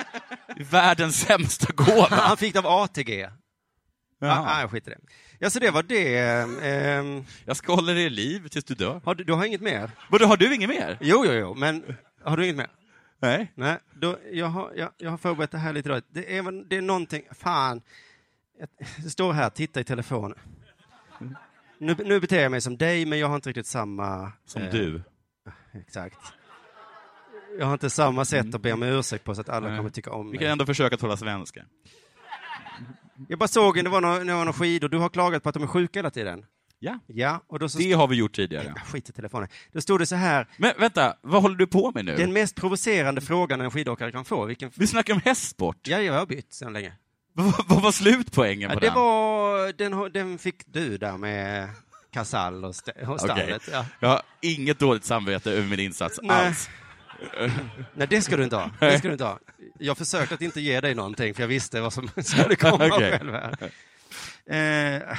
[0.70, 2.08] Världens sämsta gåva.
[2.10, 3.28] han fick det av ATG.
[4.20, 4.44] Ja.
[4.48, 5.00] Ah, jag skiter i det.
[5.38, 6.18] Ja, så det var det.
[6.62, 9.00] Ehm, Jag ska hålla dig i liv tills du dör.
[9.04, 9.90] har du, du har inget mer?
[10.10, 10.98] Vadå, har du inget mer?
[11.00, 12.68] Jo, jo, jo, men har du inget mer?
[13.24, 13.52] Nej.
[13.54, 16.00] Nej, då, jag, har, jag, jag har förberett det här lite då.
[16.08, 17.82] Det är, det är någonting, fan.
[18.96, 20.38] Det står här, titta i telefonen.
[21.78, 24.32] Nu, nu beter jag mig som dig, men jag har inte riktigt samma...
[24.44, 25.02] Som eh, du.
[25.72, 26.18] Exakt.
[27.58, 29.76] Jag har inte samma sätt att be om ursäkt på så att alla Nej.
[29.76, 30.38] kommer tycka om Vi mig.
[30.38, 31.64] kan ändå försöka tala svenska.
[33.28, 35.48] Jag bara såg en, det var några, det var några skidor, du har klagat på
[35.48, 36.46] att de är sjuka hela tiden.
[36.78, 37.78] Ja, Ja, och då så...
[37.78, 38.72] det har vi gjort tidigare.
[38.76, 39.48] Ja, Skit i telefonen.
[39.72, 42.16] Då stod det så här, Men vänta, vad håller du på med nu?
[42.16, 44.70] den mest provocerande frågan en skidåkare kan få, vilken...
[44.74, 45.76] Vi snackar om hästsport.
[45.88, 46.92] Ja, jag har bytt sedan länge.
[47.66, 48.94] Vad var slutpoängen Ja, på det den?
[48.94, 51.68] var, den, den fick du där med
[52.12, 53.68] Casall och, st- och stallet.
[53.72, 53.86] Ja.
[54.00, 56.46] Jag har inget dåligt samvete över min insats Nej.
[56.46, 56.68] alls.
[57.94, 58.70] Nej, det ska du inte ha.
[58.80, 59.38] Det ska du inte ha.
[59.78, 63.10] Jag försökte att inte ge dig någonting, för jag visste vad som skulle komma Okej.
[63.18, 63.56] själv här.
[64.46, 65.18] Eh,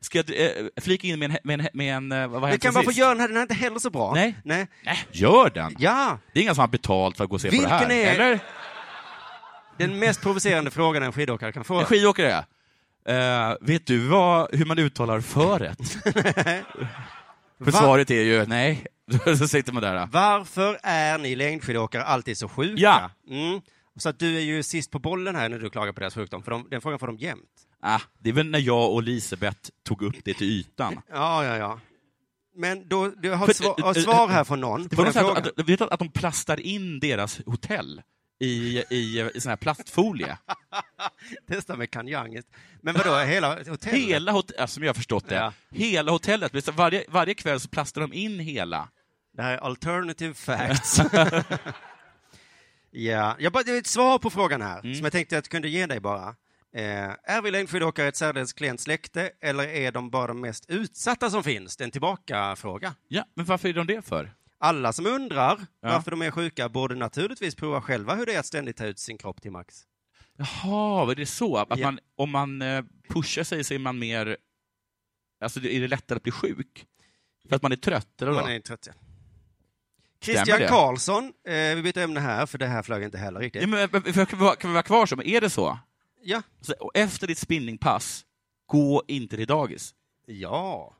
[0.00, 2.58] Ska jag eh, flika in med en, med en, med en eh, vad var vi
[2.58, 4.14] kan bara få göra den här, den är inte heller så bra.
[4.14, 4.34] Nej.
[4.44, 4.66] Nej.
[4.84, 5.76] Nej, gör den!
[5.78, 7.94] Ja, Det är ingen som har betalt för att gå och se Vilken på det
[7.94, 8.40] här, är- eller?
[9.76, 11.78] den mest provocerande frågan en skidåkare kan få.
[11.78, 12.44] En skidåkare,
[13.08, 15.78] eh, vet du vad, hur man uttalar föret?
[17.58, 17.72] för Va?
[17.72, 18.86] svaret är ju nej.
[19.38, 20.06] Så sitter man där.
[20.12, 22.82] Varför är ni längdskidåkare alltid så sjuka?
[22.82, 23.10] Ja.
[23.36, 23.60] Mm.
[23.96, 26.42] Så att du är ju sist på bollen här när du klagar på deras sjukdom,
[26.42, 27.42] för de, den frågan får de jämt.
[27.82, 31.00] Ah, det är väl när jag och Lisebeth tog upp det till ytan.
[31.12, 31.80] Ja, ja, ja.
[32.54, 34.96] Men då, du har För- svar, har ett eh, svar eh, här från någon Det
[34.96, 35.52] på var sånt frågan.
[35.56, 38.02] att, vet att de plastar in deras hotell
[38.40, 40.38] i, i, i sån här plastfolie.
[41.48, 42.42] Testa med kanjang.
[42.82, 43.84] Men vadå, hela hotellet?
[43.84, 45.52] Hela hotellet, som jag har förstått det, Ja.
[45.70, 48.88] hela hotellet, varje, varje kväll så plastar de in hela.
[49.36, 51.00] Det här är alternative facts.
[52.90, 54.94] ja, jag bara, det är ett svar på frågan här, Mm.
[54.94, 56.34] som jag tänkte att jag kunde ge dig bara.
[56.76, 61.30] Eh, är vi längdskidåkare ett särdeles klent släkte, eller är de bara de mest utsatta
[61.30, 61.76] som finns?
[61.76, 62.94] Det är en tillbaka-fråga.
[63.08, 64.34] Ja, men varför är de det för?
[64.60, 65.88] Alla som undrar Ja.
[65.88, 68.98] varför de är sjuka borde naturligtvis prova själva hur det är att ständigt ta ut
[68.98, 69.82] sin kropp till max.
[70.36, 71.56] Jaha, var det så?
[71.56, 71.86] Att Ja.
[71.86, 74.36] man, om man eh, pushar sig så är man mer...
[75.40, 76.86] Alltså, är det lättare att bli sjuk?
[77.48, 78.52] För att man är trött, eller Man vad?
[78.52, 78.86] är trött.
[78.86, 78.92] ja.
[80.22, 80.68] Christian?
[80.68, 83.62] Karlsson, eh, vi byter ämne här, för det här flög inte heller riktigt.
[83.62, 85.22] Ja, men, kan, vi vara, kan vi vara kvar så?
[85.22, 85.78] Är det så?
[86.22, 86.42] Ja.
[86.60, 88.24] så och efter ditt spinningpass,
[88.66, 89.94] gå inte till dagis.
[90.26, 90.96] Ja,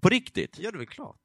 [0.00, 0.58] På riktigt?
[0.58, 1.16] ja det är väl klart.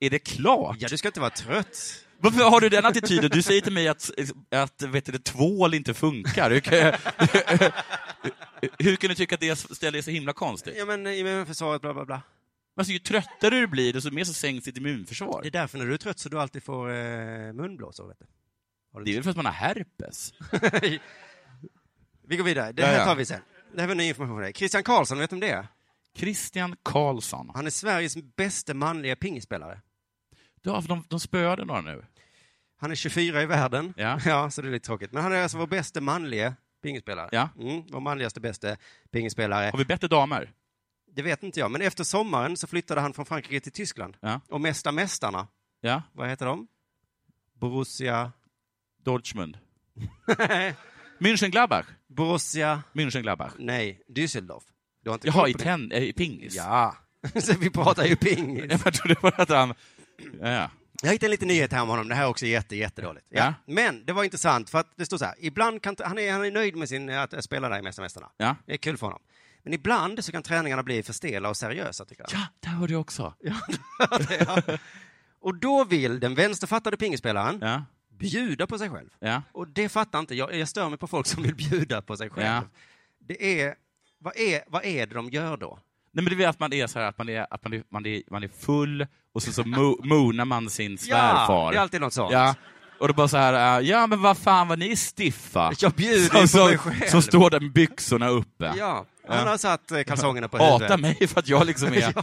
[0.00, 0.76] Är det klart?
[0.80, 2.04] Ja, du ska inte vara trött.
[2.18, 3.30] Varför har du den attityden?
[3.30, 4.10] Du säger till mig att,
[4.50, 6.50] att vet du, tvål inte funkar.
[6.50, 6.94] Hur kan, jag,
[8.78, 10.74] hur kan du tycka att det ställer så himla konstigt?
[10.78, 12.22] Ja, men immunförsvaret, bla bla bla.
[12.76, 15.42] Alltså, ju tröttare du blir, desto mer så sänks ditt immunförsvar.
[15.42, 19.04] Det är därför när du är trött så du alltid får eh, munblåsor, vet du
[19.04, 20.32] Det är väl för att man har herpes?
[22.26, 22.72] Vi går vidare.
[22.72, 23.40] Det här tar vi sen.
[23.74, 24.52] Det här var ny information för dig.
[24.52, 25.66] Christian Karlsson, vet du om det är?
[26.16, 27.50] Christian Karlsson.
[27.54, 29.80] Han är Sveriges bästa manliga pingisspelare.
[30.62, 32.04] Ja, för de, de spöade några nu.
[32.76, 33.94] Han är 24 i världen.
[33.96, 34.20] Ja.
[34.26, 35.12] ja, så det är lite tråkigt.
[35.12, 37.28] Men han är alltså vår bästa manliga pingisspelare.
[37.32, 37.48] Ja.
[37.60, 38.76] Mm, vår manligaste bästa
[39.10, 39.70] pingisspelare.
[39.70, 40.52] Har vi bättre damer?
[41.16, 44.16] Det vet inte jag, men efter sommaren så flyttade han från Frankrike till Tyskland.
[44.20, 44.40] Ja.
[44.48, 45.46] Och Mästa Mästarna,
[45.80, 46.02] Ja.
[46.12, 46.66] vad heter de?
[47.54, 48.32] Borussia...
[49.02, 49.58] Dortmund.
[51.18, 51.86] München-Gladbach.
[52.08, 52.82] Borussia...
[52.92, 53.52] München-Gladbach.
[53.58, 54.62] Nej, Düsseldorf.
[55.02, 55.58] Du har inte Jaha, i, det?
[55.58, 56.54] ten, eh, i pingis?
[56.54, 56.96] Ja,
[57.40, 58.64] så vi pratar ju pingis.
[58.84, 59.74] Jag trodde bara att han...
[60.40, 60.70] Ja, ja.
[61.02, 63.26] Jag hittade en liten nyhet här om honom, det här är också jätte, jättedåligt.
[63.30, 63.44] Ja.
[63.44, 63.54] Ja.
[63.66, 66.44] Men det var intressant för att det står så här, ibland kan, han, är, han
[66.44, 68.30] är nöjd med sin, att spela där i Mästarna Mästarna.
[68.36, 68.56] Ja.
[68.66, 69.20] Det är kul för honom.
[69.62, 72.40] Men ibland så kan träningarna bli för stela och seriösa, tycker han.
[72.40, 73.34] ja, det hörde jag också.
[75.40, 77.84] Och då vill den vänsterfattade pingisspelaren Ja,
[78.18, 79.08] bjuda på sig själv.
[79.20, 79.42] ja.
[79.52, 80.56] Och det fattar inte jag.
[80.58, 82.46] Jag stör mig på folk som vill bjuda på sig själv.
[82.46, 82.62] Ja.
[83.28, 83.74] Det är,
[84.18, 85.78] vad är, vad är det de gör då?
[86.12, 87.82] Nej, men det är att man är så här, att man är, att man är,
[87.90, 91.72] man är, man är full och så, så mo, moonar man sin Ja, svärfar.
[91.72, 92.32] det är alltid något sånt.
[92.32, 92.54] Ja,
[92.98, 95.72] och då bara så här, äh, ja men vad fan vad ni är stiffa.
[95.78, 97.10] Jag bjuder som, på mig själv.
[97.10, 98.74] som står där med byxorna uppe.
[98.76, 101.00] Ja, han har satt eh, kalsongerna på Hata huvudet.
[101.00, 102.14] mig för att jag liksom är,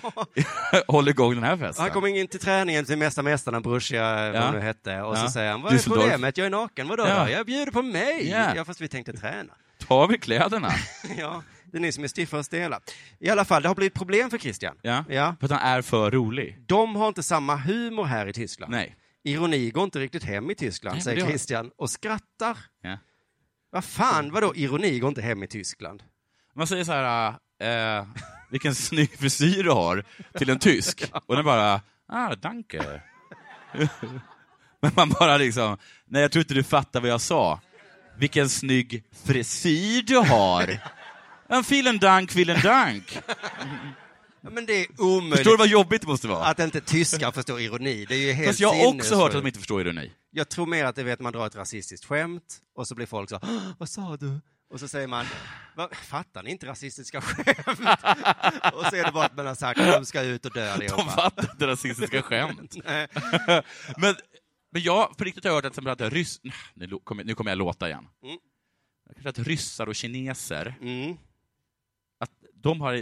[0.91, 1.81] håller igång den här festen.
[1.83, 4.31] Han kom in till träningen till Mästa Mästarna, Borussia, Ja.
[4.41, 5.31] vad det nu hette, och så Ja.
[5.31, 5.99] säger han, vad är Düsseldorf.
[6.01, 6.37] problemet?
[6.37, 7.23] Jag är naken, vadå Ja.
[7.25, 7.31] då?
[7.31, 8.29] Jag bjuder på mig!
[8.29, 8.55] Ja.
[8.55, 9.53] Ja, fast vi tänkte träna.
[9.87, 10.71] Ta av er kläderna.
[11.17, 12.79] ja, det är ni som är stiffa och stela.
[13.19, 14.75] I alla fall, det har blivit problem för Christian.
[14.81, 15.03] Ja.
[15.09, 15.35] Ja.
[15.39, 16.57] För att han är för rolig.
[16.67, 18.71] De har inte samma humor här i Tyskland.
[18.71, 18.95] Nej.
[19.23, 22.57] Ironi går inte riktigt hem i Tyskland, Nej, säger Christian, och skrattar.
[22.81, 22.97] Ja.
[23.71, 26.03] Vad fan, vadå ironi går inte hem i Tyskland?
[26.61, 27.33] Man säger så här,
[27.99, 28.05] äh,
[28.49, 30.03] vilken snygg frisyr du har,
[30.37, 31.11] till en tysk.
[31.25, 33.01] Och den bara, ah, danke.
[34.81, 37.59] Men man bara liksom, nej jag tror inte du fattar vad jag sa.
[38.17, 40.79] Vilken snygg frisyr du har.
[41.47, 43.19] En vielen dank, vielen dank.
[44.41, 46.45] Men det är omöjligt Förstår du vad jobbigt det måste vara?
[46.45, 48.05] att inte tyskar förstår ironi.
[48.09, 50.11] Det är ju helt Fast jag har också hört att de inte förstår ironi.
[50.31, 53.29] Jag tror mer att det vet man drar ett rasistiskt skämt och så blir folk
[53.29, 54.39] så "Åh, vad sa du?
[54.71, 55.25] Och så säger man,
[55.75, 57.47] "Va, fattar ni inte rasistiska skämt?
[58.73, 60.71] och så är det bara att man har sagt de ska ut och dö De
[60.71, 61.03] allihopa.
[61.11, 62.75] fattar inte rasistiska skämt.
[63.97, 64.15] Men
[64.73, 66.41] Men jag på riktigt har hört att, till exempel att ryss...
[66.73, 68.07] Nu kommer, nu kommer jag låta igen.
[68.23, 68.37] Mm.
[69.25, 71.17] Att ryssar och kineser, Mm.
[72.19, 72.93] att de har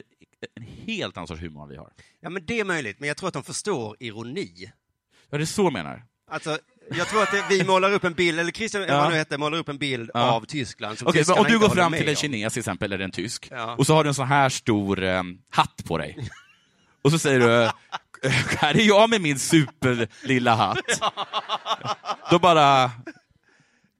[0.55, 1.93] en helt annan sorts humor än vi har.
[2.19, 4.71] Ja, men det är möjligt, men jag tror att de förstår ironi.
[5.29, 6.05] Ja, det är så jag menar.
[6.31, 6.59] Alltså,
[6.97, 8.97] jag tror att det, vi målar upp en bild, eller Christian, Ja.
[9.01, 10.19] vad nu heter, målar upp en bild Ja.
[10.31, 13.11] av Tyskland som tyskarna om du går fram till en kines till exempel, eller en
[13.11, 13.75] tysk, Ja.
[13.75, 16.29] och så har du en sån här stor eh, hatt på dig.
[17.01, 17.71] Och så säger du, eh,
[18.57, 20.79] här är jag med min superlilla hatt.
[22.31, 22.91] Då bara...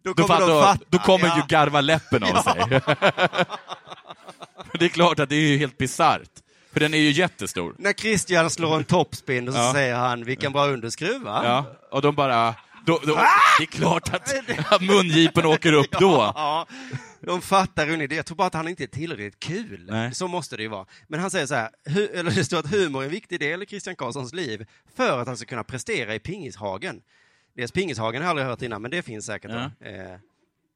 [0.04, 0.86] Då Då, kommer de fattar, fatta.
[0.90, 1.38] då kommer ja.
[1.38, 2.64] ju garva läppen av sig.
[4.80, 6.30] det är klart att det är ju helt bisarrt.
[6.74, 7.76] För den är ju jättestor.
[7.78, 9.74] När Christian slår en toppspin och så Ja.
[9.74, 11.42] säger han, vilken bra underskruv va?
[11.44, 12.56] Ja, och de bara...
[12.86, 13.16] Då, då,
[13.58, 14.34] det är klart att,
[14.74, 16.16] att mungipen åker upp då.
[16.36, 16.68] Ja,
[17.22, 18.08] de fattar ironi.
[18.16, 19.86] Jag tror bara att han inte är tillräckligt kul.
[19.90, 20.14] Nej.
[20.16, 20.86] Så måste det ju vara.
[21.08, 23.64] Men han säger så här, hu- eller det står att humor är en viktig del
[23.64, 24.66] i Christian Karlssons liv
[24.96, 27.02] för att han ska kunna prestera i pingishagen.
[27.56, 29.52] Dels pingishagen har jag aldrig hört innan, men det finns säkert.
[29.52, 29.72] Ja.
[29.80, 29.86] då.
[29.86, 30.18] Eh,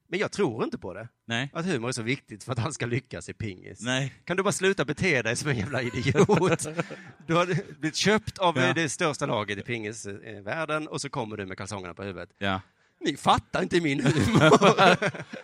[0.08, 1.08] Men jag tror inte på det.
[1.26, 1.50] Nej.
[1.52, 3.80] Att humor är så viktigt för att han ska lyckas i pingis.
[3.80, 4.14] Nej.
[4.24, 6.66] Kan du bara sluta bete dig som en jävla idiot?
[7.26, 7.46] Du har
[7.80, 8.68] blivit köpt av Ja.
[8.68, 12.30] eh, det största laget i pingisvärlden och så kommer du med kalsongerna på huvudet.
[12.38, 12.60] Ja.
[13.00, 14.96] Ni fattar inte min humor.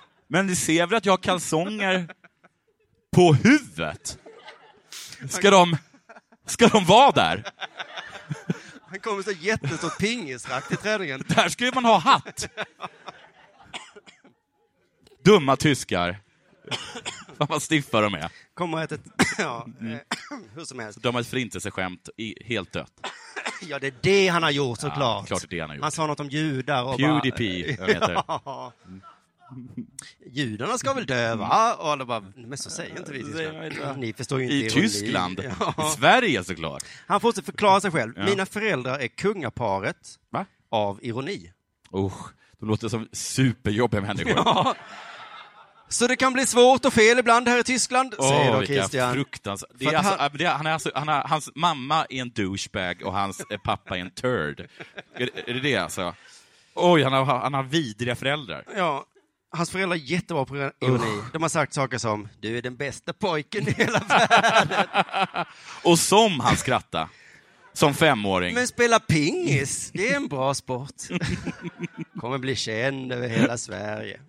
[0.28, 2.08] Men ni ser väl att jag har kalsonger
[3.12, 4.18] på huvudet?
[5.28, 5.76] Ska de,
[6.46, 7.44] ska de vara där?
[8.86, 11.22] Han kommer så jättestort pingisrack till träningen.
[11.28, 12.48] Där ju man ha hatt.
[15.30, 16.18] Dumma tyskar.
[17.38, 18.30] Fan vad stiffa de är.
[18.54, 19.00] Kommer att ett...
[19.38, 19.92] Ja, Mm.
[19.92, 19.98] eh,
[20.54, 21.02] hur som helst.
[21.02, 22.92] De har ett förintelseskämt i, helt dött.
[23.62, 25.26] Ja, det är det han har gjort Ja, såklart.
[25.26, 25.82] klart det är han har gjort.
[25.82, 27.86] Han sa något om judar och Pewdiepie, bara...
[27.86, 28.12] heter?
[28.28, 28.72] Ja.
[30.32, 31.74] Judarna ska väl dö, va?
[31.78, 33.22] Och alla bara, men så säger inte vi i?
[33.22, 33.98] Tyskland.
[34.00, 34.80] Ni förstår ju inte I ironi.
[34.88, 35.40] Tyskland.
[35.44, 35.92] I Ja.
[35.98, 36.82] Sverige såklart.
[37.06, 38.12] Han fortsätter förklara sig själv.
[38.16, 38.24] Ja.
[38.24, 40.46] Mina föräldrar är kungaparet Va?
[40.70, 41.52] av ironi.
[41.94, 42.28] Usch,
[42.60, 44.32] de låter som superjobbiga människor.
[44.36, 44.74] Ja.
[45.90, 49.14] Så det kan bli svårt och fel ibland här i Tyskland, säger Åh, då Christian.
[49.14, 49.70] fruktansvärt.
[49.74, 52.30] Det är alltså, han- det är, han är alltså, han har, hans mamma är en
[52.30, 54.68] douchebag och hans eh, pappa är en turd.
[55.14, 56.14] Är, är det det alltså?
[56.74, 58.64] Oj, han har, han har vidriga föräldrar.
[58.76, 59.04] Ja,
[59.52, 61.22] hans föräldrar är jättebra på ironi.
[61.32, 64.86] De har sagt saker som, du är den bästa pojken i hela världen.
[65.84, 67.08] Och som han skrattade.
[67.72, 68.54] Som femåring.
[68.54, 70.94] Men spela pingis, det är en bra sport.
[72.20, 74.20] Kommer bli känd över hela Sverige.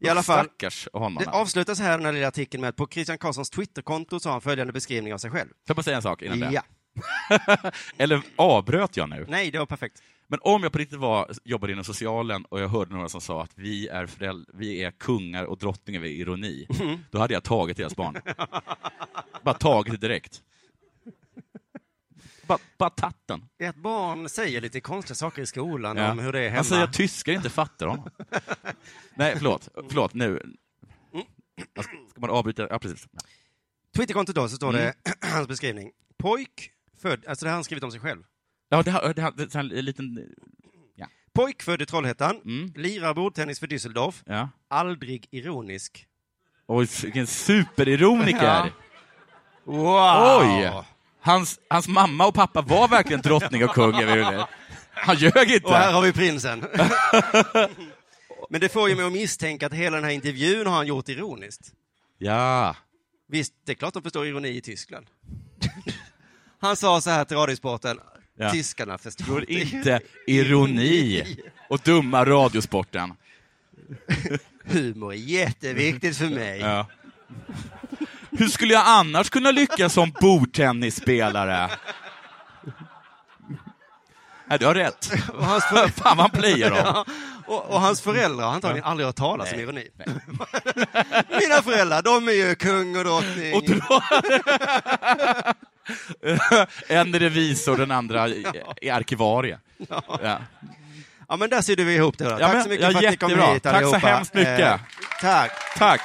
[0.00, 1.14] I alla fall, Stackars honom.
[1.18, 4.28] det Får avslutas här den här lilla artikeln med att på Christian Karlssons Twitterkonto så
[4.28, 5.48] har han följande beskrivning av sig själv.
[5.66, 6.50] jag bara säga en sak innan det?
[6.52, 6.62] Ja,
[7.96, 9.26] Eller avbröt jag nu?
[9.28, 10.02] nej, det var perfekt.
[10.28, 13.42] Men om jag på riktigt var, jobbade inom socialen och jag hörde några som sa
[13.42, 16.98] att vi är, föräld- vi är kungar och drottningar vid ironi, Mm.
[17.10, 18.16] då hade jag tagit deras barn.
[19.42, 20.42] bara tagit det direkt.
[22.46, 22.90] Bara, bara.
[23.58, 26.10] Ett barn säger lite konstiga saker i skolan Ja.
[26.12, 26.56] om hur det är hemma.
[26.56, 28.10] Han säger att tyskar inte fattar honom.
[29.14, 29.68] Nej, förlåt.
[29.88, 30.28] Förlåt, nu.
[31.12, 31.26] Mm.
[32.10, 32.66] Ska man avbryta?
[32.70, 33.06] Ja, precis.
[33.96, 34.94] Twitterkontot då, så står det Mm.
[35.32, 35.90] hans beskrivning.
[36.18, 36.70] Pojk,
[37.02, 38.22] född, alltså det har han skrivit om sig själv.
[38.68, 40.28] Ja, det här, det här, det här en liten...
[41.32, 42.72] Pojk född i Trollhättan, Mm.
[42.76, 44.48] lirar bordtennis för Düsseldorf, Ja.
[44.68, 46.06] aldrig ironisk.
[46.66, 48.72] Oj, vilken superironiker!
[49.66, 49.72] Ja.
[49.72, 50.42] Wow!
[50.42, 50.84] Oj!
[51.26, 54.46] Hans, hans mamma och pappa var verkligen drottning och kung över.
[54.94, 55.66] Han ljög inte.
[55.66, 56.60] Och här har vi prinsen.
[58.50, 61.08] Men det får ju mig att misstänka att hela den här intervjun har han gjort
[61.08, 61.72] ironiskt.
[62.18, 62.76] Ja.
[63.28, 65.06] Visst, det är klart de förstår ironi i Tyskland.
[66.60, 68.00] Han sa så här till Radiosporten,
[68.38, 68.50] Ja.
[68.50, 71.36] tyskarna Förstår inte ironi
[71.68, 73.12] och dumma radiosporten.
[74.64, 76.60] Humor är jätteviktigt för mig.
[76.60, 76.86] Ja.
[78.38, 81.70] Hur skulle jag annars kunna lyckas som bordtennisspelare?
[84.48, 85.12] Nej, du har rätt.
[85.34, 85.88] Och hans, för...
[86.02, 86.78] Fan vad han playar dem.
[86.84, 87.04] ja,
[87.46, 89.88] och, och hans föräldrar har antagligen aldrig hört talas om ironi.
[91.40, 93.54] Mina föräldrar, de är ju kung och drottning.
[93.54, 94.02] Och dra...
[96.88, 98.28] en är revisor, den andra
[98.82, 99.58] är arkivarie.
[99.88, 100.02] Ja.
[101.28, 102.30] Ja, men där sydde vi ihop det då.
[102.30, 103.52] Ja, Tack men- så mycket ja, för att ni kom jättebra.
[103.54, 103.98] hit Tack så allihopa.
[103.98, 104.60] hemskt mycket.
[104.60, 104.78] Eh,
[105.20, 105.50] tack.
[105.78, 106.00] Tack.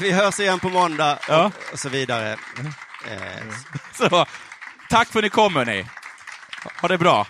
[0.00, 1.44] Vi hörs igen på måndag Ja.
[1.44, 2.32] och, och så vidare.
[3.10, 3.18] Eh,
[3.92, 4.26] Så,
[4.88, 5.86] tack för att ni kom, hörni.
[6.80, 7.26] Ha det bra.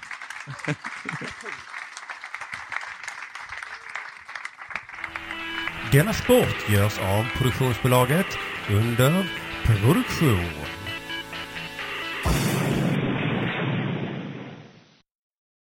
[5.93, 8.27] Denna sport görs av produktionsbolaget
[8.69, 9.27] under
[9.65, 10.51] produktion.